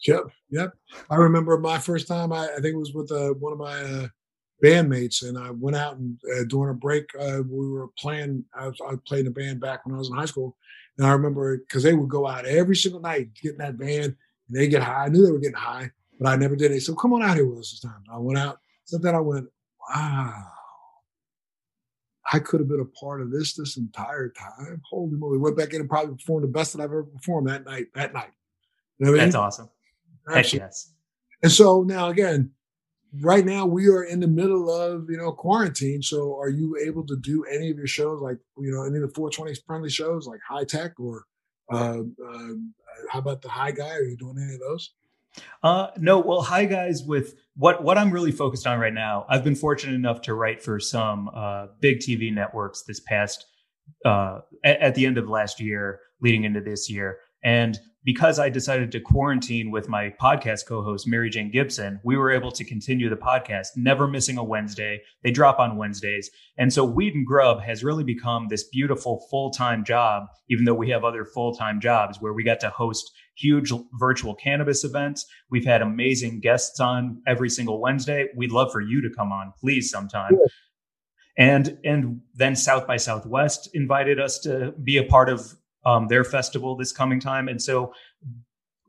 Yep, 0.07 0.21
yep. 0.51 0.71
I 1.11 1.17
remember 1.17 1.59
my 1.59 1.81
first 1.81 2.07
time, 2.07 2.33
I, 2.33 2.45
I 2.45 2.61
think 2.61 2.75
it 2.75 2.79
was 2.79 2.95
with 2.95 3.11
uh, 3.11 3.31
one 3.31 3.53
of 3.53 3.59
my 3.59 3.83
uh, 3.83 4.07
bandmates, 4.63 5.29
and 5.29 5.37
I 5.37 5.51
went 5.51 5.75
out 5.75 5.97
and 5.97 6.17
uh, 6.33 6.45
during 6.49 6.71
a 6.71 6.79
break, 6.79 7.07
uh, 7.19 7.41
we 7.45 7.69
were 7.69 7.89
playing, 7.99 8.45
I, 8.55 8.69
was, 8.69 8.79
I 8.89 8.95
played 9.05 9.23
in 9.23 9.27
a 9.27 9.31
band 9.33 9.61
back 9.61 9.85
when 9.85 9.97
I 9.97 9.99
was 9.99 10.11
in 10.11 10.15
high 10.15 10.27
school. 10.27 10.57
And 10.97 11.05
I 11.05 11.11
remember 11.11 11.59
because 11.59 11.83
they 11.83 11.95
would 11.95 12.09
go 12.09 12.25
out 12.25 12.45
every 12.45 12.77
single 12.77 13.01
night, 13.01 13.31
get 13.35 13.55
in 13.55 13.59
that 13.59 13.75
van, 13.75 14.05
and 14.05 14.17
they 14.49 14.69
get 14.69 14.85
high. 14.85 15.07
I 15.07 15.09
knew 15.09 15.27
they 15.27 15.33
were 15.33 15.41
getting 15.41 15.57
high, 15.57 15.91
but 16.21 16.29
I 16.29 16.37
never 16.37 16.55
did. 16.55 16.71
They 16.71 16.79
said, 16.79 16.95
come 17.01 17.15
on 17.15 17.23
out 17.25 17.35
here 17.35 17.49
with 17.49 17.59
us 17.59 17.73
this 17.73 17.81
time. 17.81 18.05
I 18.13 18.19
went 18.19 18.39
out. 18.39 18.61
So 18.85 18.99
then 18.99 19.17
I 19.17 19.21
went, 19.21 19.49
wow 19.91 20.45
I 22.33 22.39
could 22.39 22.61
have 22.61 22.69
been 22.69 22.81
a 22.81 22.99
part 23.01 23.21
of 23.21 23.31
this 23.31 23.55
this 23.55 23.77
entire 23.77 24.29
time. 24.29 24.81
Holy 24.89 25.17
moly! 25.17 25.39
Went 25.39 25.57
back 25.57 25.73
in 25.73 25.81
and 25.81 25.89
probably 25.89 26.15
performed 26.15 26.45
the 26.45 26.53
best 26.53 26.73
that 26.73 26.81
I've 26.81 26.91
ever 26.91 27.05
performed 27.05 27.49
that 27.49 27.65
night. 27.65 27.87
That 27.95 28.13
night. 28.13 28.31
You 28.99 29.07
know 29.07 29.13
I 29.13 29.15
mean? 29.15 29.25
That's 29.25 29.35
awesome. 29.35 29.71
Heck 30.33 30.53
yes. 30.53 30.93
And 31.43 31.51
so 31.51 31.83
now 31.83 32.09
again, 32.11 32.53
right 33.21 33.45
now 33.45 33.67
we 33.67 33.89
are 33.89 34.05
in 34.05 34.21
the 34.21 34.29
middle 34.29 34.71
of 34.71 35.11
you 35.11 35.17
know 35.17 35.33
quarantine. 35.33 36.03
So 36.03 36.39
are 36.39 36.49
you 36.49 36.77
able 36.85 37.05
to 37.07 37.17
do 37.17 37.45
any 37.45 37.71
of 37.71 37.77
your 37.77 37.87
shows 37.87 38.21
like 38.21 38.39
you 38.59 38.71
know 38.71 38.85
any 38.85 38.97
of 38.97 39.03
the 39.03 39.15
420 39.15 39.55
friendly 39.67 39.91
shows 39.91 40.27
like 40.27 40.41
high 40.49 40.65
tech 40.65 40.99
or 41.01 41.25
uh, 41.71 42.03
uh, 42.03 42.53
how 43.11 43.19
about 43.19 43.43
the 43.43 43.49
high 43.49 43.73
guy? 43.73 43.91
Are 43.91 44.03
you 44.03 44.17
doing 44.17 44.37
any 44.39 44.55
of 44.55 44.61
those? 44.61 44.93
Uh, 45.63 45.89
no, 45.97 46.19
well, 46.19 46.43
hi 46.43 46.65
guys. 46.65 47.03
With 47.03 47.35
what 47.57 47.83
what 47.83 47.99
I'm 47.99 48.11
really 48.11 48.33
focused 48.33 48.67
on 48.67 48.79
right 48.79 48.93
now, 48.93 49.27
I've 49.29 49.45
been 49.45 49.55
fortunate 49.55 49.95
enough 49.95 50.23
to 50.23 50.35
write 50.35 50.63
for 50.63 50.81
some 50.81 51.31
uh, 51.35 51.69
big 51.81 51.99
TV 51.99 52.33
networks 52.33 52.83
this 52.83 53.01
past 53.01 53.47
uh, 54.05 54.41
at, 54.65 54.81
at 54.81 54.95
the 54.95 55.07
end 55.07 55.19
of 55.19 55.29
last 55.29 55.61
year, 55.61 56.01
leading 56.21 56.45
into 56.45 56.61
this 56.61 56.91
year, 56.91 57.19
and 57.43 57.79
because 58.05 58.39
I 58.39 58.49
decided 58.49 58.93
to 58.93 59.01
quarantine 59.01 59.71
with 59.71 59.89
my 59.89 60.13
podcast 60.21 60.67
co-host 60.67 61.07
Mary 61.07 61.31
Jane 61.31 61.51
Gibson, 61.51 62.01
we 62.05 62.17
were 62.17 62.31
able 62.31 62.51
to 62.53 62.65
continue 62.65 63.09
the 63.09 63.17
podcast, 63.17 63.69
never 63.77 64.09
missing 64.09 64.39
a 64.39 64.45
Wednesday. 64.45 65.03
They 65.23 65.31
drop 65.31 65.59
on 65.59 65.77
Wednesdays, 65.77 66.31
and 66.59 66.73
so 66.73 66.85
Weed 66.85 67.15
and 67.15 67.27
Grub 67.27 67.61
has 67.63 67.85
really 67.85 68.05
become 68.05 68.49
this 68.49 68.65
beautiful 68.65 69.27
full-time 69.31 69.85
job. 69.85 70.25
Even 70.49 70.65
though 70.65 70.75
we 70.75 70.91
have 70.91 71.05
other 71.05 71.25
full-time 71.25 71.81
jobs, 71.81 72.19
where 72.21 72.33
we 72.33 72.45
got 72.45 72.61
to 72.61 72.71
host 72.71 73.11
huge 73.37 73.73
virtual 73.99 74.35
cannabis 74.35 74.85
events. 74.85 75.27
We've 75.51 75.65
had 75.65 75.83
amazing 75.83 76.41
guests 76.41 76.81
on 76.81 77.23
every 77.27 77.49
single 77.49 77.81
Wednesday. 77.81 78.29
We'd 78.37 78.53
love 78.53 78.71
for 78.73 78.81
you 78.81 79.01
to 79.03 79.09
come 79.17 79.33
on, 79.33 79.53
please, 79.59 79.91
sometime. 79.91 80.33
And 81.39 81.79
and 81.83 82.21
then 82.35 82.55
South 82.55 82.87
by 82.87 82.99
Southwest 82.99 83.71
invited 83.73 84.21
us 84.21 84.39
to 84.41 84.75
be 84.85 84.99
a 84.99 85.05
part 85.05 85.31
of 85.31 85.55
um, 85.85 86.09
their 86.09 86.25
festival 86.25 86.77
this 86.77 86.93
coming 86.93 87.21
time. 87.21 87.49
And 87.49 87.61
so 87.61 87.93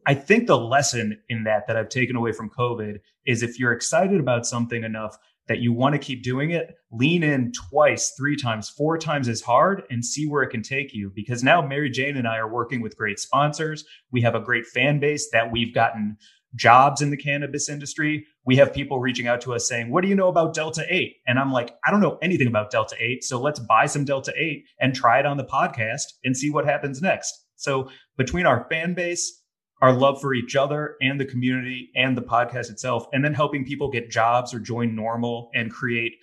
I 0.06 0.14
think 0.14 0.48
the 0.48 0.58
lesson 0.58 1.20
in 1.30 1.44
that 1.44 1.68
that 1.68 1.78
I've 1.78 1.90
taken 1.90 2.16
away 2.16 2.32
from 2.32 2.50
COVID 2.50 3.00
is 3.26 3.42
if 3.42 3.60
you're 3.60 3.72
excited 3.72 4.20
about 4.20 4.46
something 4.46 4.84
enough 4.84 5.18
that 5.48 5.60
you 5.60 5.74
want 5.74 5.94
to 5.94 6.00
keep 6.00 6.24
doing 6.24 6.52
it, 6.52 6.76
lean 6.92 7.22
in 7.22 7.52
twice, 7.52 8.14
three 8.18 8.38
times, 8.38 8.70
four 8.70 8.98
times 8.98 9.28
as 9.28 9.42
hard 9.42 9.84
and 9.90 10.06
see 10.06 10.26
where 10.26 10.42
it 10.42 10.50
can 10.50 10.62
take 10.62 10.94
you. 10.94 11.12
Because 11.14 11.44
now 11.44 11.62
Mary 11.62 11.90
Jane 11.90 12.16
and 12.16 12.28
I 12.28 12.38
are 12.38 12.52
working 12.52 12.82
with 12.82 12.98
great 12.98 13.20
sponsors. 13.20 13.84
We 14.12 14.22
have 14.22 14.36
a 14.36 14.40
great 14.40 14.66
fan 14.66 15.00
base 15.00 15.30
that 15.32 15.52
we've 15.52 15.74
gotten 15.74 16.18
jobs 16.56 17.02
in 17.02 17.10
the 17.10 17.18
cannabis 17.18 17.70
industry. 17.70 18.26
We 18.46 18.56
have 18.58 18.74
people 18.74 19.00
reaching 19.00 19.28
out 19.28 19.42
to 19.42 19.54
us 19.54 19.68
saying, 19.68 19.92
What 19.92 20.02
do 20.02 20.08
you 20.08 20.16
know 20.16 20.28
about 20.28 20.54
Delta 20.54 20.86
8? 20.88 21.16
And 21.28 21.40
I'm 21.40 21.52
like, 21.52 21.76
I 21.86 21.92
don't 21.92 22.02
know 22.02 22.18
anything 22.22 22.48
about 22.48 22.72
Delta 22.72 22.96
8. 23.00 23.24
So 23.24 23.42
let's 23.42 23.60
buy 23.60 23.86
some 23.86 24.06
Delta 24.06 24.34
8 24.36 24.66
and 24.80 24.96
try 24.96 25.20
it 25.20 25.26
on 25.26 25.38
the 25.38 25.46
podcast 25.46 26.04
and 26.24 26.36
see 26.36 26.50
what 26.50 26.66
happens 26.66 27.02
next. 27.02 27.34
So 27.56 27.90
between 28.18 28.46
our 28.46 28.68
fan 28.70 28.94
base, 28.94 29.42
our 29.82 29.94
love 29.94 30.22
for 30.22 30.34
each 30.34 30.56
other 30.56 30.96
and 31.02 31.20
the 31.20 31.26
community 31.26 31.90
and 31.96 32.16
the 32.16 32.22
podcast 32.22 32.70
itself, 32.70 33.06
and 33.12 33.24
then 33.24 33.34
helping 33.34 33.66
people 33.66 33.90
get 33.90 34.10
jobs 34.10 34.54
or 34.54 34.60
join 34.60 34.96
NORML 34.96 35.50
and 35.54 35.72
create 35.72 36.14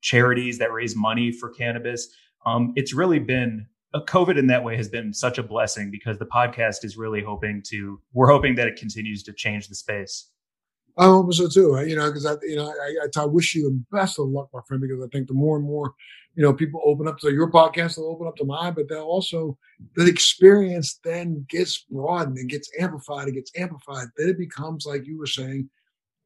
charities 0.00 0.58
that 0.58 0.72
raise 0.72 0.94
money 0.94 1.32
for 1.32 1.50
cannabis. 1.50 2.08
Um, 2.46 2.72
it's 2.76 2.94
really 2.94 3.18
been 3.18 3.66
Uh, 3.94 4.00
COVID 4.04 4.38
in 4.38 4.46
that 4.48 4.62
way 4.62 4.76
has 4.76 4.88
been 4.88 5.14
such 5.14 5.38
a 5.38 5.42
blessing 5.42 5.90
because 5.90 6.18
the 6.18 6.26
podcast 6.26 6.84
is 6.84 6.96
really 6.96 7.22
hoping 7.22 7.62
to, 7.68 8.00
we're 8.12 8.30
hoping 8.30 8.54
that 8.56 8.68
it 8.68 8.76
continues 8.76 9.22
to 9.22 9.32
change 9.32 9.68
the 9.68 9.74
space. 9.74 10.30
I 10.98 11.04
hope 11.04 11.32
so 11.32 11.48
too. 11.48 11.80
You 11.86 11.96
know, 11.96 12.08
because 12.08 12.26
I, 12.26 12.34
you 12.42 12.56
know, 12.56 12.66
I, 12.66 13.06
I, 13.20 13.22
I, 13.22 13.24
wish 13.24 13.54
you 13.54 13.62
the 13.62 13.96
best 13.96 14.18
of 14.18 14.28
luck, 14.28 14.48
my 14.52 14.60
friend. 14.66 14.82
Because 14.82 15.00
I 15.02 15.06
think 15.12 15.28
the 15.28 15.34
more 15.34 15.56
and 15.56 15.64
more, 15.64 15.94
you 16.34 16.42
know, 16.42 16.52
people 16.52 16.82
open 16.84 17.06
up 17.06 17.18
to 17.18 17.32
your 17.32 17.50
podcast, 17.50 17.94
they'll 17.94 18.06
open 18.06 18.26
up 18.26 18.34
to 18.36 18.44
mine. 18.44 18.74
But 18.74 18.88
they'll 18.88 19.02
also 19.02 19.56
the 19.94 20.06
experience 20.06 20.98
then 21.04 21.46
gets 21.48 21.86
broadened 21.88 22.36
and 22.36 22.50
gets 22.50 22.68
amplified. 22.80 23.28
It 23.28 23.34
gets 23.34 23.52
amplified. 23.56 24.08
Then 24.16 24.28
it 24.28 24.38
becomes 24.38 24.86
like 24.86 25.06
you 25.06 25.16
were 25.16 25.26
saying, 25.26 25.70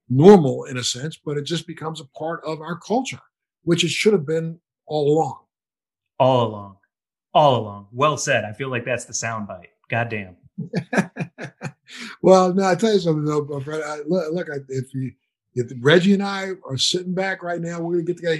normal 0.08 0.64
in 0.64 0.76
a 0.76 0.84
sense, 0.84 1.18
but 1.22 1.36
it 1.36 1.44
just 1.44 1.66
becomes 1.66 2.00
a 2.00 2.06
part 2.18 2.42
of 2.44 2.60
our 2.60 2.78
culture, 2.78 3.20
which 3.62 3.84
it 3.84 3.90
should 3.90 4.12
have 4.12 4.26
been 4.26 4.58
all 4.86 5.12
along. 5.12 5.38
All 6.18 6.46
along, 6.46 6.76
all 7.34 7.60
along. 7.60 7.88
Well 7.92 8.16
said. 8.16 8.44
I 8.44 8.52
feel 8.52 8.68
like 8.68 8.84
that's 8.84 9.04
the 9.04 9.12
soundbite. 9.12 9.68
Goddamn. 9.88 10.36
well, 12.22 12.52
no, 12.54 12.64
I 12.64 12.74
tell 12.74 12.92
you 12.92 13.00
something 13.00 13.24
though, 13.24 13.60
Fred. 13.60 13.82
I, 13.82 13.98
look, 14.06 14.32
look 14.32 14.48
I, 14.50 14.58
if 14.68 14.92
you 14.94 15.12
if 15.54 15.70
Reggie 15.80 16.14
and 16.14 16.22
I 16.22 16.52
are 16.66 16.78
sitting 16.78 17.14
back 17.14 17.42
right 17.42 17.60
now, 17.60 17.80
we're 17.80 17.94
gonna 17.94 18.04
get 18.04 18.16
together. 18.16 18.36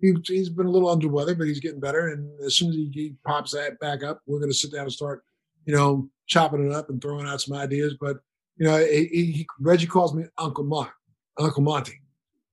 He, 0.00 0.14
he, 0.26 0.38
has 0.38 0.48
been 0.48 0.66
a 0.66 0.70
little 0.70 0.88
under 0.88 1.08
weather, 1.08 1.34
but 1.34 1.46
he's 1.46 1.60
getting 1.60 1.80
better. 1.80 2.08
And 2.08 2.28
as 2.40 2.56
soon 2.56 2.70
as 2.70 2.74
he, 2.74 2.90
he, 2.92 3.14
pops 3.26 3.52
that 3.52 3.78
back 3.80 4.02
up, 4.02 4.22
we're 4.26 4.40
gonna 4.40 4.54
sit 4.54 4.72
down 4.72 4.84
and 4.84 4.92
start, 4.92 5.24
you 5.66 5.74
know, 5.74 6.08
chopping 6.26 6.66
it 6.66 6.72
up 6.72 6.88
and 6.88 7.00
throwing 7.00 7.26
out 7.26 7.40
some 7.40 7.56
ideas. 7.56 7.94
But 8.00 8.18
you 8.56 8.66
know, 8.66 8.78
he, 8.78 9.06
he 9.06 9.46
Reggie 9.60 9.86
calls 9.86 10.14
me 10.14 10.24
Uncle 10.38 10.64
Mark, 10.64 10.92
Uncle 11.38 11.62
Monty. 11.62 12.00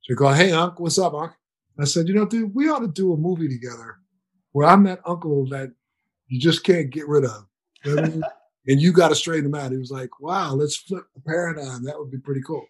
So 0.01 0.13
he 0.13 0.15
called, 0.15 0.35
"Hey, 0.35 0.51
Uncle, 0.51 0.83
what's 0.83 0.99
up, 0.99 1.13
Uncle?" 1.13 1.37
I 1.79 1.85
said, 1.85 2.07
"You 2.07 2.15
know, 2.15 2.25
dude, 2.25 2.53
we 2.53 2.69
ought 2.69 2.79
to 2.79 2.87
do 2.87 3.13
a 3.13 3.17
movie 3.17 3.47
together 3.47 3.97
where 4.51 4.67
I'm 4.67 4.83
that 4.83 4.99
uncle 5.05 5.47
that 5.49 5.71
you 6.31 6.39
just 6.39 6.63
can't 6.63 6.89
get 6.89 7.07
rid 7.07 7.25
of." 7.25 7.45
You 7.83 7.95
know 7.95 8.03
I 8.03 8.07
mean? 8.07 8.23
and 8.67 8.81
you 8.81 8.91
got 8.91 9.09
to 9.09 9.15
straighten 9.15 9.49
them 9.49 9.59
out. 9.59 9.71
He 9.71 9.77
was 9.77 9.91
like, 9.91 10.19
wow, 10.19 10.53
let's 10.53 10.75
flip 10.75 11.05
the 11.15 11.21
paradigm. 11.21 11.83
That 11.83 11.97
would 11.97 12.11
be 12.11 12.19
pretty 12.19 12.41
cool. 12.41 12.65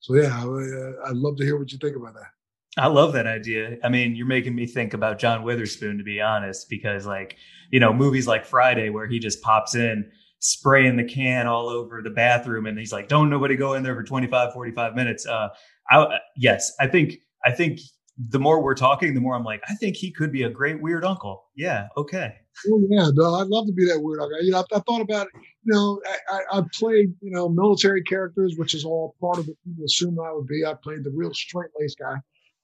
So 0.00 0.14
yeah, 0.14 0.32
I, 0.34 1.10
I'd 1.10 1.16
love 1.16 1.36
to 1.36 1.44
hear 1.44 1.58
what 1.58 1.72
you 1.72 1.78
think 1.78 1.96
about 1.96 2.14
that. 2.14 2.30
I 2.78 2.88
love 2.88 3.14
that 3.14 3.26
idea. 3.26 3.78
I 3.82 3.88
mean, 3.88 4.14
you're 4.14 4.26
making 4.26 4.54
me 4.54 4.66
think 4.66 4.92
about 4.92 5.18
John 5.18 5.42
Witherspoon, 5.42 5.96
to 5.96 6.04
be 6.04 6.20
honest, 6.20 6.68
because 6.68 7.06
like, 7.06 7.36
you 7.70 7.80
know, 7.80 7.92
movies 7.92 8.26
like 8.26 8.44
Friday 8.44 8.90
where 8.90 9.06
he 9.06 9.18
just 9.18 9.40
pops 9.40 9.74
in, 9.74 10.10
spraying 10.40 10.96
the 10.96 11.04
can 11.04 11.46
all 11.46 11.68
over 11.68 12.02
the 12.02 12.10
bathroom 12.10 12.66
and 12.66 12.78
he's 12.78 12.92
like, 12.92 13.08
don't 13.08 13.30
nobody 13.30 13.56
go 13.56 13.74
in 13.74 13.82
there 13.82 13.94
for 13.94 14.02
25, 14.02 14.52
45 14.52 14.94
minutes. 14.94 15.26
Uh, 15.26 15.48
I, 15.90 16.18
yes, 16.36 16.70
I 16.78 16.86
think, 16.86 17.14
I 17.44 17.52
think 17.52 17.80
the 18.18 18.38
more 18.38 18.62
we're 18.62 18.74
talking, 18.74 19.14
the 19.14 19.20
more 19.20 19.34
I'm 19.34 19.44
like, 19.44 19.62
I 19.68 19.74
think 19.74 19.96
he 19.96 20.10
could 20.10 20.32
be 20.32 20.44
a 20.44 20.50
great 20.50 20.80
weird 20.80 21.04
uncle. 21.04 21.50
Yeah. 21.54 21.88
Okay. 21.96 22.34
Oh 22.68 22.82
yeah, 22.88 23.08
no, 23.12 23.34
I'd 23.34 23.48
love 23.48 23.66
to 23.66 23.72
be 23.72 23.84
that 23.86 24.00
weird 24.00 24.20
uncle. 24.20 24.42
You 24.42 24.52
know, 24.52 24.58
I, 24.58 24.76
I 24.76 24.80
thought 24.80 25.02
about 25.02 25.26
it. 25.26 25.32
You 25.64 25.74
know, 25.74 26.00
I, 26.30 26.58
I, 26.58 26.62
played 26.72 27.12
you 27.20 27.30
know 27.30 27.48
military 27.50 28.02
characters, 28.02 28.54
which 28.56 28.72
is 28.72 28.84
all 28.84 29.14
part 29.20 29.38
of 29.38 29.46
what 29.46 29.56
people 29.64 29.84
assume 29.84 30.18
I 30.18 30.32
would 30.32 30.46
be. 30.46 30.64
I 30.64 30.72
played 30.72 31.04
the 31.04 31.10
real 31.10 31.34
straight 31.34 31.68
laced 31.78 31.98
guy, 31.98 32.14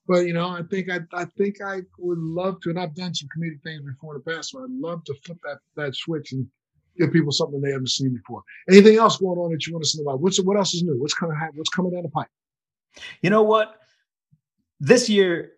but 0.06 0.26
you 0.26 0.32
know, 0.32 0.48
I 0.48 0.62
think 0.62 0.90
I, 0.90 1.00
I 1.12 1.26
think 1.36 1.60
I 1.60 1.82
would 1.98 2.18
love 2.18 2.60
to, 2.62 2.70
and 2.70 2.80
I've 2.80 2.94
done 2.94 3.14
some 3.14 3.28
comedic 3.36 3.62
things 3.62 3.82
before 3.82 4.14
in 4.14 4.22
the 4.24 4.32
past. 4.32 4.52
So 4.52 4.64
I'd 4.64 4.70
love 4.70 5.04
to 5.04 5.14
flip 5.26 5.38
that 5.44 5.58
that 5.76 5.94
switch 5.94 6.32
and 6.32 6.46
give 6.98 7.12
people 7.12 7.32
something 7.32 7.60
they 7.60 7.72
haven't 7.72 7.90
seen 7.90 8.14
before. 8.14 8.42
Anything 8.70 8.96
else 8.96 9.18
going 9.18 9.38
on 9.38 9.52
that 9.52 9.66
you 9.66 9.74
want 9.74 9.84
to 9.84 9.98
know 9.98 10.10
about? 10.10 10.20
What's 10.20 10.40
what 10.40 10.56
else 10.56 10.72
is 10.72 10.84
new? 10.84 10.98
What's 10.98 11.14
coming? 11.14 11.36
What's 11.54 11.70
coming 11.70 11.92
down 11.92 12.04
the 12.04 12.08
pipe? 12.08 12.28
You 13.20 13.28
know 13.28 13.42
what? 13.42 13.81
This 14.82 15.08
year, 15.08 15.52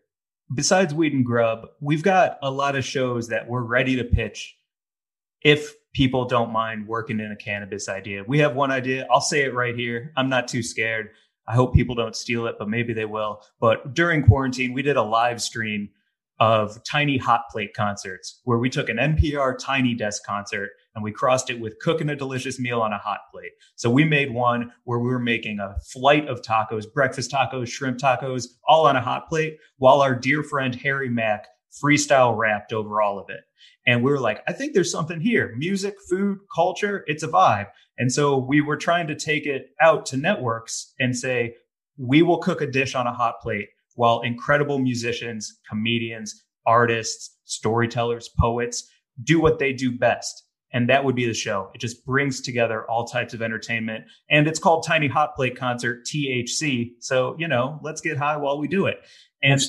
besides 0.54 0.92
Weed 0.92 1.14
and 1.14 1.24
Grub, 1.24 1.68
we've 1.80 2.02
got 2.02 2.38
a 2.42 2.50
lot 2.50 2.76
of 2.76 2.84
shows 2.84 3.28
that 3.28 3.48
we're 3.48 3.62
ready 3.62 3.96
to 3.96 4.04
pitch 4.04 4.54
if 5.42 5.72
people 5.94 6.26
don't 6.26 6.52
mind 6.52 6.86
working 6.86 7.20
in 7.20 7.32
a 7.32 7.36
cannabis 7.36 7.88
idea. 7.88 8.22
We 8.26 8.38
have 8.40 8.54
one 8.54 8.70
idea. 8.70 9.06
I'll 9.10 9.22
say 9.22 9.44
it 9.44 9.54
right 9.54 9.74
here. 9.74 10.12
I'm 10.14 10.28
not 10.28 10.46
too 10.46 10.62
scared. 10.62 11.08
I 11.46 11.54
hope 11.54 11.72
people 11.72 11.94
don't 11.94 12.14
steal 12.14 12.46
it, 12.46 12.56
but 12.58 12.68
maybe 12.68 12.92
they 12.92 13.06
will. 13.06 13.42
But 13.60 13.94
during 13.94 14.24
quarantine, 14.24 14.74
we 14.74 14.82
did 14.82 14.98
a 14.98 15.02
live 15.02 15.40
stream 15.40 15.88
of 16.38 16.84
tiny 16.84 17.16
hot 17.16 17.44
plate 17.50 17.72
concerts 17.72 18.40
where 18.44 18.58
we 18.58 18.68
took 18.68 18.90
an 18.90 18.98
NPR 18.98 19.56
tiny 19.58 19.94
desk 19.94 20.22
concert 20.26 20.70
and 20.94 21.02
we 21.02 21.12
crossed 21.12 21.50
it 21.50 21.60
with 21.60 21.78
cooking 21.80 22.08
a 22.08 22.16
delicious 22.16 22.58
meal 22.60 22.80
on 22.80 22.92
a 22.92 22.98
hot 22.98 23.20
plate. 23.32 23.52
So 23.76 23.90
we 23.90 24.04
made 24.04 24.32
one 24.32 24.72
where 24.84 24.98
we 24.98 25.08
were 25.08 25.18
making 25.18 25.58
a 25.58 25.76
flight 25.92 26.28
of 26.28 26.42
tacos, 26.42 26.90
breakfast 26.92 27.30
tacos, 27.30 27.68
shrimp 27.68 27.98
tacos, 27.98 28.46
all 28.66 28.86
on 28.86 28.96
a 28.96 29.00
hot 29.00 29.28
plate, 29.28 29.58
while 29.78 30.00
our 30.00 30.14
dear 30.14 30.42
friend 30.42 30.74
Harry 30.76 31.08
Mack 31.08 31.46
freestyle 31.82 32.36
rapped 32.36 32.72
over 32.72 33.02
all 33.02 33.18
of 33.18 33.28
it. 33.28 33.40
And 33.86 34.02
we 34.02 34.10
were 34.10 34.20
like, 34.20 34.42
I 34.46 34.52
think 34.52 34.72
there's 34.72 34.92
something 34.92 35.20
here 35.20 35.54
music, 35.56 35.96
food, 36.08 36.38
culture, 36.54 37.04
it's 37.06 37.22
a 37.22 37.28
vibe. 37.28 37.66
And 37.98 38.12
so 38.12 38.38
we 38.38 38.60
were 38.60 38.76
trying 38.76 39.06
to 39.08 39.14
take 39.14 39.46
it 39.46 39.70
out 39.80 40.06
to 40.06 40.16
networks 40.16 40.94
and 40.98 41.16
say, 41.16 41.56
we 41.96 42.22
will 42.22 42.38
cook 42.38 42.60
a 42.60 42.66
dish 42.66 42.94
on 42.94 43.06
a 43.06 43.12
hot 43.12 43.40
plate 43.40 43.68
while 43.96 44.22
incredible 44.22 44.78
musicians, 44.78 45.60
comedians, 45.68 46.44
artists, 46.66 47.36
storytellers, 47.44 48.28
poets 48.38 48.88
do 49.22 49.40
what 49.40 49.58
they 49.58 49.72
do 49.72 49.96
best 49.96 50.43
and 50.74 50.88
that 50.88 51.04
would 51.04 51.14
be 51.14 51.24
the 51.24 51.32
show. 51.32 51.70
It 51.72 51.80
just 51.80 52.04
brings 52.04 52.40
together 52.40 52.84
all 52.90 53.06
types 53.06 53.32
of 53.32 53.40
entertainment. 53.40 54.04
And 54.28 54.48
it's 54.48 54.58
called 54.58 54.84
Tiny 54.84 55.06
Hot 55.06 55.34
Plate 55.36 55.56
Concert, 55.56 56.04
THC. 56.04 56.94
So, 56.98 57.36
you 57.38 57.46
know, 57.46 57.78
let's 57.82 58.00
get 58.00 58.18
high 58.18 58.36
while 58.36 58.58
we 58.58 58.66
do 58.66 58.86
it. 58.86 58.98
And 59.40 59.60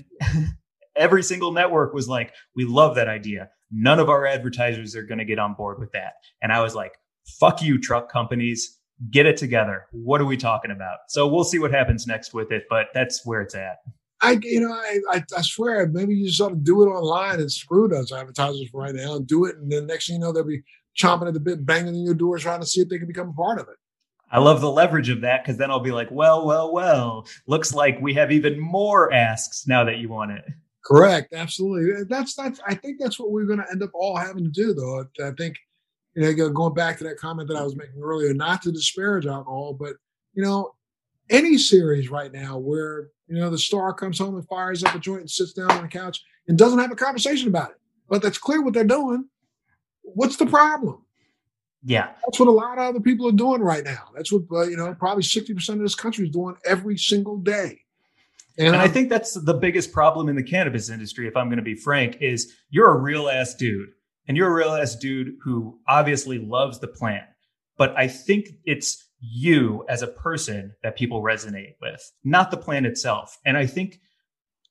every 0.95 1.21
single 1.21 1.51
network 1.51 1.93
was 1.93 2.09
like, 2.09 2.33
we 2.55 2.65
love 2.65 2.95
that 2.95 3.07
idea. 3.07 3.49
None 3.71 3.99
of 3.99 4.09
our 4.09 4.25
advertisers 4.25 4.95
are 4.95 5.03
going 5.03 5.19
to 5.19 5.25
get 5.25 5.37
on 5.37 5.53
board 5.53 5.79
with 5.79 5.91
that. 5.91 6.13
And 6.41 6.51
I 6.51 6.61
was 6.61 6.73
like, 6.73 6.93
fuck 7.39 7.61
you, 7.61 7.79
truck 7.79 8.11
companies. 8.11 8.79
Get 9.11 9.27
it 9.27 9.37
together. 9.37 9.85
What 9.91 10.21
are 10.21 10.25
we 10.25 10.37
talking 10.37 10.71
about? 10.71 10.99
So 11.09 11.27
we'll 11.27 11.43
see 11.43 11.59
what 11.59 11.71
happens 11.71 12.07
next 12.07 12.33
with 12.33 12.51
it, 12.51 12.63
but 12.67 12.87
that's 12.95 13.23
where 13.25 13.41
it's 13.41 13.53
at. 13.53 13.77
I, 14.21 14.39
you 14.41 14.61
know, 14.61 14.71
I, 14.71 14.99
I, 15.11 15.23
I, 15.37 15.41
swear, 15.41 15.85
maybe 15.87 16.15
you 16.15 16.27
just 16.27 16.39
ought 16.41 16.49
to 16.49 16.55
do 16.55 16.81
it 16.81 16.87
online 16.87 17.41
and 17.41 17.51
screw 17.51 17.87
those 17.89 18.13
advertisers 18.13 18.73
right 18.73 18.95
now 18.95 19.17
and 19.17 19.27
do 19.27 19.45
it. 19.45 19.57
And 19.57 19.69
then 19.69 19.85
next 19.85 20.07
thing 20.07 20.15
you 20.15 20.21
know, 20.21 20.31
they'll 20.31 20.45
be 20.45 20.63
chomping 20.97 21.27
at 21.27 21.33
the 21.33 21.39
bit, 21.39 21.65
banging 21.65 21.95
on 21.95 22.03
your 22.03 22.13
door, 22.13 22.37
trying 22.37 22.61
to 22.61 22.65
see 22.65 22.81
if 22.81 22.89
they 22.89 22.97
can 22.97 23.07
become 23.07 23.29
a 23.29 23.33
part 23.33 23.59
of 23.59 23.67
it. 23.67 23.75
I 24.31 24.39
love 24.39 24.61
the 24.61 24.71
leverage 24.71 25.09
of 25.09 25.21
that 25.21 25.43
because 25.43 25.57
then 25.57 25.69
I'll 25.69 25.79
be 25.79 25.91
like, 25.91 26.09
well, 26.11 26.45
well, 26.45 26.73
well, 26.73 27.27
looks 27.47 27.73
like 27.73 27.99
we 28.01 28.13
have 28.15 28.31
even 28.31 28.59
more 28.59 29.13
asks 29.13 29.67
now 29.67 29.83
that 29.83 29.97
you 29.97 30.09
want 30.09 30.31
it. 30.31 30.43
Correct. 30.83 31.33
Absolutely. 31.33 32.03
That's 32.09 32.35
that's 32.35 32.59
I 32.67 32.75
think 32.75 32.99
that's 32.99 33.19
what 33.19 33.31
we're 33.31 33.45
gonna 33.45 33.65
end 33.71 33.81
up 33.81 33.91
all 33.93 34.15
having 34.15 34.43
to 34.43 34.49
do 34.49 34.73
though. 34.73 35.05
I 35.23 35.31
think, 35.31 35.57
you 36.15 36.21
know, 36.21 36.49
going 36.49 36.73
back 36.73 36.97
to 36.99 37.03
that 37.05 37.17
comment 37.17 37.47
that 37.49 37.57
I 37.57 37.63
was 37.63 37.75
making 37.75 38.01
earlier, 38.01 38.33
not 38.33 38.61
to 38.63 38.71
disparage 38.71 39.25
alcohol, 39.25 39.73
but 39.73 39.95
you 40.33 40.43
know, 40.43 40.75
any 41.29 41.57
series 41.57 42.09
right 42.09 42.31
now 42.31 42.57
where, 42.57 43.09
you 43.27 43.35
know, 43.35 43.49
the 43.49 43.57
star 43.57 43.93
comes 43.93 44.19
home 44.19 44.35
and 44.35 44.47
fires 44.47 44.83
up 44.83 44.93
a 44.93 44.99
joint 44.99 45.21
and 45.21 45.31
sits 45.31 45.53
down 45.53 45.71
on 45.71 45.81
the 45.81 45.87
couch 45.87 46.23
and 46.47 46.57
doesn't 46.57 46.79
have 46.79 46.91
a 46.91 46.95
conversation 46.95 47.47
about 47.47 47.71
it. 47.71 47.77
But 48.07 48.21
that's 48.21 48.37
clear 48.37 48.61
what 48.61 48.73
they're 48.73 48.83
doing 48.83 49.27
what's 50.13 50.37
the 50.37 50.45
problem? 50.45 51.01
Yeah, 51.83 52.13
that's 52.25 52.39
what 52.39 52.47
a 52.47 52.51
lot 52.51 52.79
of 52.79 52.85
other 52.85 52.99
people 52.99 53.27
are 53.27 53.31
doing 53.31 53.61
right 53.61 53.83
now. 53.83 54.09
That's 54.15 54.31
what 54.31 54.43
uh, 54.51 54.63
you 54.63 54.75
know. 54.75 54.95
Probably 54.95 55.23
sixty 55.23 55.53
percent 55.53 55.79
of 55.79 55.83
this 55.83 55.95
country 55.95 56.25
is 56.25 56.31
doing 56.31 56.55
every 56.65 56.97
single 56.97 57.37
day. 57.37 57.81
And, 58.57 58.69
and 58.69 58.77
I 58.77 58.87
think 58.87 59.09
that's 59.09 59.33
the 59.33 59.53
biggest 59.53 59.91
problem 59.91 60.29
in 60.29 60.35
the 60.35 60.43
cannabis 60.43 60.89
industry. 60.89 61.27
If 61.27 61.35
I'm 61.35 61.47
going 61.47 61.57
to 61.57 61.63
be 61.63 61.75
frank, 61.75 62.17
is 62.21 62.53
you're 62.69 62.89
a 62.89 62.97
real 62.97 63.29
ass 63.29 63.53
dude, 63.53 63.89
and 64.27 64.35
you're 64.35 64.49
a 64.49 64.53
real 64.53 64.69
ass 64.69 64.95
dude 64.95 65.35
who 65.43 65.79
obviously 65.87 66.39
loves 66.39 66.79
the 66.79 66.87
plant. 66.87 67.25
But 67.77 67.95
I 67.97 68.07
think 68.07 68.47
it's 68.63 69.05
you 69.19 69.85
as 69.89 70.01
a 70.01 70.07
person 70.07 70.73
that 70.83 70.95
people 70.95 71.21
resonate 71.21 71.75
with, 71.81 72.01
not 72.23 72.49
the 72.49 72.57
plant 72.57 72.85
itself. 72.85 73.37
And 73.45 73.57
I 73.57 73.65
think 73.65 73.99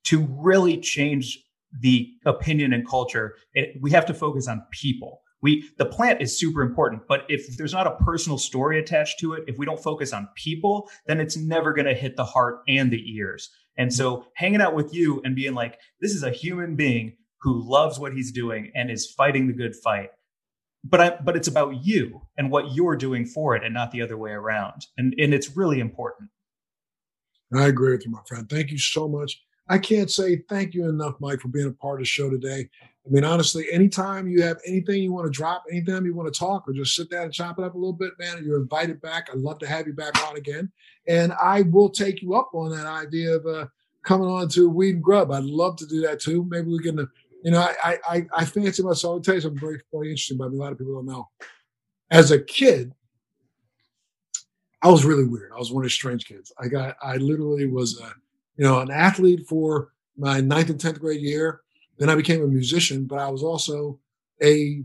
to 0.05 0.27
really 0.31 0.79
change 0.79 1.39
the 1.81 2.09
opinion 2.25 2.73
and 2.73 2.89
culture, 2.89 3.35
it, 3.53 3.77
we 3.81 3.91
have 3.91 4.07
to 4.07 4.15
focus 4.15 4.49
on 4.49 4.65
people 4.71 5.21
we 5.45 5.69
the 5.79 5.85
plant 5.85 6.21
is 6.21 6.37
super 6.37 6.63
important 6.63 7.03
but 7.07 7.25
if 7.29 7.57
there's 7.57 7.75
not 7.75 7.87
a 7.87 7.97
personal 8.05 8.39
story 8.39 8.81
attached 8.81 9.21
to 9.21 9.35
it 9.35 9.45
if 9.47 9.59
we 9.59 9.67
don't 9.67 9.83
focus 9.83 10.13
on 10.13 10.29
people 10.35 10.91
then 11.07 11.21
it's 11.21 11.37
never 11.37 11.73
going 11.73 11.87
to 11.87 11.95
hit 11.95 12.17
the 12.17 12.25
heart 12.25 12.61
and 12.67 12.91
the 12.91 13.17
ears. 13.17 13.51
And 13.77 13.93
so 13.93 14.27
hanging 14.35 14.61
out 14.61 14.75
with 14.75 14.95
you 14.95 15.21
and 15.25 15.37
being 15.37 15.55
like 15.55 15.79
this 16.01 16.13
is 16.13 16.23
a 16.23 16.31
human 16.31 16.75
being 16.75 17.17
who 17.43 17.63
loves 17.69 17.99
what 17.99 18.15
he's 18.15 18.33
doing 18.33 18.73
and 18.75 18.91
is 18.91 19.11
fighting 19.11 19.47
the 19.47 19.53
good 19.53 19.77
fight 19.77 20.11
but 20.85 21.01
I, 21.01 21.17
but 21.23 21.37
it's 21.37 21.49
about 21.49 21.85
you 21.85 22.21
and 22.37 22.51
what 22.51 22.75
you're 22.75 22.97
doing 22.97 23.25
for 23.25 23.57
it 23.57 23.65
and 23.65 23.73
not 23.73 23.91
the 23.91 24.03
other 24.03 24.19
way 24.19 24.33
around. 24.33 24.87
And 24.99 25.15
and 25.19 25.33
it's 25.33 25.57
really 25.57 25.81
important. 25.81 26.31
I 27.55 27.67
agree 27.67 27.93
with 27.93 28.05
you 28.05 28.11
my 28.11 28.21
friend. 28.29 28.49
Thank 28.49 28.71
you 28.71 28.79
so 28.79 29.09
much. 29.09 29.41
I 29.69 29.79
can't 29.79 30.11
say 30.11 30.43
thank 30.49 30.75
you 30.75 30.89
enough, 30.89 31.15
Mike, 31.21 31.41
for 31.41 31.49
being 31.49 31.69
a 31.69 31.73
part 31.73 32.01
of 32.01 32.05
the 32.05 32.07
show 32.07 32.29
today. 32.29 32.69
I 33.07 33.11
mean, 33.11 33.25
honestly, 33.25 33.67
anytime 33.71 34.27
you 34.27 34.43
have 34.43 34.59
anything 34.67 35.03
you 35.03 35.13
want 35.13 35.27
to 35.27 35.31
drop, 35.31 35.65
anytime 35.71 36.07
you 36.07 36.15
want 36.15 36.33
to 36.33 36.39
talk 36.39 36.67
or 36.67 36.73
just 36.73 36.95
sit 36.95 37.11
down 37.11 37.25
and 37.25 37.33
chop 37.33 37.59
it 37.59 37.65
up 37.65 37.75
a 37.75 37.79
little 37.79 37.93
bit, 37.93 38.13
man, 38.19 38.43
you're 38.43 38.61
invited 38.61 39.03
back. 39.03 39.29
I'd 39.31 39.41
love 39.41 39.59
to 39.59 39.67
have 39.67 39.87
you 39.87 39.93
back 39.93 40.27
on 40.27 40.37
again. 40.37 40.73
And 41.07 41.35
I 41.35 41.63
will 41.63 41.91
take 41.91 42.23
you 42.23 42.35
up 42.35 42.51
on 42.55 42.71
that 42.71 42.87
idea 42.87 43.35
of 43.35 43.47
uh, 43.47 43.67
coming 44.05 44.29
on 44.29 44.49
to 44.51 44.71
Weed 44.71 44.95
and 44.95 45.05
Grub. 45.05 45.31
I'd 45.31 45.45
love 45.45 45.77
to 45.77 45.87
do 45.87 46.01
that 46.01 46.19
too. 46.19 46.47
Maybe 46.49 46.69
we 46.69 46.79
can, 46.79 46.99
uh, 46.99 47.07
you 47.43 47.51
know, 47.51 47.61
I, 47.61 47.99
I, 48.09 48.27
I 48.35 48.45
fancy 48.47 48.83
myself. 48.83 49.17
I'll 49.17 49.21
tell 49.21 49.35
you 49.35 49.43
something 49.43 49.61
very, 49.61 49.83
very 49.93 50.09
interesting 50.09 50.39
but. 50.39 50.49
A 50.49 50.57
lot 50.57 50.73
of 50.73 50.79
people 50.79 50.95
don't 50.95 51.07
know. 51.07 51.29
As 52.11 52.31
a 52.31 52.41
kid, 52.41 52.95
I 54.81 54.89
was 54.89 55.05
really 55.05 55.25
weird. 55.25 55.53
I 55.55 55.59
was 55.59 55.71
one 55.71 55.85
of 55.85 55.87
the 55.87 55.91
strange 55.91 56.25
kids. 56.25 56.53
I 56.59 56.69
got, 56.69 56.97
I 57.03 57.17
literally 57.17 57.67
was, 57.67 58.01
a, 58.01 58.13
you 58.57 58.65
know, 58.65 58.81
an 58.81 58.91
athlete 58.91 59.47
for 59.47 59.93
my 60.17 60.41
ninth 60.41 60.71
and 60.71 60.81
10th 60.81 61.01
grade 61.01 61.21
year. 61.21 61.61
Then 61.99 62.11
I 62.11 62.15
became 62.15 62.43
a 62.43 62.47
musician, 62.47 63.05
but 63.05 63.19
I 63.19 63.29
was 63.29 63.43
also 63.43 64.01
a 64.43 64.83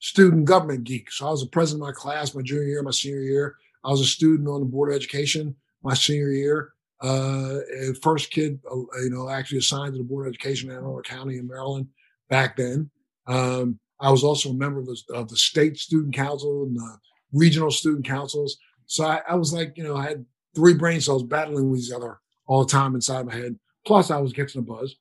student 0.00 0.44
government 0.44 0.84
geek. 0.84 1.10
So 1.10 1.26
I 1.26 1.30
was 1.30 1.42
the 1.42 1.48
president 1.48 1.82
of 1.82 1.88
my 1.88 1.92
class 1.92 2.34
my 2.34 2.42
junior 2.42 2.64
year, 2.64 2.82
my 2.82 2.90
senior 2.90 3.20
year. 3.20 3.56
I 3.84 3.90
was 3.90 4.00
a 4.00 4.06
student 4.06 4.48
on 4.48 4.60
the 4.60 4.66
board 4.66 4.90
of 4.90 4.96
education 4.96 5.56
my 5.82 5.94
senior 5.94 6.30
year. 6.30 6.72
Uh, 7.00 7.58
first 8.02 8.30
kid, 8.30 8.58
uh, 8.70 8.76
you 9.02 9.10
know, 9.10 9.28
actually 9.28 9.58
assigned 9.58 9.92
to 9.92 9.98
the 9.98 10.04
board 10.04 10.26
of 10.26 10.30
education 10.30 10.70
in 10.70 10.76
Anne 10.76 10.82
Arundel 10.82 11.02
County 11.02 11.36
in 11.36 11.46
Maryland 11.46 11.86
back 12.30 12.56
then. 12.56 12.90
Um, 13.26 13.78
I 14.00 14.10
was 14.10 14.24
also 14.24 14.50
a 14.50 14.54
member 14.54 14.80
of 14.80 14.86
the, 14.86 15.02
of 15.12 15.28
the, 15.28 15.36
state 15.36 15.76
student 15.76 16.14
council 16.14 16.64
and 16.64 16.76
the 16.76 16.98
regional 17.32 17.70
student 17.70 18.06
councils. 18.06 18.56
So 18.86 19.04
I, 19.04 19.20
I 19.28 19.34
was 19.34 19.52
like, 19.52 19.76
you 19.76 19.84
know, 19.84 19.96
I 19.96 20.08
had 20.08 20.24
three 20.54 20.74
brain 20.74 21.00
cells 21.00 21.22
battling 21.22 21.70
with 21.70 21.80
each 21.80 21.92
other 21.92 22.20
all 22.46 22.64
the 22.64 22.72
time 22.72 22.94
inside 22.94 23.26
my 23.26 23.34
head. 23.34 23.58
Plus, 23.86 24.10
I 24.10 24.18
was 24.18 24.32
getting 24.32 24.60
a 24.60 24.62
buzz. 24.62 24.96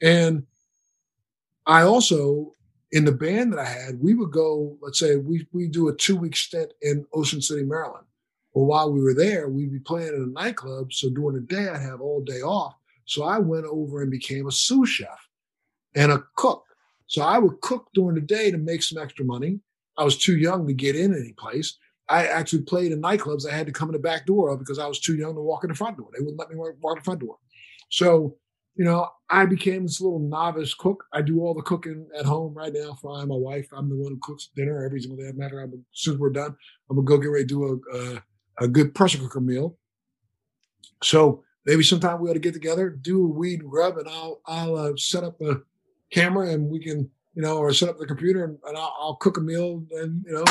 And 0.00 0.44
I 1.66 1.82
also, 1.82 2.54
in 2.92 3.04
the 3.04 3.12
band 3.12 3.52
that 3.52 3.60
I 3.60 3.64
had, 3.64 4.00
we 4.00 4.14
would 4.14 4.32
go, 4.32 4.76
let's 4.80 4.98
say 4.98 5.16
we 5.16 5.46
we 5.52 5.68
do 5.68 5.88
a 5.88 5.96
two 5.96 6.16
week 6.16 6.36
stint 6.36 6.72
in 6.82 7.06
Ocean 7.14 7.40
City, 7.40 7.62
Maryland. 7.62 8.06
Well, 8.52 8.66
while 8.66 8.92
we 8.92 9.00
were 9.00 9.14
there, 9.14 9.48
we'd 9.48 9.72
be 9.72 9.78
playing 9.78 10.08
in 10.08 10.34
a 10.36 10.40
nightclub. 10.40 10.92
So 10.92 11.08
during 11.08 11.36
the 11.36 11.40
day, 11.40 11.68
I'd 11.68 11.80
have 11.80 12.00
all 12.00 12.22
day 12.22 12.42
off. 12.42 12.74
So 13.06 13.24
I 13.24 13.38
went 13.38 13.64
over 13.64 14.02
and 14.02 14.10
became 14.10 14.46
a 14.46 14.52
sous 14.52 14.88
chef 14.88 15.28
and 15.94 16.12
a 16.12 16.22
cook. 16.36 16.64
So 17.06 17.22
I 17.22 17.38
would 17.38 17.60
cook 17.60 17.88
during 17.94 18.14
the 18.14 18.20
day 18.20 18.50
to 18.50 18.58
make 18.58 18.82
some 18.82 19.02
extra 19.02 19.24
money. 19.24 19.60
I 19.96 20.04
was 20.04 20.16
too 20.16 20.36
young 20.36 20.66
to 20.66 20.74
get 20.74 20.96
in 20.96 21.14
any 21.14 21.32
place. 21.32 21.78
I 22.08 22.26
actually 22.26 22.62
played 22.62 22.92
in 22.92 23.00
nightclubs. 23.00 23.46
I 23.48 23.54
had 23.54 23.66
to 23.66 23.72
come 23.72 23.88
in 23.88 23.94
the 23.94 23.98
back 23.98 24.26
door 24.26 24.56
because 24.56 24.78
I 24.78 24.86
was 24.86 25.00
too 25.00 25.16
young 25.16 25.34
to 25.34 25.40
walk 25.40 25.64
in 25.64 25.68
the 25.68 25.74
front 25.74 25.96
door. 25.96 26.08
They 26.12 26.20
wouldn't 26.20 26.38
let 26.38 26.50
me 26.50 26.56
walk 26.56 26.96
in 26.96 27.00
the 27.00 27.04
front 27.04 27.20
door. 27.20 27.38
So 27.90 28.36
you 28.74 28.84
know, 28.84 29.08
I 29.28 29.44
became 29.46 29.82
this 29.82 30.00
little 30.00 30.18
novice 30.18 30.74
cook. 30.74 31.04
I 31.12 31.22
do 31.22 31.40
all 31.40 31.54
the 31.54 31.62
cooking 31.62 32.06
at 32.18 32.24
home 32.24 32.54
right 32.54 32.72
now 32.72 32.96
for 33.00 33.24
my 33.26 33.34
wife. 33.34 33.68
I'm 33.72 33.88
the 33.88 33.96
one 33.96 34.12
who 34.12 34.18
cooks 34.22 34.48
dinner 34.56 34.84
every 34.84 35.00
single 35.00 35.22
day. 35.22 35.32
Matter. 35.34 35.60
I'm, 35.60 35.72
as 35.72 35.80
soon 35.92 36.14
as 36.14 36.20
we're 36.20 36.30
done, 36.30 36.56
I'm 36.88 36.96
gonna 36.96 37.04
go 37.04 37.18
get 37.18 37.28
ready 37.28 37.44
to 37.44 37.48
do 37.48 37.82
a, 37.92 37.96
a, 37.96 38.22
a 38.64 38.68
good 38.68 38.94
pressure 38.94 39.18
cooker 39.18 39.40
meal. 39.40 39.76
So 41.02 41.42
maybe 41.66 41.82
sometime 41.82 42.20
we 42.20 42.30
ought 42.30 42.34
to 42.34 42.38
get 42.38 42.54
together, 42.54 42.90
do 42.90 43.24
a 43.24 43.28
weed 43.28 43.64
grub, 43.64 43.98
and 43.98 44.08
I'll 44.08 44.40
I'll 44.46 44.76
uh, 44.76 44.92
set 44.96 45.24
up 45.24 45.40
a 45.40 45.56
camera 46.10 46.50
and 46.50 46.70
we 46.70 46.80
can 46.80 47.10
you 47.34 47.42
know, 47.42 47.58
or 47.58 47.72
set 47.72 47.88
up 47.88 47.98
the 47.98 48.06
computer 48.06 48.44
and, 48.44 48.58
and 48.66 48.76
I'll, 48.76 48.94
I'll, 49.00 49.16
cook 49.16 49.38
a 49.38 49.40
meal 49.40 49.84
and 49.92 50.22
you 50.26 50.32
know, 50.32 50.44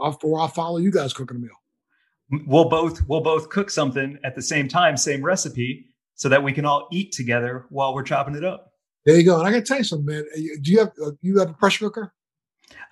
I'll, 0.00 0.18
or 0.22 0.40
I'll 0.40 0.48
follow 0.48 0.78
you 0.78 0.90
guys 0.90 1.12
cooking 1.12 1.36
a 1.36 1.40
meal. 1.40 2.44
We'll 2.46 2.68
both 2.68 3.06
we'll 3.06 3.20
both 3.20 3.48
cook 3.48 3.70
something 3.70 4.18
at 4.24 4.34
the 4.34 4.42
same 4.42 4.66
time, 4.66 4.96
same 4.96 5.22
recipe 5.22 5.86
so 6.14 6.28
that 6.28 6.42
we 6.42 6.52
can 6.52 6.64
all 6.64 6.88
eat 6.92 7.12
together 7.12 7.66
while 7.70 7.94
we're 7.94 8.02
chopping 8.02 8.34
it 8.34 8.44
up. 8.44 8.72
There 9.04 9.16
you 9.16 9.24
go. 9.24 9.38
And 9.38 9.46
I 9.46 9.50
got 9.50 9.58
to 9.58 9.62
tell 9.62 9.78
you 9.78 9.84
something, 9.84 10.06
man. 10.06 10.24
Do 10.62 10.72
you 10.72 10.78
have 10.78 10.92
uh, 11.04 11.10
you 11.20 11.38
have 11.38 11.50
a 11.50 11.54
pressure 11.54 11.90
cooker? 11.90 12.12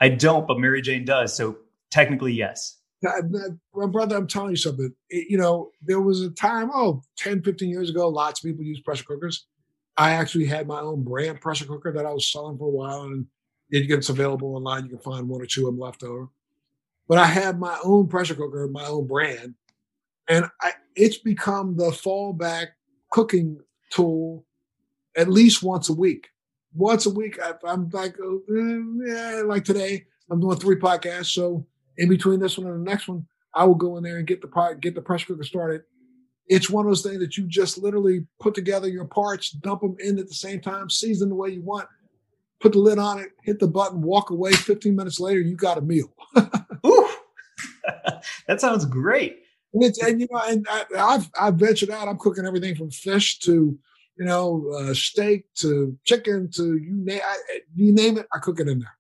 I 0.01 0.11
don't, 0.11 0.47
but 0.47 0.59
Mary 0.59 0.83
Jane 0.83 1.05
does. 1.05 1.35
So 1.35 1.59
technically, 1.91 2.33
yes. 2.33 2.79
My 3.75 3.87
brother, 3.87 4.17
I'm 4.17 4.29
telling 4.29 4.51
you 4.51 4.57
something. 4.57 4.93
It, 5.11 5.29
you 5.29 5.39
know, 5.39 5.71
there 5.83 6.01
was 6.01 6.21
a 6.21 6.31
time, 6.31 6.71
oh, 6.73 7.03
10, 7.17 7.43
15 7.43 7.69
years 7.69 7.91
ago, 7.91 8.09
lots 8.09 8.41
of 8.41 8.49
people 8.49 8.65
used 8.65 8.85
pressure 8.85 9.05
cookers. 9.05 9.47
I 9.97 10.13
actually 10.13 10.47
had 10.47 10.67
my 10.67 10.81
own 10.81 11.03
brand 11.03 11.41
pressure 11.41 11.65
cooker 11.65 11.93
that 11.93 12.07
I 12.07 12.13
was 12.13 12.31
selling 12.31 12.59
for 12.59 12.69
a 12.69 12.71
while, 12.71 13.03
and 13.03 13.27
it 13.71 13.89
gets 13.89 14.09
available 14.09 14.55
online. 14.55 14.85
You 14.85 14.91
can 14.91 14.99
find 14.99 15.29
one 15.29 15.43
or 15.43 15.47
two 15.47 15.67
of 15.67 15.75
them 15.75 15.81
left 15.81 16.03
over. 16.03 16.29
But 17.09 17.19
I 17.19 17.27
had 17.27 17.59
my 17.59 17.77
own 17.83 18.07
pressure 18.07 18.35
cooker, 18.35 18.69
my 18.69 18.87
own 18.87 19.07
brand, 19.07 19.55
and 20.29 20.47
I, 20.61 20.73
it's 20.95 21.19
become 21.19 21.77
the 21.77 21.91
fallback 21.91 22.69
cooking 23.13 23.61
tool 23.91 24.45
at 25.17 25.29
least 25.29 25.63
once 25.63 25.89
a 25.89 25.93
week. 25.93 26.29
Once 26.75 27.07
a 27.07 27.11
week, 27.11 27.39
I, 27.41 27.53
am 27.71 27.91
like, 27.93 28.17
uh, 28.19 28.55
yeah, 29.07 29.43
like 29.45 29.65
today, 29.65 30.07
I'm 30.31 30.41
doing 30.41 30.57
three 30.59 30.77
podcasts. 30.77 31.27
So 31.33 31.67
in 31.99 32.09
between 32.09 32.41
this 32.41 32.57
one 32.57 32.67
and 32.67 32.85
the 32.85 32.91
next 32.91 33.07
one, 33.07 33.27
I 33.55 33.65
will 33.65 33.75
go 33.75 33.99
in 33.99 34.03
there 34.03 34.17
and 34.17 34.27
get 34.27 34.41
the 34.41 34.79
get 34.81 34.95
the 34.95 35.03
pressure 35.03 35.27
cooker 35.27 35.45
started. 35.45 35.83
It's 36.49 36.71
one 36.71 36.87
of 36.87 36.91
those 36.91 37.03
things 37.03 37.19
that 37.19 37.37
you 37.37 37.47
just 37.47 37.79
literally 37.79 38.27
put 38.41 38.55
together 38.55 38.89
your 38.89 39.05
parts, 39.05 39.51
dump 39.51 39.83
them 39.83 39.97
in 40.01 40.19
at 40.19 40.29
the 40.29 40.35
same 40.35 40.61
time, 40.61 40.89
season 40.89 41.29
the 41.29 41.35
way 41.35 41.51
you 41.51 41.63
want, 41.63 41.89
put 42.61 42.73
the 42.73 42.79
lid 42.79 42.99
on 42.99 43.19
it, 43.21 43.31
hit 43.43 43.59
the 43.59 43.69
button, 43.69 44.01
walk 44.01 44.31
away. 44.31 44.53
15 44.53 44.97
minutes 44.97 45.21
later, 45.21 45.41
you 45.41 45.55
got 45.55 45.79
a 45.79 45.83
meal. 45.83 46.13
Ooh, 46.87 47.09
that 48.49 48.61
sounds 48.61 48.87
great. 48.87 49.43
And 49.75 49.83
it's 49.85 50.03
and 50.03 50.21
you 50.21 50.29
know, 50.31 50.41
and 50.47 50.67
I, 50.71 51.13
have 51.13 51.31
I've 51.41 51.55
ventured 51.55 51.91
out. 51.91 52.09
I'm 52.09 52.19
cooking 52.19 52.47
everything 52.47 52.75
from 52.75 52.91
fish 52.91 53.39
to 53.41 53.79
you 54.17 54.25
know 54.25 54.71
uh, 54.79 54.95
steak 54.95 55.53
to 55.57 55.97
chicken 56.05 56.51
to 56.53 56.77
you 56.77 56.93
name 56.93 57.21
I, 57.25 57.61
you 57.75 57.93
name 57.93 58.19
it. 58.19 58.27
I 58.33 58.39
cook 58.39 58.61
it 58.61 58.69
in 58.69 58.81
there. 58.81 58.97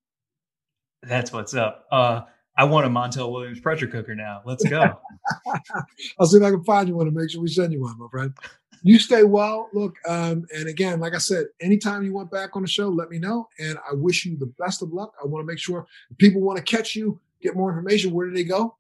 That's 1.03 1.33
what's 1.33 1.55
up. 1.55 1.87
Uh, 1.91 2.23
I 2.57 2.65
want 2.65 2.87
a 2.87 2.89
Montel 2.89 3.33
Williams 3.33 3.61
pressure 3.61 3.87
cooker 3.87 4.15
now. 4.15 4.43
Let's 4.45 4.65
go. 4.65 4.99
I'll 6.19 6.27
see 6.27 6.37
if 6.37 6.43
I 6.43 6.51
can 6.51 6.65
find 6.65 6.89
you 6.89 6.95
one 6.95 7.07
and 7.07 7.17
make 7.17 7.31
sure 7.31 7.41
we 7.41 7.49
send 7.49 7.73
you 7.73 7.83
one, 7.83 7.99
my 7.99 8.09
friend. 8.11 8.35
You 8.83 8.99
stay 8.99 9.23
well. 9.23 9.69
Look, 9.73 9.97
um, 10.09 10.45
and 10.55 10.69
again, 10.69 11.01
like 11.01 11.15
I 11.15 11.19
said, 11.19 11.47
anytime 11.61 12.03
you 12.05 12.13
want 12.13 12.31
back 12.31 12.57
on 12.57 12.63
the 12.63 12.69
show, 12.69 12.89
let 12.89 13.11
me 13.11 13.19
know. 13.19 13.49
And 13.59 13.79
I 13.89 13.95
wish 13.95 14.25
you 14.25 14.37
the 14.37 14.53
best 14.59 14.83
of 14.83 14.93
luck. 14.93 15.13
I 15.23 15.27
want 15.27 15.43
to 15.43 15.47
make 15.47 15.59
sure 15.59 15.87
people 16.19 16.41
want 16.41 16.59
to 16.59 16.65
catch 16.65 16.95
you, 16.95 17.21
get 17.41 17.57
more 17.57 17.71
information. 17.71 18.13
Where 18.13 18.29
do 18.29 18.35
they 18.35 18.45
go? 18.45 18.77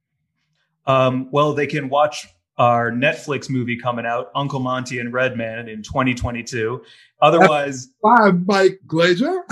Um, 0.87 1.28
well, 1.30 1.53
they 1.55 1.66
can 1.66 1.89
watch 1.89 2.26
our 2.59 2.91
Netflix 2.91 3.49
movie 3.49 3.76
coming 3.76 4.05
out, 4.05 4.30
Uncle 4.35 4.61
Monty 4.61 4.99
and 4.99 5.12
Redman, 5.12 5.68
in 5.68 5.83
2022. 5.83 6.83
Otherwise, 7.20 7.89
I'm 8.05 8.45
Mike 8.47 8.80
Glazer. 8.87 9.43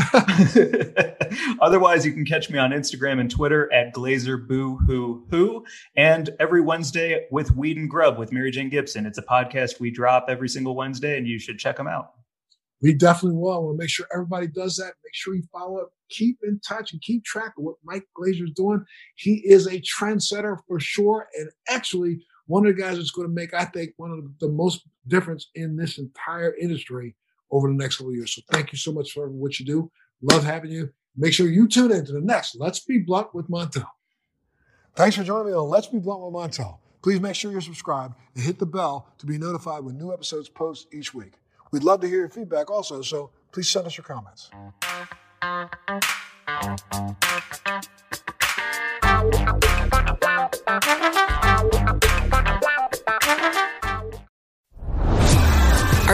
Otherwise, 1.61 2.05
you 2.05 2.12
can 2.12 2.24
catch 2.24 2.51
me 2.51 2.59
on 2.59 2.72
Instagram 2.72 3.20
and 3.20 3.31
Twitter 3.31 3.72
at 3.72 3.95
Glazer 3.95 4.47
Boo 4.47 4.76
Hoo 4.87 5.24
Hoo, 5.31 5.64
and 5.97 6.31
every 6.41 6.61
Wednesday 6.61 7.26
with 7.31 7.57
Weed 7.57 7.76
and 7.76 7.89
Grub 7.89 8.18
with 8.18 8.33
Mary 8.33 8.51
Jane 8.51 8.68
Gibson. 8.68 9.07
It's 9.07 9.18
a 9.18 9.22
podcast 9.22 9.81
we 9.81 9.91
drop 9.91 10.26
every 10.28 10.49
single 10.49 10.74
Wednesday, 10.74 11.16
and 11.16 11.26
you 11.26 11.39
should 11.39 11.59
check 11.59 11.76
them 11.76 11.87
out. 11.87 12.12
We 12.83 12.93
definitely 12.95 13.39
will. 13.39 13.53
I 13.53 13.59
want 13.59 13.78
to 13.78 13.83
make 13.83 13.91
sure 13.91 14.07
everybody 14.12 14.47
does 14.47 14.76
that. 14.76 14.95
Make 15.05 15.14
sure 15.14 15.35
you 15.35 15.43
follow 15.53 15.78
up, 15.78 15.93
keep 16.11 16.38
in 16.42 16.61
touch, 16.66 16.92
and 16.92 17.02
keep 17.02 17.24
track 17.24 17.52
of 17.56 17.64
what 17.64 17.76
Mike 17.84 18.06
Glazer 18.18 18.44
is 18.44 18.52
doing. 18.54 18.84
He 19.16 19.42
is 19.44 19.66
a 19.66 19.80
trendsetter 19.80 20.58
for 20.66 20.78
sure, 20.80 21.28
and 21.38 21.50
actually 21.68 22.24
one 22.46 22.66
of 22.66 22.74
the 22.74 22.82
guys 22.82 22.96
that's 22.96 23.12
going 23.12 23.28
to 23.28 23.34
make, 23.34 23.54
I 23.54 23.64
think, 23.64 23.92
one 23.96 24.11
of 24.11 24.24
the 24.40 24.48
most 24.48 24.82
difference 25.06 25.48
in 25.54 25.76
this 25.76 25.98
entire 25.98 26.54
industry 26.56 27.14
over 27.50 27.68
the 27.68 27.74
next 27.74 27.96
couple 27.96 28.14
years. 28.14 28.34
So 28.34 28.42
thank 28.50 28.72
you 28.72 28.78
so 28.78 28.92
much 28.92 29.12
for 29.12 29.28
what 29.28 29.58
you 29.61 29.66
do. 29.66 29.90
Love 30.22 30.44
having 30.44 30.70
you. 30.70 30.90
Make 31.16 31.32
sure 31.32 31.48
you 31.48 31.68
tune 31.68 31.92
in 31.92 32.04
to 32.06 32.12
the 32.12 32.20
next 32.20 32.56
Let's 32.56 32.80
Be 32.80 32.98
Blunt 32.98 33.34
with 33.34 33.48
Montel. 33.48 33.86
Thanks 34.96 35.16
for 35.16 35.24
joining 35.24 35.48
me 35.48 35.52
on 35.52 35.68
Let's 35.68 35.86
Be 35.86 35.98
Blunt 35.98 36.22
with 36.22 36.34
Montel. 36.34 36.78
Please 37.02 37.20
make 37.20 37.34
sure 37.34 37.50
you're 37.50 37.61
subscribed 37.61 38.14
and 38.34 38.44
hit 38.44 38.58
the 38.58 38.66
bell 38.66 39.08
to 39.18 39.26
be 39.26 39.38
notified 39.38 39.84
when 39.84 39.96
new 39.96 40.12
episodes 40.12 40.48
post 40.48 40.88
each 40.92 41.14
week. 41.14 41.34
We'd 41.72 41.84
love 41.84 42.00
to 42.00 42.08
hear 42.08 42.18
your 42.18 42.28
feedback 42.28 42.70
also, 42.70 43.00
so 43.00 43.30
please 43.52 43.68
send 43.68 43.86
us 43.86 43.96
your 43.96 44.04
comments. 44.04 44.50
Are 45.43 45.70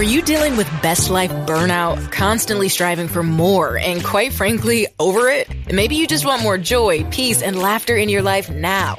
you 0.02 0.22
dealing 0.22 0.56
with 0.56 0.68
best 0.80 1.10
life 1.10 1.32
burnout, 1.32 2.12
constantly 2.12 2.68
striving 2.68 3.08
for 3.08 3.24
more, 3.24 3.76
and 3.76 4.04
quite 4.04 4.32
frankly, 4.32 4.86
over 5.00 5.28
it? 5.28 5.48
Maybe 5.72 5.96
you 5.96 6.06
just 6.06 6.24
want 6.24 6.42
more 6.42 6.58
joy, 6.58 7.02
peace, 7.10 7.42
and 7.42 7.58
laughter 7.58 7.96
in 7.96 8.08
your 8.08 8.22
life 8.22 8.48
now. 8.48 8.98